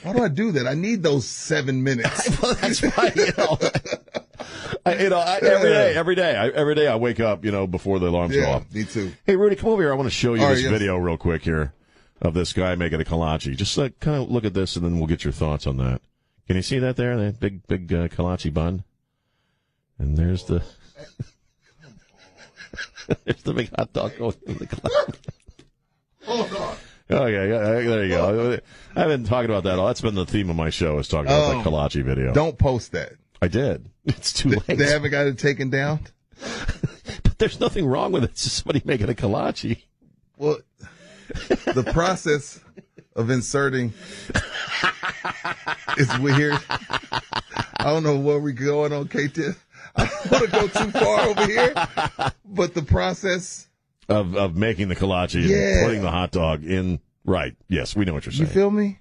Why 0.04 0.14
do 0.14 0.24
I 0.24 0.28
do 0.28 0.52
that? 0.54 0.68
I 0.68 0.74
need 0.74 1.04
those 1.04 1.26
seven 1.26 1.84
minutes. 1.84 2.42
well, 2.42 2.56
that's 2.56 2.82
why 2.82 3.12
you 3.16 3.28
know. 3.38 3.58
I, 4.86 4.96
you 4.96 5.10
know, 5.10 5.20
I, 5.20 5.38
every 5.38 5.70
day, 5.70 5.96
every 5.96 6.16
day, 6.16 6.36
I, 6.36 6.48
every 6.50 6.76
day, 6.76 6.88
I 6.88 6.96
wake 6.96 7.20
up, 7.20 7.46
you 7.46 7.52
know, 7.52 7.68
before 7.68 8.00
the 8.00 8.08
alarms 8.08 8.36
go 8.36 8.50
off. 8.50 8.74
me 8.74 8.84
too. 8.84 9.12
Hey, 9.26 9.36
Rudy, 9.36 9.56
come 9.56 9.70
over 9.70 9.84
here. 9.84 9.92
I 9.92 9.96
want 9.96 10.08
to 10.08 10.12
show 10.12 10.34
you 10.34 10.42
All 10.42 10.48
right, 10.48 10.56
this 10.56 10.64
yes. 10.64 10.72
video 10.72 10.98
real 10.98 11.18
quick 11.18 11.44
here 11.44 11.74
of 12.20 12.34
this 12.34 12.52
guy 12.52 12.74
making 12.76 13.00
a 13.00 13.04
kolache. 13.04 13.56
Just 13.56 13.78
like 13.78 14.00
kind 14.00 14.22
of 14.22 14.32
look 14.32 14.44
at 14.44 14.56
this, 14.56 14.76
and 14.76 14.84
then 14.84 14.98
we'll 14.98 15.08
get 15.08 15.24
your 15.24 15.34
thoughts 15.34 15.68
on 15.68 15.78
that. 15.78 16.02
Can 16.48 16.56
you 16.56 16.64
see 16.64 16.80
that 16.80 16.98
there? 16.98 17.16
That 17.16 17.40
big, 17.40 17.68
big 17.68 17.94
uh, 17.94 18.08
kolache 18.08 18.52
bun. 18.52 18.84
And 20.00 20.18
there's 20.18 20.46
the 20.46 20.64
there's 23.26 23.44
the 23.44 23.54
big 23.54 23.70
hot 23.76 23.94
dog 23.94 24.18
going 24.18 24.36
in 24.48 24.58
the 24.58 24.68
kolache. 24.68 25.16
Hold 26.26 26.54
on. 26.56 26.76
Okay, 27.10 27.50
yeah, 27.50 27.58
there 27.60 28.04
you 28.06 28.10
go. 28.10 28.60
I've 28.96 29.08
been 29.10 29.26
talking 29.26 29.50
about 29.50 29.64
that. 29.66 29.78
all. 29.80 29.88
That's 29.88 30.00
been 30.02 30.16
the 30.16 30.26
theme 30.26 30.50
of 30.50 30.56
my 30.56 30.70
show 30.70 30.98
is 31.00 31.08
talking 31.10 31.26
about 31.28 31.56
Oh. 31.56 31.62
the 31.64 31.70
kolache 31.70 32.04
video. 32.06 32.34
Don't 32.34 32.58
post 32.58 32.92
that. 32.94 33.14
I 33.42 33.48
did. 33.48 33.90
It's 34.06 34.32
too 34.34 34.50
late. 34.50 34.66
They 34.78 34.88
haven't 34.90 35.12
got 35.12 35.28
it 35.28 35.38
taken 35.38 35.70
down. 35.70 36.00
But 37.24 37.38
there's 37.38 37.60
nothing 37.60 37.86
wrong 37.86 38.12
with 38.14 38.24
it. 38.24 38.32
It's 38.32 38.44
just 38.44 38.58
somebody 38.58 38.82
making 38.86 39.10
a 39.10 39.14
kolache. 39.14 39.82
Well, 40.38 40.60
the 41.30 41.90
process 41.94 42.60
of 43.16 43.30
inserting 43.30 43.94
is 45.98 46.18
weird. 46.20 46.58
I 46.70 47.84
don't 47.86 48.04
know 48.04 48.18
where 48.20 48.40
we're 48.40 48.52
going 48.54 48.94
on 48.94 49.08
KT. 49.08 49.56
I 49.96 50.06
don't 50.06 50.32
want 50.32 50.44
to 50.46 50.52
go 50.52 50.68
too 50.68 50.92
far 50.92 51.20
over 51.22 51.46
here, 51.46 51.74
but 52.46 52.74
the 52.74 52.82
process, 52.84 53.68
of 54.10 54.36
of 54.36 54.56
making 54.56 54.88
the 54.90 54.96
kolache 54.96 55.36
and 55.36 55.46
Yeah. 55.50 55.84
putting 55.86 56.02
the 56.02 56.12
hot 56.12 56.32
dog 56.32 56.64
in. 56.64 57.00
Right. 57.24 57.56
Yes, 57.70 57.96
we 57.96 58.04
know 58.06 58.14
what 58.14 58.26
you're 58.26 58.34
saying. 58.34 58.48
you 58.48 58.54
feel 58.54 58.72
me? 58.72 59.00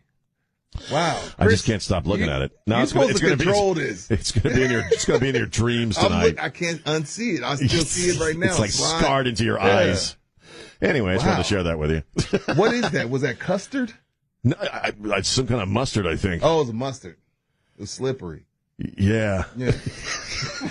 Wow. 0.93 1.21
I 1.39 1.49
just 1.49 1.65
can't 1.67 1.83
stop 1.83 2.07
looking 2.07 2.27
you- 2.27 2.33
at 2.33 2.43
it. 2.43 2.53
No, 2.67 2.81
it's 2.83 2.93
it's 2.95 3.19
to 3.21 3.37
be 3.37 3.45
control 3.45 3.77
it's, 3.79 4.07
this. 4.09 4.11
It's 4.21 4.33
gonna 4.33 4.55
be 4.55 4.63
in 4.65 4.71
your 4.71 4.85
it's 4.91 5.05
gonna 5.05 5.19
be 5.19 5.31
in 5.31 5.35
your 5.35 5.47
dreams 5.47 5.97
tonight. 5.97 6.25
look, 6.27 6.43
I 6.43 6.49
can't 6.51 6.83
unsee 6.85 7.39
it. 7.39 7.43
I 7.43 7.55
still 7.57 7.85
see 7.85 8.11
it 8.11 8.21
right 8.21 8.37
now. 8.39 8.47
It's 8.47 8.59
like 8.59 8.71
scarred 8.71 9.27
into 9.27 9.45
your 9.45 9.59
Yeah. 9.59 9.77
eyes. 9.77 10.17
Anyway, 10.83 11.13
I 11.13 11.15
just 11.15 11.27
wanted 11.27 11.39
to 11.39 11.45
share 11.49 11.63
that 11.65 11.79
with 11.79 11.91
you. 11.91 12.03
What 12.55 12.73
is 12.73 12.91
that? 12.93 13.11
Was 13.11 13.23
that 13.23 13.39
custard? 13.39 13.93
No, 14.45 14.55
I, 14.61 14.93
I, 15.13 15.19
it's 15.19 15.29
some 15.29 15.47
kind 15.47 15.61
of 15.61 15.69
mustard, 15.69 16.07
I 16.07 16.17
think. 16.17 16.43
Oh, 16.45 16.57
it 16.57 16.61
was 16.61 16.69
a 16.71 16.75
mustard. 16.75 17.17
It 17.77 17.81
was 17.81 17.91
slippery. 17.91 18.45
Yeah. 18.79 19.45
Yeah. 19.57 19.73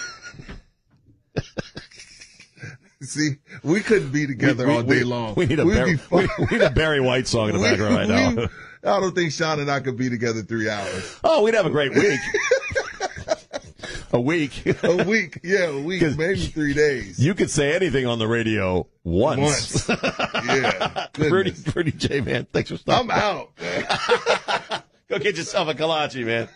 See, 3.02 3.36
we 3.64 3.80
couldn't 3.80 4.12
be 4.12 4.28
together 4.28 4.68
We- 4.68 4.74
all 4.74 4.84
we- 4.84 4.96
day 5.00 5.04
long. 5.04 5.34
We 5.36 5.46
need 5.46 5.60
a 5.60 5.66
Barry, 5.66 5.98
we, 6.12 6.28
we 6.38 6.46
need 6.52 6.62
a 6.62 6.70
Barry 6.70 7.00
White 7.00 7.28
song 7.28 7.50
in 7.50 7.56
the 7.56 7.62
We- 7.64 7.70
background 7.70 7.96
right 7.96 8.08
now. 8.10 8.30
we- 8.36 8.48
I 8.82 9.00
don't 9.00 9.14
think 9.16 9.32
Sean 9.34 9.60
and 9.60 9.70
I 9.70 9.80
could 9.82 9.98
be 9.98 10.10
together 10.10 10.42
three 10.42 10.70
hours. 10.70 11.20
Oh, 11.24 11.44
we'd 11.44 11.54
have 11.54 11.66
a 11.66 11.70
great 11.70 11.94
week. 11.94 12.20
a 14.14 14.20
week. 14.22 14.66
A 14.84 15.04
week, 15.04 15.40
yeah, 15.44 15.66
a 15.68 15.82
week, 15.82 16.02
maybe 16.18 16.40
three 16.40 16.74
days. 16.74 17.20
You 17.20 17.34
could 17.36 17.50
say 17.50 17.74
anything 17.76 18.06
on 18.06 18.20
the 18.20 18.28
radio 18.28 18.88
once. 19.04 19.86
Once. 19.88 19.90
Yeah. 20.46 21.08
Goodness. 21.12 21.76
Rudy 21.76 21.92
J, 21.92 22.22
man, 22.22 22.48
thanks 22.54 22.70
for 22.70 22.78
stopping. 22.78 23.12
I'm 23.12 23.18
out. 23.18 23.50
Go 25.10 25.20
get 25.20 25.36
yourself 25.36 25.68
a 25.68 25.74
kolache, 25.74 26.26
man. 26.26 26.48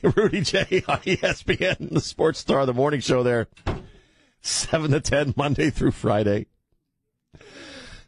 Rudy 0.16 0.40
J 0.40 0.60
on 0.88 0.98
ESPN, 1.00 1.90
the 1.90 2.00
sports 2.00 2.38
star 2.38 2.60
of 2.60 2.66
the 2.66 2.74
morning 2.74 3.00
show 3.00 3.22
there. 3.22 3.48
7 4.40 4.90
to 4.90 5.00
10, 5.00 5.34
Monday 5.36 5.70
through 5.70 5.90
Friday. 5.90 6.46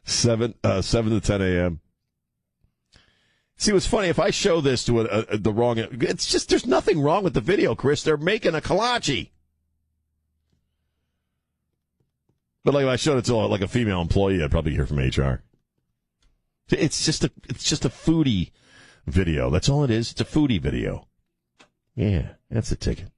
7, 0.04 0.54
uh, 0.64 0.80
7 0.80 1.12
to 1.12 1.20
10 1.20 1.42
a.m. 1.42 1.80
See, 3.56 3.72
what's 3.72 3.86
funny, 3.86 4.08
if 4.08 4.18
I 4.18 4.30
show 4.30 4.60
this 4.60 4.84
to 4.86 5.02
a, 5.02 5.04
a, 5.04 5.38
the 5.38 5.52
wrong, 5.52 5.78
it's 5.78 6.26
just, 6.26 6.48
there's 6.48 6.66
nothing 6.66 7.00
wrong 7.00 7.22
with 7.22 7.34
the 7.34 7.40
video, 7.40 7.74
Chris. 7.74 8.02
They're 8.02 8.16
making 8.16 8.54
a 8.54 8.60
kolache. 8.60 9.30
But 12.64 12.74
like 12.74 12.84
if 12.84 12.88
I 12.88 12.96
showed 12.96 13.18
it 13.18 13.24
to 13.26 13.36
like 13.36 13.60
a 13.60 13.68
female 13.68 14.00
employee, 14.00 14.42
I'd 14.42 14.50
probably 14.50 14.72
hear 14.72 14.86
from 14.86 14.98
HR. 14.98 15.42
It's 16.70 17.04
just 17.04 17.24
a, 17.24 17.30
it's 17.48 17.64
just 17.64 17.84
a 17.84 17.88
foodie 17.88 18.52
video. 19.06 19.50
That's 19.50 19.68
all 19.68 19.84
it 19.84 19.90
is. 19.90 20.12
It's 20.12 20.20
a 20.20 20.24
foodie 20.24 20.60
video. 20.60 21.06
Yeah, 21.94 22.30
that's 22.50 22.72
a 22.72 22.76
ticket. 22.76 23.10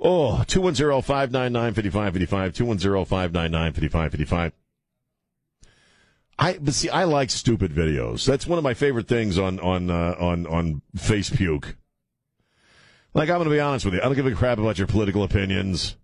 Oh, 0.00 0.44
210-599-5555, 0.48 3.06
210-599-5555. 3.06 4.52
I, 6.38 6.58
but 6.58 6.74
see, 6.74 6.88
I 6.88 7.04
like 7.04 7.30
stupid 7.30 7.72
videos. 7.72 8.26
That's 8.26 8.48
one 8.48 8.58
of 8.58 8.64
my 8.64 8.74
favorite 8.74 9.06
things 9.06 9.38
on, 9.38 9.60
on, 9.60 9.90
uh, 9.90 10.16
on, 10.18 10.48
on 10.48 10.82
Face 10.96 11.30
Puke. 11.30 11.76
Like, 13.14 13.28
I'm 13.28 13.36
going 13.36 13.48
to 13.48 13.54
be 13.54 13.60
honest 13.60 13.84
with 13.84 13.94
you. 13.94 14.00
I 14.00 14.04
don't 14.04 14.16
give 14.16 14.26
a 14.26 14.34
crap 14.34 14.58
about 14.58 14.78
your 14.78 14.88
political 14.88 15.22
opinions. 15.22 15.96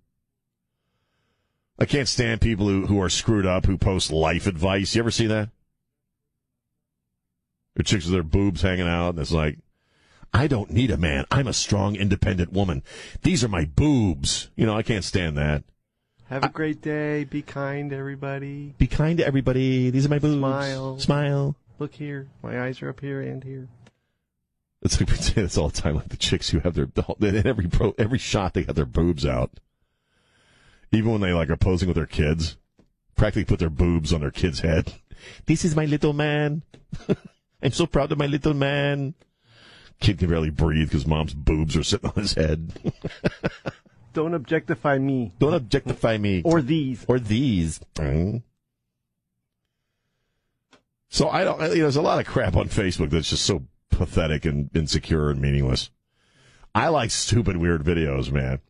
I 1.78 1.86
can't 1.86 2.06
stand 2.06 2.40
people 2.40 2.68
who, 2.68 2.86
who 2.86 3.00
are 3.00 3.08
screwed 3.08 3.46
up, 3.46 3.66
who 3.66 3.78
post 3.78 4.12
life 4.12 4.46
advice. 4.46 4.94
You 4.94 5.02
ever 5.02 5.10
see 5.10 5.26
that? 5.26 5.48
The 7.74 7.82
chicks 7.82 8.04
with 8.04 8.12
their 8.12 8.22
boobs 8.22 8.62
hanging 8.62 8.88
out, 8.88 9.10
and 9.10 9.18
it's 9.20 9.32
like, 9.32 9.58
I 10.32 10.46
don't 10.46 10.70
need 10.70 10.90
a 10.90 10.96
man. 10.96 11.24
I'm 11.30 11.46
a 11.46 11.52
strong, 11.52 11.96
independent 11.96 12.52
woman. 12.52 12.82
These 13.22 13.42
are 13.42 13.48
my 13.48 13.64
boobs. 13.64 14.50
You 14.56 14.66
know, 14.66 14.76
I 14.76 14.82
can't 14.82 15.04
stand 15.04 15.36
that. 15.38 15.64
Have 16.28 16.44
a 16.44 16.48
great 16.50 16.82
day. 16.82 17.24
Be 17.24 17.40
kind, 17.40 17.92
everybody. 17.92 18.74
Be 18.76 18.86
kind 18.86 19.18
to 19.18 19.26
everybody. 19.26 19.90
These 19.90 20.04
are 20.04 20.10
my 20.10 20.18
boobs. 20.18 20.38
Smile. 20.38 20.98
Smile. 20.98 21.56
Look 21.78 21.94
here. 21.94 22.28
My 22.42 22.60
eyes 22.60 22.82
are 22.82 22.90
up 22.90 23.00
here 23.00 23.22
and 23.22 23.42
here. 23.42 23.68
It's 24.82 25.00
like 25.00 25.10
we 25.10 25.16
say 25.16 25.42
this 25.42 25.56
all 25.56 25.68
the 25.68 25.80
time. 25.80 25.96
Like 25.96 26.10
the 26.10 26.16
chicks 26.16 26.50
who 26.50 26.60
have 26.60 26.74
their 26.74 26.88
in 27.20 27.46
every 27.46 27.66
pro, 27.66 27.94
every 27.98 28.18
shot 28.18 28.54
they 28.54 28.62
have 28.64 28.76
their 28.76 28.84
boobs 28.84 29.24
out. 29.24 29.50
Even 30.92 31.12
when 31.12 31.20
they 31.20 31.32
like 31.32 31.50
are 31.50 31.56
posing 31.56 31.88
with 31.88 31.96
their 31.96 32.06
kids, 32.06 32.56
practically 33.16 33.44
put 33.44 33.58
their 33.58 33.70
boobs 33.70 34.12
on 34.12 34.20
their 34.20 34.30
kid's 34.30 34.60
head. 34.60 34.94
This 35.46 35.64
is 35.64 35.74
my 35.74 35.84
little 35.84 36.12
man. 36.12 36.62
I'm 37.62 37.72
so 37.72 37.86
proud 37.86 38.12
of 38.12 38.18
my 38.18 38.28
little 38.28 38.54
man. 38.54 39.14
Kid 40.00 40.18
can 40.18 40.28
barely 40.28 40.50
breathe 40.50 40.88
because 40.88 41.06
mom's 41.06 41.34
boobs 41.34 41.76
are 41.76 41.82
sitting 41.82 42.10
on 42.10 42.22
his 42.22 42.34
head. 42.34 42.72
Don't 44.12 44.34
objectify 44.34 44.98
me. 44.98 45.32
Don't 45.38 45.54
objectify 45.54 46.18
me. 46.18 46.42
Or 46.44 46.62
these. 46.62 47.04
Or 47.08 47.18
these. 47.18 47.80
Mm. 47.96 48.42
So 51.10 51.28
I 51.28 51.44
don't, 51.44 51.60
you 51.60 51.68
know, 51.68 51.74
there's 51.74 51.96
a 51.96 52.02
lot 52.02 52.18
of 52.20 52.26
crap 52.26 52.56
on 52.56 52.68
Facebook 52.68 53.10
that's 53.10 53.30
just 53.30 53.44
so 53.44 53.62
pathetic 53.90 54.44
and 54.44 54.70
insecure 54.74 55.30
and 55.30 55.40
meaningless. 55.40 55.90
I 56.74 56.88
like 56.88 57.10
stupid, 57.10 57.56
weird 57.56 57.82
videos, 57.82 58.30
man. 58.30 58.60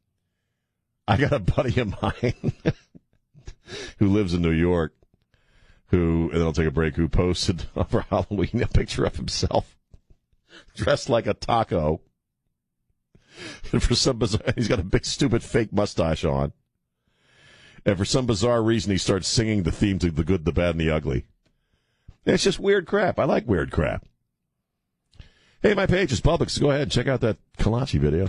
I 1.06 1.16
got 1.16 1.32
a 1.32 1.38
buddy 1.38 1.80
of 1.80 2.00
mine 2.00 2.52
who 3.98 4.08
lives 4.08 4.34
in 4.34 4.42
New 4.42 4.50
York 4.50 4.94
who, 5.88 6.28
and 6.30 6.40
then 6.40 6.42
I'll 6.42 6.52
take 6.52 6.66
a 6.66 6.72
break, 6.72 6.96
who 6.96 7.08
posted 7.08 7.62
for 7.88 8.02
Halloween 8.02 8.62
a 8.62 8.68
picture 8.68 9.04
of 9.04 9.16
himself 9.16 9.77
dressed 10.74 11.08
like 11.08 11.26
a 11.26 11.34
taco. 11.34 12.00
And 13.72 13.82
for 13.82 13.94
some 13.94 14.18
bizarre, 14.18 14.52
he's 14.56 14.68
got 14.68 14.80
a 14.80 14.84
big, 14.84 15.04
stupid 15.04 15.42
fake 15.42 15.72
mustache 15.72 16.24
on. 16.24 16.52
And 17.84 17.96
for 17.96 18.04
some 18.04 18.26
bizarre 18.26 18.62
reason, 18.62 18.92
he 18.92 18.98
starts 18.98 19.28
singing 19.28 19.62
the 19.62 19.72
theme 19.72 19.98
to 20.00 20.10
The 20.10 20.24
Good, 20.24 20.44
the 20.44 20.52
Bad, 20.52 20.70
and 20.70 20.80
the 20.80 20.90
Ugly. 20.90 21.24
It's 22.26 22.44
just 22.44 22.58
weird 22.58 22.86
crap. 22.86 23.18
I 23.18 23.24
like 23.24 23.46
weird 23.46 23.70
crap. 23.70 24.04
Hey, 25.62 25.74
my 25.74 25.86
page 25.86 26.12
is 26.12 26.20
public, 26.20 26.50
so 26.50 26.60
go 26.60 26.70
ahead 26.70 26.82
and 26.82 26.92
check 26.92 27.08
out 27.08 27.22
that 27.22 27.38
kolache 27.58 27.98
video. 27.98 28.28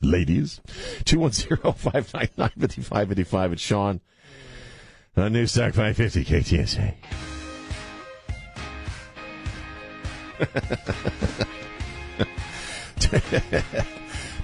Ladies. 0.00 0.60
210-599-5555. 1.04 3.52
It's 3.52 3.62
Sean 3.62 4.00
uh, 5.16 5.22
on 5.22 5.32
News 5.32 5.54
Talk 5.54 5.74
550 5.74 6.24
KTSA. 6.24 6.94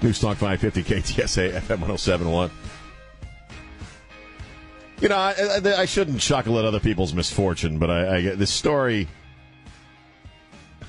News 0.01 0.19
Talk 0.19 0.37
550 0.37 0.83
KTSA 0.83 1.51
FM 1.53 1.79
1071. 1.79 2.51
You 5.01 5.09
know, 5.09 5.17
I, 5.17 5.33
I, 5.33 5.81
I 5.81 5.85
shouldn't 5.85 6.19
chuckle 6.19 6.57
at 6.59 6.65
other 6.65 6.79
people's 6.79 7.13
misfortune, 7.13 7.77
but 7.77 7.89
I, 7.89 8.17
I 8.17 8.21
this 8.35 8.51
story. 8.51 9.07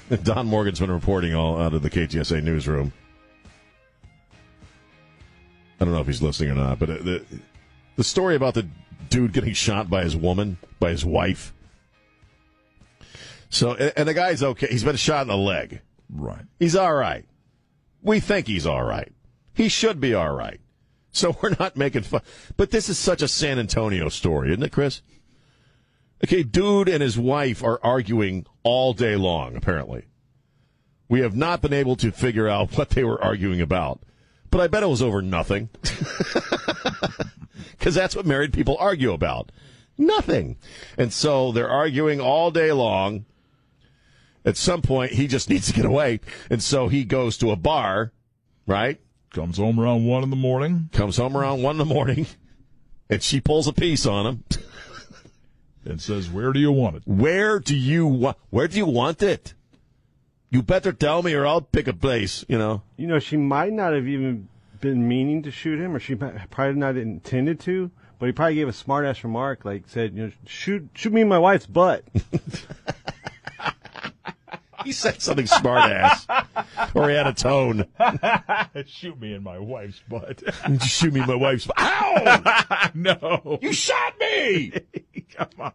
Don 0.23 0.47
Morgan's 0.47 0.81
been 0.81 0.91
reporting 0.91 1.35
all 1.35 1.61
out 1.61 1.75
of 1.75 1.83
the 1.83 1.91
KTSA 1.91 2.43
newsroom. 2.43 2.93
I 5.81 5.85
don't 5.85 5.93
know 5.93 6.01
if 6.01 6.07
he's 6.07 6.23
listening 6.23 6.53
or 6.53 6.55
not, 6.55 6.79
but 6.79 6.91
uh, 6.91 6.95
the 6.95 7.25
the 7.97 8.05
story 8.05 8.37
about 8.37 8.55
the 8.55 8.67
dude 9.11 9.33
getting 9.33 9.53
shot 9.53 9.91
by 9.91 10.05
his 10.05 10.17
woman, 10.17 10.59
by 10.79 10.91
his 10.91 11.05
wife. 11.05 11.53
So, 13.55 13.75
and 13.75 14.09
the 14.09 14.15
guy's 14.15 14.43
okay. 14.43 14.67
He's 14.67 14.85
been 14.85 14.97
shot 14.97 15.23
in 15.23 15.29
the 15.29 15.37
leg. 15.37 15.81
Right. 16.11 16.45
He's 16.59 16.77
all 16.77 16.95
right. 16.95 17.25
We 18.03 18.21
think 18.21 18.47
he's 18.47 18.67
all 18.67 18.83
right. 18.83 19.13
He 19.55 19.69
should 19.69 20.01
be 20.01 20.13
all 20.15 20.35
right. 20.35 20.61
So 21.13 21.37
we're 21.43 21.57
not 21.59 21.77
making 21.77 22.03
fun. 22.03 22.23
But 22.57 22.71
this 22.71 22.89
is 22.89 22.99
such 22.99 23.23
a 23.23 23.29
San 23.29 23.59
Antonio 23.59 24.09
story, 24.09 24.51
isn't 24.51 24.63
it, 24.63 24.73
Chris? 24.73 25.03
Okay, 26.25 26.43
dude 26.43 26.89
and 26.89 27.03
his 27.03 27.19
wife 27.19 27.63
are 27.63 27.79
arguing 27.83 28.47
all 28.63 28.93
day 28.93 29.15
long, 29.17 29.57
apparently. 29.57 30.07
We 31.09 31.21
have 31.21 31.37
not 31.37 31.61
been 31.61 31.73
able 31.73 31.97
to 31.97 32.11
figure 32.11 32.49
out 32.49 32.73
what 32.77 32.91
they 32.91 33.05
were 33.05 33.23
arguing 33.23 33.61
about. 33.61 34.01
But 34.51 34.61
I 34.61 34.67
bet 34.67 34.83
it 34.83 34.89
was 34.89 35.03
over 35.03 35.23
nothing. 35.23 35.69
Because 37.79 37.95
that's 37.95 38.17
what 38.17 38.25
married 38.25 38.53
people 38.53 38.77
argue 38.81 39.13
about. 39.13 39.53
Nothing. 39.99 40.57
And 40.97 41.13
so 41.13 41.53
they're 41.53 41.69
arguing 41.69 42.19
all 42.19 42.51
day 42.51 42.73
long. 42.73 43.27
At 44.45 44.57
some 44.57 44.83
point, 44.83 45.13
he 45.13 45.27
just 45.27 45.49
needs 45.49 45.67
to 45.69 45.73
get 45.73 45.85
away. 45.85 46.21
And 46.51 46.63
so 46.63 46.89
he 46.89 47.05
goes 47.05 47.39
to 47.39 47.51
a 47.51 47.57
bar, 47.57 48.13
right? 48.67 49.01
Comes 49.31 49.57
home 49.57 49.81
around 49.81 50.07
one 50.07 50.23
in 50.23 50.31
the 50.31 50.37
morning. 50.37 50.91
Comes 50.93 51.17
home 51.17 51.37
around 51.37 51.63
one 51.63 51.75
in 51.75 51.79
the 51.79 51.95
morning. 51.95 52.27
And 53.11 53.23
she 53.23 53.39
pulls 53.39 53.69
a 53.69 53.73
piece 53.75 54.07
on 54.07 54.27
him. 54.27 54.45
and 55.85 56.01
says, 56.01 56.31
Where 56.31 56.55
do 56.55 56.59
you 56.59 56.73
want 56.73 56.97
it? 56.97 57.03
Where 57.05 57.61
do 57.61 57.77
you 57.77 58.07
want 58.07 58.39
where 58.49 58.67
do 58.67 58.79
you 58.79 58.87
want 58.87 59.23
it? 59.23 59.53
You 60.51 60.63
better 60.63 60.91
tell 60.91 61.23
me 61.23 61.35
or 61.35 61.47
I'll 61.47 61.61
pick 61.61 61.87
a 61.87 61.93
place, 61.93 62.47
you 62.49 62.57
know. 62.57 62.83
You 62.97 63.07
know, 63.07 63.19
she 63.19 63.37
might 63.37 63.75
not 63.75 63.93
have 63.93 64.09
even 64.09 64.49
been 64.81 65.09
meaning 65.09 65.43
to 65.43 65.51
shoot 65.51 65.79
him, 65.81 65.95
or 65.95 65.99
she 65.99 66.15
probably 66.15 66.75
not 66.75 66.97
intended 66.97 67.61
to. 67.61 67.91
But 68.19 68.27
he 68.27 68.33
probably 68.33 68.55
gave 68.55 68.69
a 68.69 68.73
smart 68.73 69.05
ass 69.05 69.25
remark, 69.25 69.65
like 69.65 69.85
said, 69.89 70.15
"You 70.15 70.27
know, 70.27 70.33
shoot, 70.47 70.89
shoot 70.95 71.13
me 71.13 71.23
in 71.23 71.29
my 71.29 71.39
wife's 71.39 71.67
butt." 71.67 72.05
He 74.85 74.93
said 74.93 75.21
something 75.23 75.47
smart 75.47 75.91
ass. 75.91 76.27
or 76.95 77.09
he 77.09 77.17
had 77.17 77.27
a 77.27 77.33
tone. 77.33 77.87
Shoot 78.87 79.19
me 79.21 79.35
in 79.35 79.43
my 79.43 79.59
wife's 79.59 80.01
butt. 80.09 80.43
Shoot 80.83 81.15
me 81.15 81.21
in 81.21 81.27
my 81.27 81.35
wife's 81.35 81.67
butt. 81.67 81.77
Ow! 81.79 82.91
no. 82.95 83.59
You 83.63 83.73
shot 83.73 84.15
me! 84.21 84.73
Come 85.35 85.49
on. 85.59 85.73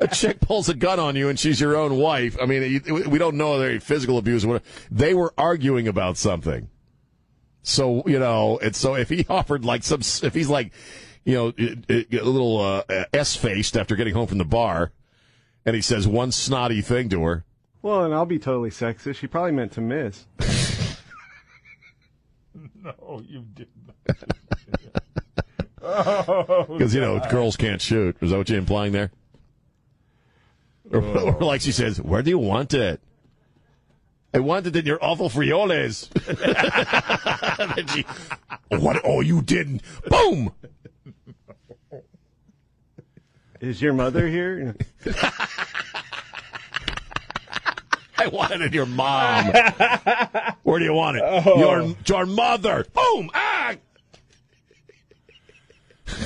a 0.00 0.08
chick 0.12 0.40
pulls 0.40 0.68
a 0.68 0.74
gun 0.74 1.00
on 1.00 1.16
you 1.16 1.28
and 1.28 1.38
she's 1.38 1.60
your 1.60 1.76
own 1.76 1.96
wife. 1.96 2.36
I 2.40 2.46
mean, 2.46 2.82
we 3.08 3.18
don't 3.18 3.36
know 3.36 3.58
their 3.58 3.80
physical 3.80 4.18
abuse 4.18 4.44
or 4.44 4.48
whatever. 4.48 4.64
They 4.90 5.14
were 5.14 5.32
arguing 5.38 5.88
about 5.88 6.16
something. 6.16 6.68
So, 7.62 8.02
you 8.06 8.18
know, 8.18 8.58
and 8.62 8.74
so 8.74 8.94
if 8.94 9.08
he 9.08 9.26
offered 9.28 9.64
like 9.64 9.84
some, 9.84 10.00
if 10.00 10.34
he's 10.34 10.48
like, 10.48 10.72
you 11.24 11.34
know, 11.34 11.52
a 11.88 12.24
little 12.24 12.60
uh, 12.60 13.04
S 13.12 13.36
faced 13.36 13.76
after 13.76 13.96
getting 13.96 14.14
home 14.14 14.26
from 14.26 14.38
the 14.38 14.44
bar, 14.44 14.92
and 15.68 15.74
he 15.74 15.82
says 15.82 16.08
one 16.08 16.32
snotty 16.32 16.80
thing 16.80 17.10
to 17.10 17.22
her, 17.22 17.44
well, 17.82 18.02
and 18.02 18.14
I'll 18.14 18.24
be 18.24 18.38
totally 18.38 18.70
sexist. 18.70 19.16
She 19.16 19.26
probably 19.26 19.52
meant 19.52 19.72
to 19.72 19.80
miss. 19.80 20.26
No, 22.80 23.20
you 23.26 23.44
didn't. 23.54 23.92
oh, 25.82 26.64
because 26.78 26.94
you 26.94 27.00
know 27.00 27.20
oh, 27.22 27.30
girls 27.30 27.56
can't 27.56 27.80
shoot. 27.80 28.16
Is 28.20 28.30
that 28.30 28.38
what 28.38 28.48
you're 28.48 28.58
implying 28.58 28.92
there? 28.92 29.10
Or, 30.90 31.02
or 31.02 31.44
like 31.44 31.60
she 31.60 31.72
says, 31.72 32.00
where 32.00 32.22
do 32.22 32.30
you 32.30 32.38
want 32.38 32.72
it? 32.72 33.02
I 34.32 34.38
want 34.38 34.66
it 34.66 34.74
in 34.74 34.86
your 34.86 34.98
awful 35.04 35.28
frioles. 35.28 36.08
She, 37.90 38.06
what? 38.74 39.02
Oh, 39.04 39.20
you 39.20 39.42
didn't. 39.42 39.82
Boom. 40.08 40.52
Is 43.60 43.82
your 43.82 43.92
mother 43.92 44.28
here? 44.28 44.76
I 48.16 48.26
wanted 48.28 48.62
it 48.62 48.74
your 48.74 48.86
mom. 48.86 49.52
Where 50.62 50.78
do 50.78 50.84
you 50.84 50.92
want 50.92 51.16
it? 51.16 51.22
Oh. 51.24 51.58
Your 51.58 51.96
your 52.06 52.26
mother. 52.26 52.84
Boom. 52.92 53.30
Ah. 53.34 53.74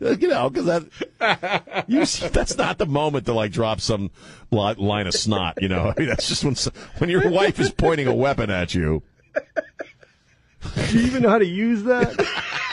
you 0.00 0.28
know, 0.28 0.50
because 0.50 0.66
that 0.66 1.84
you, 1.88 2.04
that's 2.28 2.56
not 2.56 2.78
the 2.78 2.86
moment 2.86 3.26
to 3.26 3.32
like 3.32 3.52
drop 3.52 3.80
some 3.80 4.10
line 4.50 5.06
of 5.06 5.14
snot. 5.14 5.60
You 5.60 5.68
know, 5.68 5.92
I 5.96 5.98
mean, 5.98 6.08
that's 6.08 6.28
just 6.28 6.44
when 6.44 6.56
when 6.98 7.10
your 7.10 7.28
wife 7.28 7.58
is 7.60 7.70
pointing 7.70 8.06
a 8.06 8.14
weapon 8.14 8.50
at 8.50 8.74
you. 8.74 9.02
Do 9.34 10.98
you 10.98 11.06
even 11.06 11.22
know 11.22 11.30
how 11.30 11.38
to 11.38 11.46
use 11.46 11.82
that? 11.84 12.60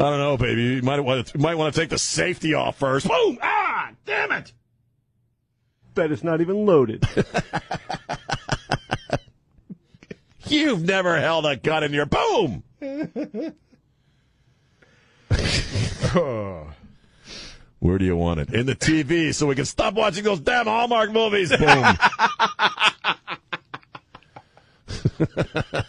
I 0.00 0.08
don't 0.08 0.18
know, 0.18 0.36
baby. 0.38 0.62
You 0.62 0.82
might 0.82 1.00
want 1.00 1.26
to 1.26 1.38
you 1.38 1.42
might 1.42 1.56
want 1.56 1.74
to 1.74 1.80
take 1.80 1.90
the 1.90 1.98
safety 1.98 2.54
off 2.54 2.78
first. 2.78 3.06
Boom. 3.06 3.38
Ah. 3.42 3.90
Damn 4.06 4.32
it. 4.32 4.52
Bet 5.94 6.10
it's 6.10 6.24
not 6.24 6.40
even 6.40 6.64
loaded. 6.64 7.04
You've 10.46 10.82
never 10.82 11.20
held 11.20 11.44
a 11.46 11.54
gun 11.56 11.84
in 11.84 11.92
your 11.92 12.06
boom. 12.06 12.64
Where 17.78 17.98
do 17.98 18.04
you 18.04 18.16
want 18.16 18.40
it? 18.40 18.52
In 18.52 18.66
the 18.66 18.74
TV 18.74 19.32
so 19.34 19.46
we 19.46 19.54
can 19.54 19.64
stop 19.64 19.94
watching 19.94 20.24
those 20.24 20.40
damn 20.40 20.66
Hallmark 20.66 21.12
movies. 21.12 21.56
Boom. 21.56 21.96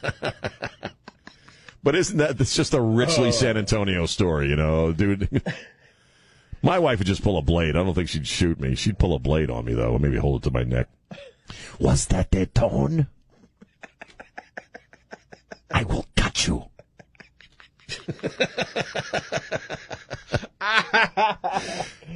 but 1.84 1.96
isn't 1.96 2.18
that 2.18 2.38
that's 2.38 2.56
just 2.56 2.74
a 2.74 2.82
richly 2.82 3.30
Oh. 3.30 3.32
San 3.32 3.58
Antonio 3.58 4.06
story, 4.06 4.50
you 4.50 4.56
know, 4.56 4.92
dude? 4.92 5.42
My 6.64 6.78
wife 6.80 7.00
would 7.00 7.08
just 7.08 7.24
pull 7.24 7.38
a 7.40 7.42
blade. 7.42 7.76
I 7.76 7.84
don't 7.84 7.96
think 7.96 8.08
she'd 8.10 8.28
shoot 8.28 8.60
me. 8.60 8.76
She'd 8.76 9.00
pull 9.00 9.16
a 9.16 9.20
blade 9.20 9.50
on 9.50 9.66
me 9.66 9.74
though, 9.74 9.94
or 9.94 10.00
maybe 10.00 10.18
hold 10.18 10.42
it 10.42 10.44
to 10.50 10.54
my 10.54 10.64
neck. 10.64 10.88
Was 11.80 12.06
that 12.08 12.30
the 12.30 12.46
tone? 12.46 13.08
I 15.72 15.84
will 15.84 16.06
cut 16.16 16.46
you. 16.46 16.66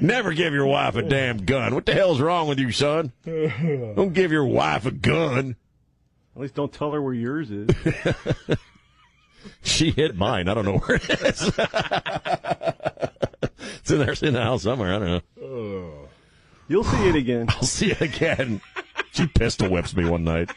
Never 0.01 0.33
give 0.33 0.53
your 0.53 0.67
wife 0.67 0.95
a 0.95 1.01
damn 1.01 1.45
gun. 1.45 1.73
What 1.73 1.85
the 1.85 1.93
hell's 1.93 2.19
wrong 2.21 2.47
with 2.47 2.59
you, 2.59 2.71
son? 2.71 3.11
Don't 3.25 4.13
give 4.13 4.31
your 4.31 4.45
wife 4.45 4.85
a 4.85 4.91
gun. 4.91 5.55
At 6.35 6.41
least 6.41 6.55
don't 6.55 6.73
tell 6.73 6.91
her 6.91 7.01
where 7.01 7.13
yours 7.13 7.49
is. 7.49 7.69
She 9.63 9.91
hit 9.91 10.15
mine. 10.15 10.47
I 10.47 10.53
don't 10.53 10.65
know 10.65 10.77
where 10.77 10.97
it 10.97 11.09
is. 11.09 11.41
it's 13.79 13.91
in 13.91 13.99
there, 13.99 14.11
it's 14.11 14.23
in 14.23 14.33
the 14.33 14.41
house 14.43 14.63
somewhere. 14.63 14.93
I 14.93 14.99
don't 14.99 15.07
know. 15.07 15.21
Oh. 15.43 16.07
You'll 16.67 16.83
see 16.83 17.09
it 17.09 17.15
again. 17.15 17.47
I'll 17.49 17.63
see 17.63 17.91
it 17.91 18.01
again. 18.01 18.61
She 19.11 19.27
pistol 19.27 19.69
whips 19.69 19.95
me 19.95 20.05
one 20.09 20.23
night. 20.23 20.49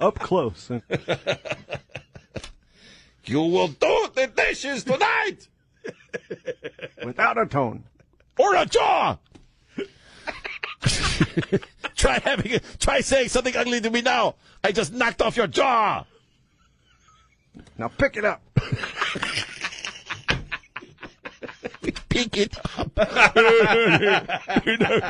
Up 0.00 0.18
close. 0.18 0.70
You 3.24 3.40
will 3.40 3.68
do 3.68 4.08
the 4.14 4.30
dishes 4.34 4.84
tonight 4.84 5.48
Without 7.04 7.38
a 7.38 7.46
tone. 7.46 7.84
or 8.38 8.56
a 8.56 8.66
jaw. 8.66 9.18
try 11.94 12.18
having 12.18 12.58
try 12.78 13.00
saying 13.00 13.28
something 13.28 13.56
ugly 13.56 13.80
to 13.80 13.90
me 13.90 14.02
now. 14.02 14.34
I 14.64 14.72
just 14.72 14.92
knocked 14.92 15.22
off 15.22 15.36
your 15.36 15.46
jaw. 15.46 16.04
Now 17.78 17.88
pick 17.88 18.16
it 18.16 18.24
up. 18.24 18.42
Pick 22.08 22.36
it 22.36 22.56
up. 22.78 22.90
You're 24.64 24.78
not. 24.78 25.00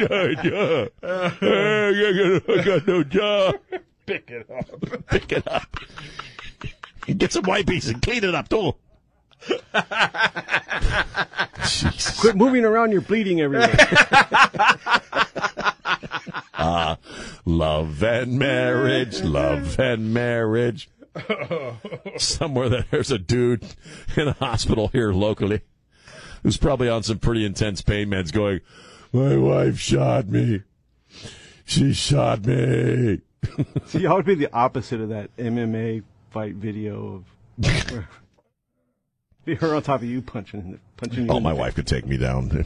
I 2.48 2.62
got 2.64 2.86
no 2.86 3.02
jaw. 3.04 3.52
Pick 4.06 4.30
it 4.30 4.50
up. 4.50 5.06
Pick 5.08 5.32
it 5.32 5.48
up. 5.48 5.76
Get 7.06 7.32
some 7.32 7.44
white 7.44 7.66
piece 7.66 7.88
and 7.88 8.00
clean 8.00 8.24
it 8.24 8.34
up 8.34 8.48
too. 8.48 8.74
Jesus. 11.66 12.20
Quit 12.20 12.36
moving 12.36 12.64
around. 12.64 12.92
You're 12.92 13.00
bleeding 13.00 13.40
everywhere. 13.40 13.74
Ah, 16.64 16.96
love 17.44 18.02
and 18.04 18.38
marriage, 18.38 19.20
love 19.22 19.80
and 19.80 20.14
marriage. 20.14 20.88
Somewhere 22.16 22.68
that 22.68 22.86
there's 22.90 23.10
a 23.10 23.18
dude 23.18 23.64
in 24.16 24.28
a 24.28 24.32
hospital 24.32 24.88
here 24.88 25.12
locally 25.12 25.60
who's 26.42 26.56
probably 26.56 26.88
on 26.88 27.02
some 27.02 27.18
pretty 27.18 27.44
intense 27.44 27.82
pain 27.82 28.08
meds 28.08 28.32
going, 28.32 28.60
My 29.12 29.36
wife 29.36 29.78
shot 29.78 30.28
me. 30.28 30.62
She 31.64 31.92
shot 31.92 32.46
me. 32.46 33.20
See, 33.86 34.06
I 34.06 34.14
would 34.14 34.26
be 34.26 34.34
the 34.34 34.52
opposite 34.52 35.00
of 35.00 35.10
that 35.10 35.36
MMA 35.36 36.02
fight 36.30 36.54
video 36.54 37.24
of 37.58 38.04
be 39.44 39.54
her 39.56 39.74
on 39.74 39.82
top 39.82 40.00
of 40.02 40.08
you 40.08 40.22
punching 40.22 40.78
punching 40.96 41.26
you. 41.26 41.30
Oh, 41.30 41.40
my 41.40 41.52
wife 41.52 41.74
could 41.74 41.86
take 41.86 42.06
me 42.06 42.16
down. 42.16 42.64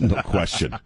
no 0.00 0.22
question. 0.22 0.76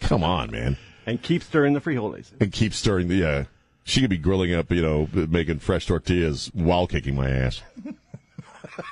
Come 0.00 0.24
on, 0.24 0.50
man. 0.50 0.76
and 1.06 1.22
keep 1.22 1.42
stirring 1.42 1.74
the 1.74 1.80
frijoles. 1.80 2.32
And 2.40 2.50
keep 2.52 2.72
stirring 2.74 3.08
the, 3.08 3.28
uh, 3.28 3.44
she 3.84 4.00
could 4.00 4.10
be 4.10 4.18
grilling 4.18 4.52
up, 4.54 4.70
you 4.72 4.82
know, 4.82 5.08
making 5.12 5.58
fresh 5.60 5.86
tortillas 5.86 6.50
while 6.54 6.86
kicking 6.86 7.14
my 7.14 7.30
ass. 7.30 7.62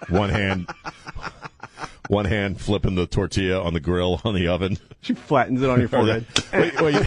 One 0.09 0.28
hand, 0.30 0.68
one 2.09 2.26
hand 2.26 2.61
flipping 2.61 2.95
the 2.95 3.07
tortilla 3.07 3.62
on 3.62 3.74
the 3.74 3.80
grill 3.80 4.20
on 4.24 4.34
the 4.34 4.47
oven. 4.49 4.78
She 5.01 5.14
flattens 5.14 5.62
it 5.62 5.70
on 5.70 5.80
your 5.80 5.88
forehead. 5.90 6.26
wait, 6.53 6.80
wait. 6.80 6.95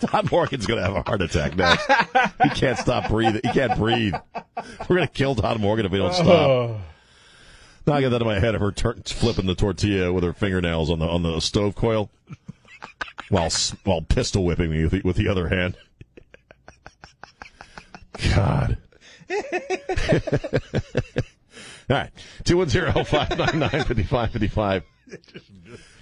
Todd 0.00 0.30
Morgan's 0.30 0.66
going 0.66 0.80
to 0.80 0.86
have 0.86 0.96
a 0.96 1.02
heart 1.02 1.22
attack 1.22 1.56
next. 1.56 1.86
He 2.42 2.48
can't 2.50 2.78
stop 2.78 3.08
breathing. 3.08 3.42
He 3.44 3.50
can't 3.52 3.76
breathe. 3.78 4.14
We're 4.88 4.96
going 4.96 5.06
to 5.06 5.12
kill 5.12 5.34
Todd 5.34 5.60
Morgan 5.60 5.86
if 5.86 5.92
we 5.92 5.98
don't 5.98 6.14
stop. 6.14 6.26
Oh. 6.26 6.80
Now 7.86 7.94
I 7.94 8.00
get 8.00 8.08
that 8.10 8.20
in 8.20 8.26
my 8.26 8.38
head 8.38 8.54
of 8.54 8.60
her 8.60 8.72
tur- 8.72 8.96
flipping 9.04 9.46
the 9.46 9.54
tortilla 9.54 10.12
with 10.12 10.24
her 10.24 10.32
fingernails 10.32 10.90
on 10.90 10.98
the 11.00 11.06
on 11.06 11.22
the 11.22 11.40
stove 11.40 11.74
coil, 11.74 12.10
while 13.28 13.50
while 13.84 14.02
pistol 14.02 14.44
whipping 14.44 14.70
me 14.70 14.82
with 14.84 14.92
the, 14.92 15.00
with 15.02 15.16
the 15.16 15.28
other 15.28 15.48
hand. 15.48 15.76
God. 18.34 18.78
All 21.88 21.96
right, 21.96 22.10
two 22.44 22.56
one 22.58 22.68
zero 22.68 23.04
five 23.04 23.36
nine 23.36 23.58
nine 23.58 23.84
fifty 23.84 24.02
five 24.04 24.30
fifty 24.30 24.48
five. 24.48 24.84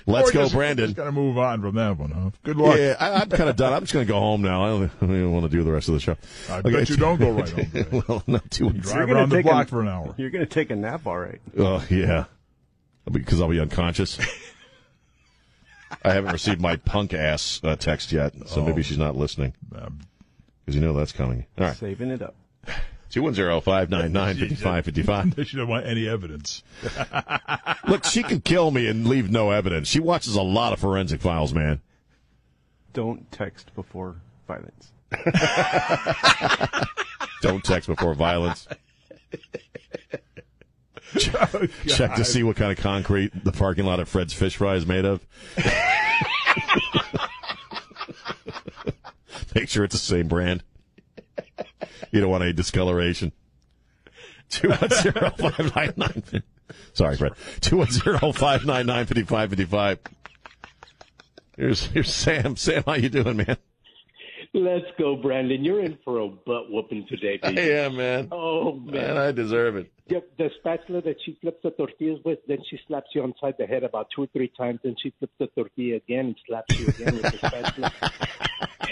Let's 0.07 0.31
go, 0.31 0.43
just- 0.43 0.55
Brandon. 0.55 0.87
Just 0.87 0.97
gotta 0.97 1.12
move 1.12 1.37
on 1.39 1.61
from 1.61 1.74
that 1.76 1.99
one, 1.99 2.11
huh? 2.11 2.31
Good 2.43 2.57
luck. 2.57 2.79
Yeah, 2.79 2.97
I, 2.99 3.20
I'm 3.20 3.29
kind 3.29 3.49
of 3.51 3.57
done. 3.57 3.72
I'm 3.74 3.81
just 3.83 3.93
going 3.93 4.07
to 4.07 4.11
go 4.12 4.18
home 4.18 4.41
now. 4.41 4.64
I 4.64 4.68
don't, 4.68 4.85
I 4.85 5.07
don't 5.07 5.16
even 5.16 5.33
want 5.33 5.45
to 5.45 5.51
do 5.51 5.62
the 5.64 5.72
rest 5.72 5.89
of 5.89 5.95
the 5.95 6.01
show. 6.01 6.16
I 6.51 6.62
bet 6.62 6.89
you 6.89 6.97
don't 6.97 7.18
go 7.18 7.31
right 7.33 7.49
home. 7.49 8.03
well, 8.09 8.22
no, 8.26 8.39
two 8.51 8.70
Drive 8.70 8.97
You're 8.97 9.07
gonna 9.07 9.18
around 9.20 9.29
the 9.29 9.37
take 9.37 9.45
block 9.47 9.66
a- 9.66 9.70
for 9.70 9.81
an 9.83 9.89
hour. 9.89 10.14
You're 10.16 10.31
going 10.31 10.45
to 10.45 10.51
take 10.51 10.70
a 10.70 10.76
nap, 10.76 11.07
all 11.07 11.18
right. 11.18 11.41
Oh 11.59 11.85
yeah, 11.91 12.24
because 13.11 13.41
I'll 13.41 13.49
be 13.49 13.61
unconscious. 13.61 14.18
I 16.05 16.12
haven't 16.12 16.32
received 16.32 16.61
my 16.61 16.76
punk 16.76 17.14
ass 17.14 17.61
uh, 17.64 17.74
text 17.76 18.12
yet, 18.12 18.34
so 18.46 18.62
maybe 18.62 18.82
she's 18.82 18.99
not 18.99 19.16
listening. 19.16 19.55
Because 19.70 20.74
you 20.74 20.80
know 20.80 20.92
that's 20.94 21.12
coming. 21.12 21.46
All 21.59 21.66
right, 21.66 21.76
Saving 21.76 22.11
it 22.11 22.22
up. 22.22 22.34
210-599-5555. 23.11 25.34
They 25.34 25.44
should 25.44 25.61
have 25.61 25.68
want 25.68 25.86
any 25.86 26.07
evidence. 26.09 26.62
Look, 27.88 28.05
she 28.05 28.22
can 28.22 28.40
kill 28.42 28.70
me 28.70 28.86
and 28.86 29.07
leave 29.07 29.30
no 29.30 29.51
evidence. 29.51 29.88
She 29.88 30.01
watches 30.01 30.34
a 30.34 30.42
lot 30.42 30.74
of 30.74 30.80
forensic 30.80 31.22
files, 31.22 31.55
man. 31.55 31.80
Don't 32.92 33.32
text 33.32 33.74
before 33.74 34.16
violence. 34.46 34.92
Don't 37.42 37.64
text 37.64 37.88
before 37.88 38.12
violence. 38.14 38.68
Check, 41.17 41.55
Oh, 41.55 41.67
check 41.87 42.15
to 42.17 42.25
see 42.25 42.43
what 42.43 42.57
kind 42.57 42.71
of 42.71 42.79
concrete 42.79 43.33
the 43.45 43.53
parking 43.53 43.85
lot 43.87 44.01
of 44.01 44.09
Fred's 44.09 44.35
Fish 44.35 44.57
Fry 44.57 44.75
is 44.75 44.85
made 44.87 45.05
of. 45.05 45.25
Make 49.55 49.69
sure 49.69 49.85
it's 49.85 49.95
the 49.95 49.99
same 49.99 50.29
brand. 50.29 50.63
You 52.11 52.21
don't 52.21 52.31
want 52.31 52.43
any 52.43 52.53
discoloration. 52.53 53.33
Two 54.51 54.69
one 54.69 54.89
zero 54.91 55.31
five 55.39 55.75
nine 55.77 55.93
nine. 55.97 56.43
Sorry, 56.93 57.17
Fred. 57.17 57.33
Two 57.61 57.79
one 57.79 57.91
zero 57.91 58.33
five 58.33 58.65
nine 58.65 58.87
nine 58.87 59.07
fifty 59.07 59.23
five 59.25 59.51
fifty 59.51 59.65
five. 59.65 59.99
Here's 61.57 61.85
here's 61.87 62.13
Sam. 62.13 62.57
Sam, 62.57 62.83
how 62.87 62.95
you 62.95 63.09
doing, 63.09 63.37
man? 63.37 63.57
Let's 64.55 64.86
go, 64.99 65.14
Brandon. 65.16 65.62
You're 65.64 65.80
in 65.84 65.99
for 66.05 66.18
a 66.20 66.28
butt 66.28 66.70
whooping 66.70 67.07
today, 67.09 67.38
I 67.42 67.53
baby. 67.53 67.72
am, 67.74 67.96
man. 67.96 68.28
Oh 68.32 68.72
man, 68.74 68.92
Man, 68.94 69.16
I 69.18 69.30
deserve 69.30 69.76
it. 69.76 69.92
the, 70.09 70.22
the 70.38 70.51
spatula 70.59 71.03
that 71.03 71.16
she 71.24 71.36
flips 71.40 71.59
the 71.62 71.70
tortillas 71.70 72.20
with, 72.24 72.38
then 72.49 72.59
she 72.68 72.78
slaps 72.86 73.09
you 73.14 73.22
on 73.22 73.30
the 73.30 73.34
side 73.40 73.51
of 73.51 73.57
the 73.59 73.66
head 73.66 73.84
about 73.84 74.09
two 74.14 74.22
or 74.22 74.26
three 74.28 74.51
times, 74.57 74.80
then 74.82 74.96
she 75.03 75.12
flips 75.18 75.34
the 75.38 75.49
tortilla 75.49 75.96
again 75.96 76.26
and 76.26 76.36
slaps 76.46 76.78
you 76.80 76.86
again 76.86 77.14
with 77.16 77.22
the 77.24 77.38
spatula. 77.46 77.92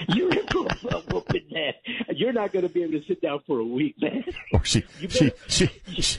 You're 0.09 0.31
in 0.33 0.47
for 0.49 0.67
a 0.67 0.99
whooping, 1.13 1.47
man. 1.51 1.73
You're 2.15 2.33
not 2.33 2.53
going 2.53 2.67
to 2.67 2.73
be 2.73 2.83
able 2.83 2.93
to 3.01 3.05
sit 3.07 3.21
down 3.23 3.41
for 3.47 3.59
a 3.61 3.65
week, 3.65 3.95
man. 4.01 4.25
Or 4.53 4.65
she 4.65 4.85
she, 5.09 5.33
she 5.49 5.69
she 6.01 6.19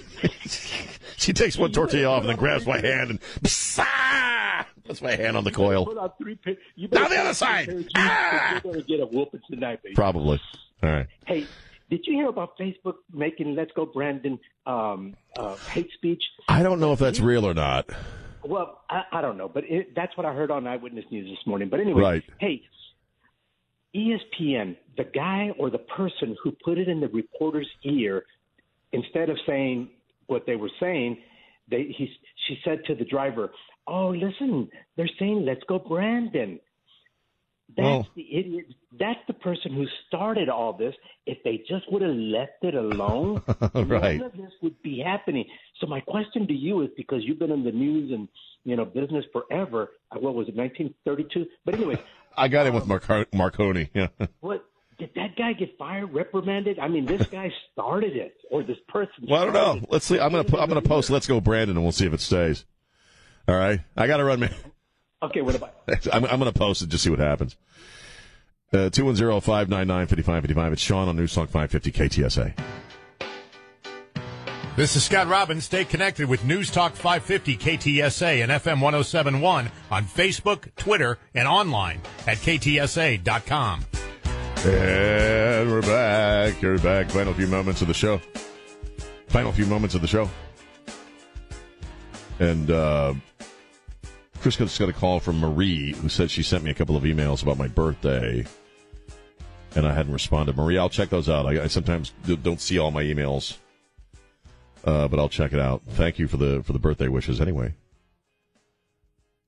she 1.18 1.34
takes 1.34 1.58
one 1.58 1.72
tortilla 1.72 2.10
off 2.10 2.22
and 2.22 2.30
then 2.30 2.38
grabs 2.38 2.66
my 2.66 2.80
hand 2.80 3.10
and 3.12 3.20
puts 4.86 5.02
my 5.02 5.16
hand 5.16 5.38
on 5.38 5.44
the 5.44 5.52
coil. 5.52 5.86
Put 5.86 5.98
on 5.98 6.12
three 6.22 6.36
pair. 6.36 6.56
You 6.76 6.88
Down 6.88 7.10
the 7.10 7.18
other 7.18 7.34
side. 7.34 7.66
three 7.66 7.88
pair 7.94 8.06
of 8.06 8.12
jeans 8.12 8.32
'cause 8.32 8.52
You're 8.52 8.62
going 8.74 8.82
to 8.84 8.88
get 8.88 9.00
a 9.02 9.06
whooping 9.06 9.42
tonight, 9.50 9.84
baby. 9.84 9.96
Probably. 9.96 10.40
All 10.84 10.90
right. 10.90 11.08
Hey, 11.26 11.46
did 11.90 12.06
you 12.06 12.14
hear 12.14 12.28
about 12.30 12.58
Facebook 12.58 12.96
making 13.14 13.56
"Let's 13.56 13.72
Go 13.76 13.86
Brandon" 13.86 14.40
um, 14.66 15.16
uh, 15.38 15.56
hate 15.56 15.92
speech? 15.94 16.24
I 16.48 16.64
don't 16.64 16.80
know 16.80 16.94
if 16.94 17.00
that's 17.00 17.20
real 17.20 17.46
or 17.46 17.54
not. 17.54 17.90
Well, 18.44 18.82
I, 18.90 19.04
I 19.12 19.22
don't 19.22 19.38
know, 19.38 19.50
but 19.50 19.66
it, 19.66 19.94
that's 19.96 20.16
what 20.16 20.26
I 20.26 20.34
heard 20.34 20.52
on 20.52 20.68
Eyewitness 20.68 21.06
News 21.12 21.30
this 21.30 21.46
morning. 21.46 21.68
But 21.70 21.80
anyway, 21.82 22.02
Right. 22.02 22.24
hey, 22.40 22.48
E 22.48 22.68
ESPN, 23.98 24.76
the 24.98 25.06
guy 25.06 25.52
or 25.58 25.70
the 25.70 25.80
person 25.80 26.36
who 26.44 26.52
put 26.64 26.78
it 26.78 26.88
in 26.88 27.00
the 27.00 27.08
reporter's 27.08 27.70
ear, 27.84 28.24
instead 28.92 29.30
of 29.30 29.38
saying 29.48 29.90
what 30.28 30.46
they 30.46 30.56
were 30.56 30.72
saying, 30.80 31.18
they 31.70 31.84
he 31.98 32.10
she 32.48 32.58
said 32.64 32.80
to 32.86 32.96
the 32.96 33.06
driver, 33.06 33.52
"Oh, 33.88 34.10
listen, 34.10 34.70
they're 34.96 35.10
saying 35.20 35.46
let's 35.46 35.64
go, 35.68 35.80
Brandon." 35.80 36.60
That's 37.76 38.08
the 38.16 38.26
idiot. 38.34 38.66
That's 38.98 39.20
the 39.28 39.34
person 39.34 39.74
who 39.74 39.86
started 40.08 40.48
all 40.48 40.72
this. 40.72 40.96
If 41.26 41.38
they 41.44 41.58
just 41.68 41.92
would 41.92 42.02
have 42.02 42.16
left 42.16 42.64
it 42.64 42.76
alone, 42.76 43.42
Right. 43.76 44.18
none 44.18 44.22
of 44.22 44.38
this 44.38 44.54
would 44.62 44.82
be 44.82 45.00
happening. 45.00 45.46
So 45.82 45.88
my 45.88 46.00
question 46.00 46.48
to 46.48 46.54
you 46.54 46.82
is 46.84 46.90
because 46.96 47.24
you've 47.26 47.40
been 47.40 47.52
in 47.52 47.66
the 47.66 47.72
news 47.74 48.12
and 48.14 48.30
you 48.64 48.76
know 48.78 48.86
business 48.86 49.26
forever. 49.34 49.92
What 50.14 50.34
was 50.34 50.48
it, 50.48 50.56
1932? 50.56 51.46
But 51.66 51.76
anyway, 51.76 51.98
I 52.38 52.48
got 52.48 52.68
him 52.68 52.76
with 52.76 52.88
Marco- 52.88 53.26
Marconi. 53.34 53.90
Yeah. 53.94 54.08
what 54.40 54.64
did 55.00 55.10
that 55.16 55.36
guy 55.36 55.54
get 55.54 55.78
fired, 55.78 56.14
reprimanded? 56.14 56.80
I 56.80 56.88
mean, 56.88 57.06
this 57.06 57.26
guy 57.28 57.52
started 57.74 58.16
it, 58.16 58.36
or 58.52 58.64
this 58.64 58.78
person. 58.88 59.26
Well, 59.28 59.42
I 59.42 59.46
don't 59.46 59.54
know. 59.54 59.88
Let's 59.90 60.06
see. 60.06 60.20
I'm 60.20 60.32
gonna 60.32 60.58
I'm 60.58 60.70
gonna 60.70 60.82
post. 60.82 61.10
Let's 61.10 61.28
go, 61.28 61.42
Brandon, 61.42 61.76
and 61.78 61.84
we'll 61.84 61.92
see 61.92 62.06
if 62.06 62.14
it 62.14 62.22
stays. 62.22 62.66
All 63.48 63.56
right. 63.56 63.80
I 63.96 64.08
got 64.08 64.18
to 64.18 64.24
run, 64.24 64.40
man. 64.42 64.54
Okay, 65.20 65.42
what 65.42 65.56
about? 65.56 65.74
I'm, 66.14 66.26
I'm 66.26 66.40
going 66.40 66.52
to 66.52 66.60
post 66.60 66.84
it. 66.84 66.90
Just 66.90 67.04
see 67.04 67.10
what 67.10 67.18
happens. 67.18 67.58
Uh, 68.72 68.92
Two 68.92 69.06
one 69.06 69.16
zero 69.16 69.40
five 69.40 69.68
nine 69.68 69.88
nine 69.88 70.06
fifty 70.06 70.22
five 70.22 70.44
fifty 70.44 70.54
five. 70.54 70.72
It's 70.74 70.82
Sean 70.82 71.08
on 71.08 71.16
News 71.16 71.34
Talk 71.34 71.50
five 71.50 71.72
fifty 71.72 71.92
KTSA. 71.92 72.54
This 74.78 74.96
is 74.96 75.04
Scott 75.04 75.26
Robbins. 75.26 75.66
Stay 75.66 75.86
connected 75.86 76.30
with 76.30 76.46
News 76.46 76.70
Talk 76.70 76.94
550 76.94 77.58
KTSA 77.58 78.44
and 78.44 78.52
FM 78.52 78.80
1071 78.80 79.72
on 79.90 80.04
Facebook, 80.06 80.70
Twitter, 80.76 81.18
and 81.34 81.48
online 81.48 82.00
at 82.28 82.38
ktsa.com. 82.38 83.84
And 84.66 85.72
we're 85.72 85.82
back. 85.82 86.62
You're 86.62 86.78
back. 86.78 87.10
Final 87.10 87.34
few 87.34 87.48
moments 87.48 87.82
of 87.82 87.88
the 87.88 87.94
show. 87.96 88.22
Final 89.30 89.52
few 89.52 89.66
moments 89.66 89.96
of 89.96 90.02
the 90.02 90.08
show. 90.08 90.30
And 92.38 92.70
uh, 92.70 93.16
Chris 94.42 94.58
just 94.58 94.78
got 94.78 94.90
a 94.90 94.94
call 94.94 95.20
from 95.20 95.40
Marie, 95.40 95.96
who 95.96 96.08
said 96.08 96.30
she 96.30 96.44
sent 96.44 96.64
me 96.64 96.70
a 96.70 96.76
couple 96.76 96.96
of 96.96 97.02
emails 97.02 97.42
about 97.42 97.58
my 97.58 97.68
birthday, 97.68 98.46
and 99.74 99.88
I 99.88 99.92
hadn't 99.92 100.14
responded. 100.14 100.56
Marie, 100.56 100.78
I'll 100.78 100.88
check 100.88 101.10
those 101.10 101.30
out. 101.30 101.48
I, 101.48 101.64
I 101.64 101.68
sometimes 101.68 102.14
don't 102.44 102.62
see 102.62 102.78
all 102.78 102.92
my 102.92 103.04
emails, 103.04 103.58
uh, 104.88 105.08
but 105.10 105.20
I'll 105.20 105.28
check 105.28 105.52
it 105.52 105.60
out. 105.60 105.82
Thank 105.86 106.18
you 106.18 106.30
for 106.30 106.38
the 106.38 106.64
for 106.64 106.72
the 106.72 106.80
birthday 106.80 107.10
wishes, 107.10 107.42
anyway. 107.42 107.76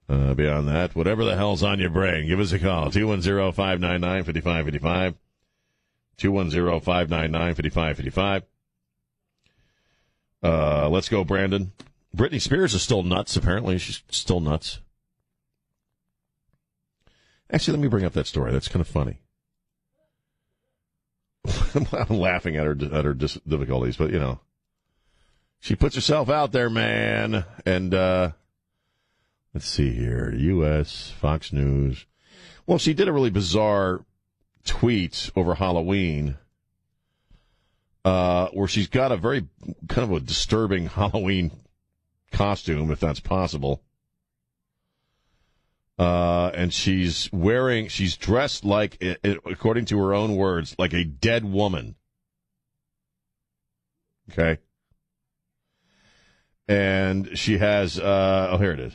Uh, 0.09 0.33
beyond 0.33 0.67
that, 0.67 0.95
whatever 0.95 1.23
the 1.23 1.37
hell's 1.37 1.63
on 1.63 1.79
your 1.79 1.89
brain, 1.89 2.27
give 2.27 2.39
us 2.39 2.51
a 2.51 2.59
call. 2.59 2.91
210 2.91 3.53
599 3.53 4.23
5555. 4.25 5.15
210 6.17 6.81
599 6.81 7.55
5555. 7.55 8.43
Uh, 10.43 10.89
let's 10.89 11.07
go, 11.07 11.23
Brandon. 11.23 11.71
Britney 12.13 12.41
Spears 12.41 12.73
is 12.73 12.81
still 12.81 13.03
nuts, 13.03 13.37
apparently. 13.37 13.77
She's 13.77 14.03
still 14.09 14.41
nuts. 14.41 14.79
Actually, 17.49 17.77
let 17.77 17.83
me 17.83 17.87
bring 17.87 18.05
up 18.05 18.13
that 18.13 18.27
story. 18.27 18.51
That's 18.51 18.67
kind 18.67 18.81
of 18.81 18.87
funny. 18.87 19.21
I'm 21.93 22.19
laughing 22.19 22.57
at 22.57 22.65
her 22.65 22.75
at 22.91 23.05
her 23.05 23.13
difficulties, 23.13 23.95
but 23.95 24.11
you 24.11 24.19
know, 24.19 24.39
she 25.60 25.76
puts 25.76 25.95
herself 25.95 26.30
out 26.30 26.51
there, 26.51 26.70
man. 26.70 27.45
And 27.66 27.93
uh, 27.93 28.32
let's 29.53 29.68
see 29.68 29.91
here, 29.91 30.34
U.S. 30.34 31.12
Fox 31.20 31.51
News. 31.51 32.05
Well, 32.66 32.78
she 32.78 32.93
did 32.93 33.07
a 33.07 33.14
really 33.14 33.30
bizarre 33.30 34.05
tweet 34.64 35.32
over 35.36 35.55
Halloween, 35.55 36.38
uh, 38.05 38.47
where 38.53 38.68
she's 38.68 38.88
got 38.88 39.12
a 39.12 39.18
very 39.18 39.47
kind 39.88 40.10
of 40.10 40.12
a 40.12 40.20
disturbing 40.20 40.86
Halloween 40.88 41.51
costume, 42.32 42.91
if 42.91 42.99
that's 42.99 43.20
possible. 43.20 43.82
Uh, 45.97 46.49
and 46.53 46.74
she's 46.74 47.30
wearing, 47.34 47.89
she's 47.89 48.16
dressed 48.16 48.64
like, 48.64 49.03
according 49.45 49.84
to 49.84 49.99
her 49.99 50.14
own 50.14 50.38
words, 50.38 50.74
like 50.80 50.93
a 50.93 51.03
dead 51.03 51.43
woman. 51.43 51.95
Okay. 54.32 54.60
And 56.70 57.36
she 57.36 57.57
has, 57.57 57.99
uh, 57.99 58.49
oh, 58.51 58.57
here 58.57 58.74
it 58.74 58.80
is. 58.80 58.93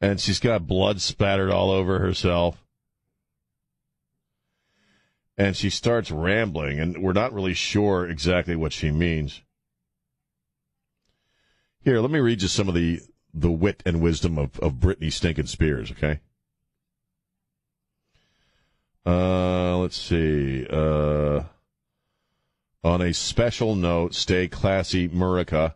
And 0.00 0.18
she's 0.18 0.40
got 0.40 0.66
blood 0.66 1.02
spattered 1.02 1.50
all 1.50 1.70
over 1.70 1.98
herself. 1.98 2.64
And 5.36 5.54
she 5.54 5.68
starts 5.68 6.10
rambling, 6.10 6.80
and 6.80 7.02
we're 7.02 7.12
not 7.12 7.34
really 7.34 7.52
sure 7.52 8.08
exactly 8.08 8.56
what 8.56 8.72
she 8.72 8.90
means. 8.90 9.42
Here, 11.82 12.00
let 12.00 12.10
me 12.10 12.20
read 12.20 12.40
you 12.40 12.48
some 12.48 12.68
of 12.68 12.74
the 12.74 13.00
the 13.34 13.50
wit 13.50 13.82
and 13.84 14.00
wisdom 14.00 14.38
of 14.38 14.58
of 14.60 14.74
Britney 14.74 15.12
Stinkin' 15.12 15.46
Spears. 15.46 15.92
Okay. 15.92 16.20
Uh, 19.04 19.76
let's 19.76 19.98
see. 19.98 20.66
Uh, 20.70 21.42
on 22.86 23.02
a 23.02 23.12
special 23.12 23.74
note, 23.74 24.14
stay 24.14 24.46
classy, 24.46 25.08
Murica, 25.08 25.74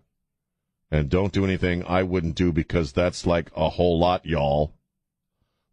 and 0.93 1.11
don't 1.11 1.33
do 1.33 1.45
anything 1.45 1.85
I 1.85 2.05
wouldn't 2.05 2.37
do 2.37 2.53
because 2.53 2.93
that's 2.93 3.27
like 3.27 3.51
a 3.57 3.69
whole 3.69 3.99
lot, 3.99 4.25
y'all. 4.25 4.75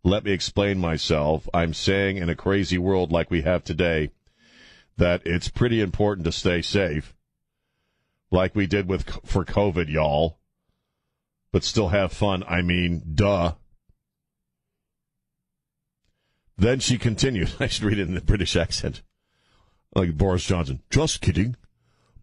Let 0.04 0.24
me 0.24 0.32
explain 0.32 0.80
myself. 0.80 1.48
I'm 1.54 1.76
saying 1.76 2.18
in 2.18 2.30
a 2.30 2.36
crazy 2.36 2.80
world 2.80 3.12
like 3.12 3.30
we 3.30 3.44
have 3.44 3.64
today 3.64 4.10
that 4.98 5.22
it's 5.26 5.48
pretty 5.48 5.80
important 5.80 6.26
to 6.26 6.32
stay 6.32 6.64
safe, 6.64 7.16
like 8.32 8.56
we 8.56 8.66
did 8.66 8.90
with 8.90 9.08
for 9.24 9.46
COVID, 9.46 9.90
y'all. 9.90 10.40
But 11.52 11.64
still 11.64 11.90
have 11.90 12.12
fun. 12.12 12.44
I 12.48 12.64
mean, 12.64 13.04
duh. 13.14 13.54
Then 16.58 16.80
she 16.80 16.98
continued. 16.98 17.54
I 17.60 17.68
should 17.68 17.86
read 17.86 18.00
it 18.00 18.08
in 18.08 18.16
the 18.16 18.22
British 18.22 18.56
accent, 18.56 19.04
like 19.96 20.18
Boris 20.18 20.46
Johnson. 20.46 20.82
Just 20.90 21.22
kidding. 21.22 21.56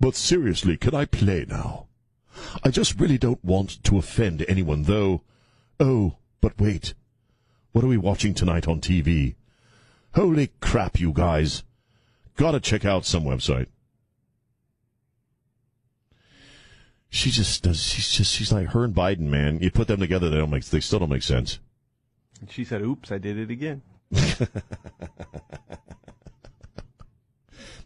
But 0.00 0.16
seriously, 0.16 0.76
can 0.76 0.94
I 0.94 1.04
play 1.04 1.46
now? 1.48 1.86
I 2.62 2.70
just 2.70 2.98
really 2.98 3.18
don't 3.18 3.44
want 3.44 3.82
to 3.84 3.98
offend 3.98 4.44
anyone, 4.48 4.84
though. 4.84 5.22
Oh, 5.78 6.16
but 6.40 6.60
wait. 6.60 6.94
What 7.72 7.84
are 7.84 7.88
we 7.88 7.96
watching 7.96 8.34
tonight 8.34 8.68
on 8.68 8.80
TV? 8.80 9.34
Holy 10.14 10.50
crap, 10.60 11.00
you 11.00 11.12
guys. 11.12 11.64
Gotta 12.36 12.60
check 12.60 12.84
out 12.84 13.04
some 13.04 13.24
website. 13.24 13.66
She 17.08 17.30
just 17.30 17.62
does, 17.62 17.80
she's 17.80 18.10
just, 18.10 18.32
she's 18.32 18.52
like 18.52 18.68
her 18.68 18.84
and 18.84 18.94
Biden, 18.94 19.28
man. 19.28 19.60
You 19.60 19.70
put 19.70 19.86
them 19.86 20.00
together, 20.00 20.28
they 20.28 20.38
don't 20.38 20.50
make, 20.50 20.64
they 20.64 20.80
still 20.80 20.98
don't 20.98 21.10
make 21.10 21.22
sense. 21.22 21.60
And 22.40 22.50
she 22.50 22.64
said, 22.64 22.82
oops, 22.82 23.12
I 23.12 23.18
did 23.18 23.38
it 23.38 23.50
again. 23.50 23.82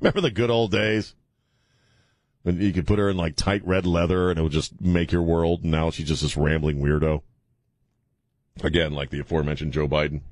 Remember 0.00 0.20
the 0.20 0.30
good 0.30 0.50
old 0.50 0.70
days? 0.70 1.14
When 2.42 2.60
you 2.60 2.72
could 2.72 2.86
put 2.86 2.98
her 2.98 3.10
in 3.10 3.16
like 3.16 3.36
tight 3.36 3.66
red 3.66 3.84
leather 3.84 4.30
and 4.30 4.38
it 4.38 4.42
would 4.42 4.52
just 4.52 4.80
make 4.80 5.12
your 5.12 5.22
world. 5.22 5.62
And 5.62 5.72
now 5.72 5.90
she's 5.90 6.08
just 6.08 6.22
this 6.22 6.36
rambling 6.36 6.80
weirdo. 6.80 7.22
Again, 8.62 8.92
like 8.92 9.10
the 9.10 9.20
aforementioned 9.20 9.72
Joe 9.72 9.88
Biden. 9.88 10.22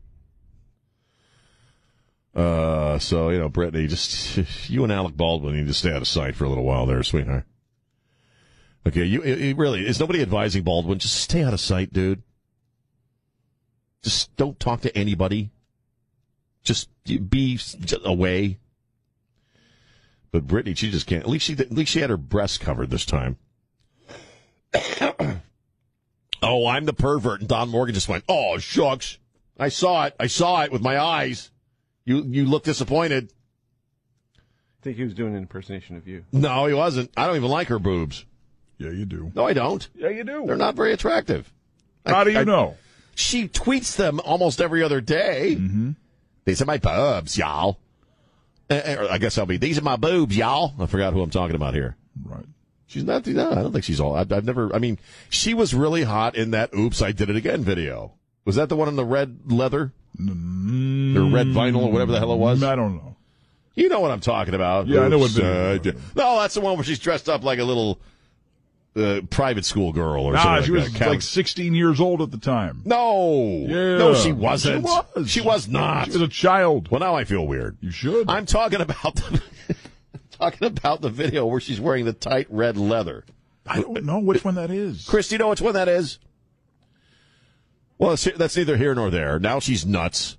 Uh, 2.34 2.98
so, 2.98 3.30
you 3.30 3.38
know, 3.38 3.48
Britney, 3.48 3.88
just, 3.88 4.36
you 4.68 4.84
and 4.84 4.92
Alec 4.92 5.16
Baldwin 5.16 5.56
need 5.56 5.68
to 5.68 5.74
stay 5.74 5.90
out 5.90 6.02
of 6.02 6.08
sight 6.08 6.36
for 6.36 6.44
a 6.44 6.48
little 6.48 6.64
while 6.64 6.86
there, 6.86 7.02
sweetheart. 7.02 7.44
Okay, 8.86 9.04
you, 9.04 9.54
really, 9.56 9.84
is 9.84 9.98
nobody 9.98 10.22
advising 10.22 10.62
Baldwin? 10.62 10.98
Just 10.98 11.16
stay 11.16 11.42
out 11.42 11.52
of 11.52 11.60
sight, 11.60 11.92
dude. 11.92 12.22
Just 14.02 14.36
don't 14.36 14.60
talk 14.60 14.82
to 14.82 14.96
anybody. 14.96 15.50
Just 16.62 16.88
be 17.04 17.58
away. 18.04 18.58
But 20.32 20.46
Britney, 20.46 20.76
she 20.76 20.90
just 20.90 21.06
can't. 21.06 21.22
At 21.22 21.28
least 21.28 21.46
she, 21.46 21.52
at 21.54 21.70
least 21.72 21.92
she 21.92 22.00
had 22.00 22.10
her 22.10 22.16
breasts 22.16 22.58
covered 22.58 22.90
this 22.90 23.06
time. 23.06 23.36
oh, 26.42 26.66
I'm 26.66 26.84
the 26.84 26.92
pervert, 26.92 27.40
and 27.40 27.48
Don 27.48 27.68
Morgan 27.68 27.94
just 27.94 28.08
went, 28.08 28.24
"Oh 28.28 28.58
shucks, 28.58 29.18
I 29.58 29.68
saw 29.68 30.04
it. 30.06 30.14
I 30.20 30.26
saw 30.26 30.62
it 30.62 30.72
with 30.72 30.82
my 30.82 30.98
eyes." 30.98 31.50
You 32.04 32.22
you 32.24 32.44
look 32.44 32.64
disappointed. 32.64 33.32
I 34.36 34.82
think 34.82 34.96
he 34.98 35.04
was 35.04 35.14
doing 35.14 35.32
an 35.34 35.38
impersonation 35.42 35.96
of 35.96 36.06
you. 36.06 36.24
No, 36.32 36.66
he 36.66 36.74
wasn't. 36.74 37.10
I 37.16 37.26
don't 37.26 37.36
even 37.36 37.50
like 37.50 37.68
her 37.68 37.78
boobs. 37.80 38.24
Yeah, 38.78 38.90
you 38.90 39.04
do. 39.06 39.32
No, 39.34 39.44
I 39.46 39.52
don't. 39.54 39.88
Yeah, 39.96 40.10
you 40.10 40.22
do. 40.22 40.44
They're 40.46 40.56
not 40.56 40.74
very 40.76 40.92
attractive. 40.92 41.52
How 42.04 42.20
I- 42.20 42.24
do 42.24 42.30
you 42.30 42.38
I- 42.40 42.44
know? 42.44 42.76
She 43.18 43.48
tweets 43.48 43.96
them 43.96 44.20
almost 44.20 44.60
every 44.60 44.82
other 44.82 45.00
day. 45.00 45.56
Mm-hmm. 45.58 45.92
These 46.44 46.60
are 46.60 46.66
my 46.66 46.76
boobs, 46.76 47.38
y'all. 47.38 47.78
Uh, 48.68 49.06
I 49.10 49.18
guess 49.18 49.38
I'll 49.38 49.46
be. 49.46 49.56
These 49.56 49.78
are 49.78 49.82
my 49.82 49.96
boobs, 49.96 50.36
y'all. 50.36 50.74
I 50.80 50.86
forgot 50.86 51.12
who 51.12 51.22
I'm 51.22 51.30
talking 51.30 51.56
about 51.56 51.74
here. 51.74 51.96
Right. 52.24 52.44
She's 52.86 53.04
not. 53.04 53.26
No, 53.26 53.50
I 53.50 53.56
don't 53.56 53.72
think 53.72 53.84
she's 53.84 54.00
all. 54.00 54.14
I've, 54.14 54.30
I've 54.32 54.44
never. 54.44 54.74
I 54.74 54.78
mean, 54.78 54.98
she 55.28 55.54
was 55.54 55.74
really 55.74 56.02
hot 56.02 56.36
in 56.36 56.52
that 56.52 56.72
"Oops, 56.74 57.00
I 57.02 57.12
Did 57.12 57.30
It 57.30 57.36
Again" 57.36 57.62
video. 57.62 58.12
Was 58.44 58.56
that 58.56 58.68
the 58.68 58.76
one 58.76 58.88
in 58.88 58.96
the 58.96 59.04
red 59.04 59.52
leather, 59.52 59.92
the 60.18 61.30
red 61.32 61.48
vinyl, 61.48 61.82
or 61.82 61.92
whatever 61.92 62.12
the 62.12 62.18
hell 62.18 62.32
it 62.32 62.38
was? 62.38 62.60
Mm, 62.60 62.68
I 62.68 62.76
don't 62.76 62.96
know. 62.96 63.16
You 63.74 63.88
know 63.88 64.00
what 64.00 64.10
I'm 64.10 64.20
talking 64.20 64.54
about. 64.54 64.86
Yeah, 64.86 65.02
I 65.02 65.08
know 65.08 65.18
what 65.18 65.32
video 65.32 65.74
uh, 65.74 65.92
No, 66.14 66.40
that's 66.40 66.54
the 66.54 66.60
one 66.60 66.76
where 66.76 66.84
she's 66.84 66.98
dressed 66.98 67.28
up 67.28 67.44
like 67.44 67.58
a 67.58 67.64
little 67.64 68.00
uh, 68.96 69.20
private 69.30 69.64
school 69.64 69.92
girl 69.92 70.22
or 70.24 70.32
Nah, 70.32 70.42
something. 70.42 70.64
she 70.64 70.72
like 70.72 70.82
was 70.84 70.92
that. 70.98 71.08
Like 71.10 71.22
16 71.22 71.74
years 71.74 72.00
old 72.00 72.22
at 72.22 72.30
the 72.30 72.38
time. 72.38 72.82
No. 72.84 73.64
Yeah. 73.68 73.98
No, 73.98 74.14
she 74.14 74.32
wasn't. 74.32 74.86
She 74.86 74.92
was. 75.20 75.30
She 75.30 75.40
was 75.42 75.68
not. 75.68 76.06
She 76.06 76.12
was 76.12 76.22
a 76.22 76.28
child. 76.28 76.90
Well, 76.90 77.00
now 77.00 77.14
I 77.14 77.24
feel 77.24 77.46
weird. 77.46 77.76
You 77.80 77.90
should. 77.90 78.28
I'm 78.30 78.46
talking 78.46 78.80
about 78.80 79.16
the, 79.16 79.42
talking 80.30 80.66
about 80.66 81.02
the 81.02 81.10
video 81.10 81.46
where 81.46 81.60
she's 81.60 81.80
wearing 81.80 82.04
the 82.06 82.12
tight 82.14 82.46
red 82.50 82.76
leather. 82.76 83.24
I 83.66 83.80
don't 83.80 84.04
know 84.04 84.18
which 84.20 84.44
one 84.44 84.54
that 84.54 84.70
is. 84.70 85.04
Chris, 85.08 85.28
do 85.28 85.34
you 85.34 85.38
know 85.40 85.48
which 85.48 85.60
one 85.60 85.74
that 85.74 85.88
is? 85.88 86.18
Well, 87.98 88.16
that's 88.36 88.56
neither 88.56 88.76
here 88.76 88.94
nor 88.94 89.10
there. 89.10 89.38
Now 89.38 89.58
she's 89.58 89.86
nuts, 89.86 90.36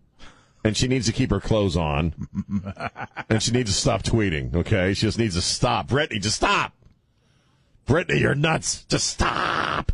and 0.64 0.78
she 0.78 0.88
needs 0.88 1.08
to 1.08 1.12
keep 1.12 1.32
her 1.32 1.40
clothes 1.42 1.76
on, 1.76 2.14
and 3.30 3.42
she 3.42 3.52
needs 3.52 3.72
to 3.72 3.76
stop 3.78 4.04
tweeting. 4.04 4.56
Okay, 4.56 4.94
she 4.94 5.02
just 5.08 5.18
needs 5.18 5.36
to 5.36 5.42
stop. 5.42 5.88
Britney, 5.90 6.22
just 6.22 6.36
stop. 6.38 6.74
Britney, 7.88 8.20
you're 8.20 8.36
nuts. 8.36 8.84
Just 8.86 9.08
stop. 9.08 9.92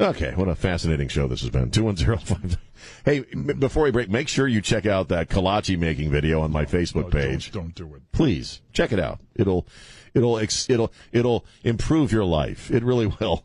Okay, 0.00 0.32
what 0.34 0.48
a 0.48 0.54
fascinating 0.56 1.06
show 1.08 1.28
this 1.28 1.42
has 1.42 1.50
been. 1.50 1.70
Two 1.70 1.84
one 1.84 1.96
zero 1.96 2.16
five. 2.16 2.58
Hey, 3.04 3.20
before 3.20 3.84
we 3.84 3.92
break, 3.92 4.10
make 4.10 4.26
sure 4.26 4.48
you 4.48 4.60
check 4.60 4.86
out 4.86 5.08
that 5.08 5.28
kolache 5.28 5.78
making 5.78 6.10
video 6.10 6.40
on 6.40 6.50
my 6.50 6.64
Facebook 6.64 7.12
page. 7.12 7.52
Don't 7.52 7.74
do 7.74 7.94
it. 7.94 8.02
Please 8.10 8.60
check 8.72 8.90
it 8.92 8.98
out. 8.98 9.20
It'll, 9.36 9.66
it'll, 10.14 10.36
it'll, 10.38 10.92
it'll 11.12 11.44
improve 11.62 12.10
your 12.10 12.24
life. 12.24 12.70
It 12.72 12.82
really 12.82 13.06
will. 13.06 13.44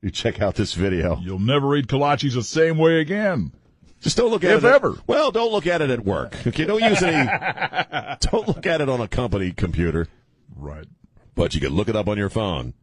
You 0.00 0.10
check 0.10 0.42
out 0.42 0.56
this 0.56 0.74
video. 0.74 1.18
You'll 1.18 1.38
never 1.38 1.76
eat 1.76 1.86
kolaches 1.86 2.34
the 2.34 2.42
same 2.42 2.76
way 2.76 3.00
again. 3.00 3.52
Just 4.00 4.16
don't 4.16 4.30
look 4.32 4.42
at 4.42 4.50
If 4.56 4.64
it. 4.64 4.66
at- 4.66 4.74
ever. 4.74 4.96
well, 5.06 5.30
don't 5.30 5.52
look 5.52 5.68
at 5.68 5.80
it 5.80 5.90
at 5.90 6.04
work. 6.04 6.34
Okay, 6.44 6.64
don't 6.64 6.82
use 6.82 7.00
any. 7.04 7.24
don't 8.32 8.48
look 8.48 8.66
at 8.66 8.80
it 8.80 8.88
on 8.88 9.00
a 9.00 9.06
company 9.06 9.52
computer. 9.52 10.08
Right. 10.56 10.86
But 11.34 11.54
you 11.54 11.60
can 11.60 11.70
look 11.70 11.88
it 11.88 11.96
up 11.96 12.08
on 12.08 12.18
your 12.18 12.30
phone. 12.30 12.74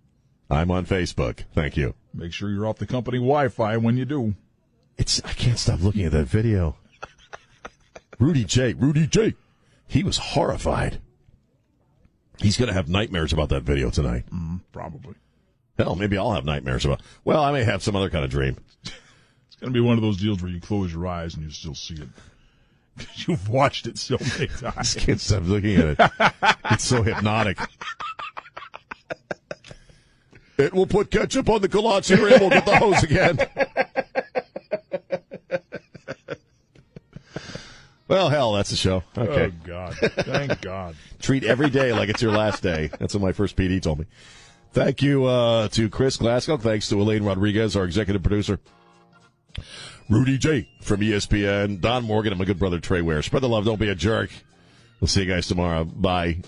I'm 0.49 0.71
on 0.71 0.85
Facebook. 0.85 1.43
Thank 1.53 1.77
you. 1.77 1.93
Make 2.13 2.33
sure 2.33 2.49
you're 2.49 2.65
off 2.65 2.77
the 2.79 2.87
company 2.87 3.17
Wi-Fi 3.17 3.77
when 3.77 3.97
you 3.97 4.05
do. 4.05 4.35
It's. 4.97 5.21
I 5.23 5.33
can't 5.33 5.59
stop 5.59 5.81
looking 5.81 6.05
at 6.05 6.11
that 6.11 6.25
video. 6.25 6.75
Rudy 8.19 8.43
J. 8.43 8.73
Rudy 8.73 9.07
J. 9.07 9.35
He 9.87 10.03
was 10.03 10.17
horrified. 10.17 10.99
He's 12.39 12.57
going 12.57 12.67
to 12.67 12.73
have 12.73 12.89
nightmares 12.89 13.33
about 13.33 13.49
that 13.49 13.63
video 13.63 13.89
tonight. 13.89 14.25
Mm, 14.33 14.61
probably. 14.71 15.15
Hell, 15.77 15.95
maybe 15.95 16.17
I'll 16.17 16.33
have 16.33 16.45
nightmares 16.45 16.85
about. 16.85 17.01
Well, 17.23 17.41
I 17.41 17.51
may 17.51 17.63
have 17.63 17.83
some 17.83 17.95
other 17.95 18.09
kind 18.09 18.25
of 18.25 18.31
dream. 18.31 18.57
It's 19.47 19.61
going 19.61 19.73
to 19.73 19.77
be 19.77 19.85
one 19.85 19.97
of 19.97 20.01
those 20.01 20.15
deals 20.15 20.41
where 20.41 20.49
you 20.49 20.61
close 20.61 20.93
your 20.93 21.05
eyes 21.05 21.33
and 21.33 21.43
you 21.43 21.49
still 21.49 21.75
see 21.75 21.95
it. 21.95 22.07
You've 23.27 23.49
watched 23.49 23.87
it 23.87 23.97
so 23.97 24.17
many 24.19 24.47
times. 24.59 24.93
Can't 24.95 25.19
stop 25.19 25.43
looking 25.43 25.75
at 25.77 25.99
it. 25.99 26.33
It's 26.71 26.83
so 26.83 27.01
hypnotic. 27.03 27.57
It 30.57 30.73
will 30.73 30.87
put 30.87 31.09
ketchup 31.09 31.47
on 31.47 31.61
the 31.61 31.69
kolache 31.69 32.11
and 32.11 32.41
we'll 32.41 32.49
get 32.49 32.65
the 32.65 32.75
hose 32.75 33.01
again. 33.01 33.39
Well, 38.09 38.29
hell, 38.29 38.53
that's 38.53 38.71
the 38.71 38.75
show. 38.75 39.03
Okay. 39.17 39.53
Oh, 39.55 39.65
God. 39.65 39.93
Thank 39.93 40.59
God. 40.61 40.95
Treat 41.21 41.43
every 41.43 41.69
day 41.69 41.93
like 41.93 42.09
it's 42.09 42.21
your 42.21 42.31
last 42.31 42.63
day. 42.63 42.89
That's 42.99 43.13
what 43.13 43.21
my 43.21 43.31
first 43.31 43.55
PD 43.55 43.79
told 43.81 43.99
me. 43.99 44.05
Thank 44.73 45.01
you 45.03 45.25
uh, 45.25 45.67
to 45.69 45.89
Chris 45.89 46.17
Glasgow. 46.17 46.57
Thanks 46.57 46.89
to 46.89 46.99
Elaine 46.99 47.23
Rodriguez, 47.23 47.75
our 47.75 47.85
executive 47.85 48.23
producer. 48.23 48.59
Rudy 50.09 50.37
J 50.37 50.67
from 50.81 51.01
ESPN. 51.01 51.79
Don 51.79 52.03
Morgan 52.03 52.33
and 52.33 52.39
my 52.39 52.45
good 52.45 52.59
brother 52.59 52.79
Trey 52.79 53.01
Ware. 53.01 53.21
Spread 53.21 53.43
the 53.43 53.49
love. 53.49 53.65
Don't 53.65 53.79
be 53.79 53.89
a 53.89 53.95
jerk. 53.95 54.31
We'll 54.99 55.07
see 55.07 55.21
you 55.21 55.27
guys 55.27 55.47
tomorrow. 55.47 55.85
Bye. 55.85 56.39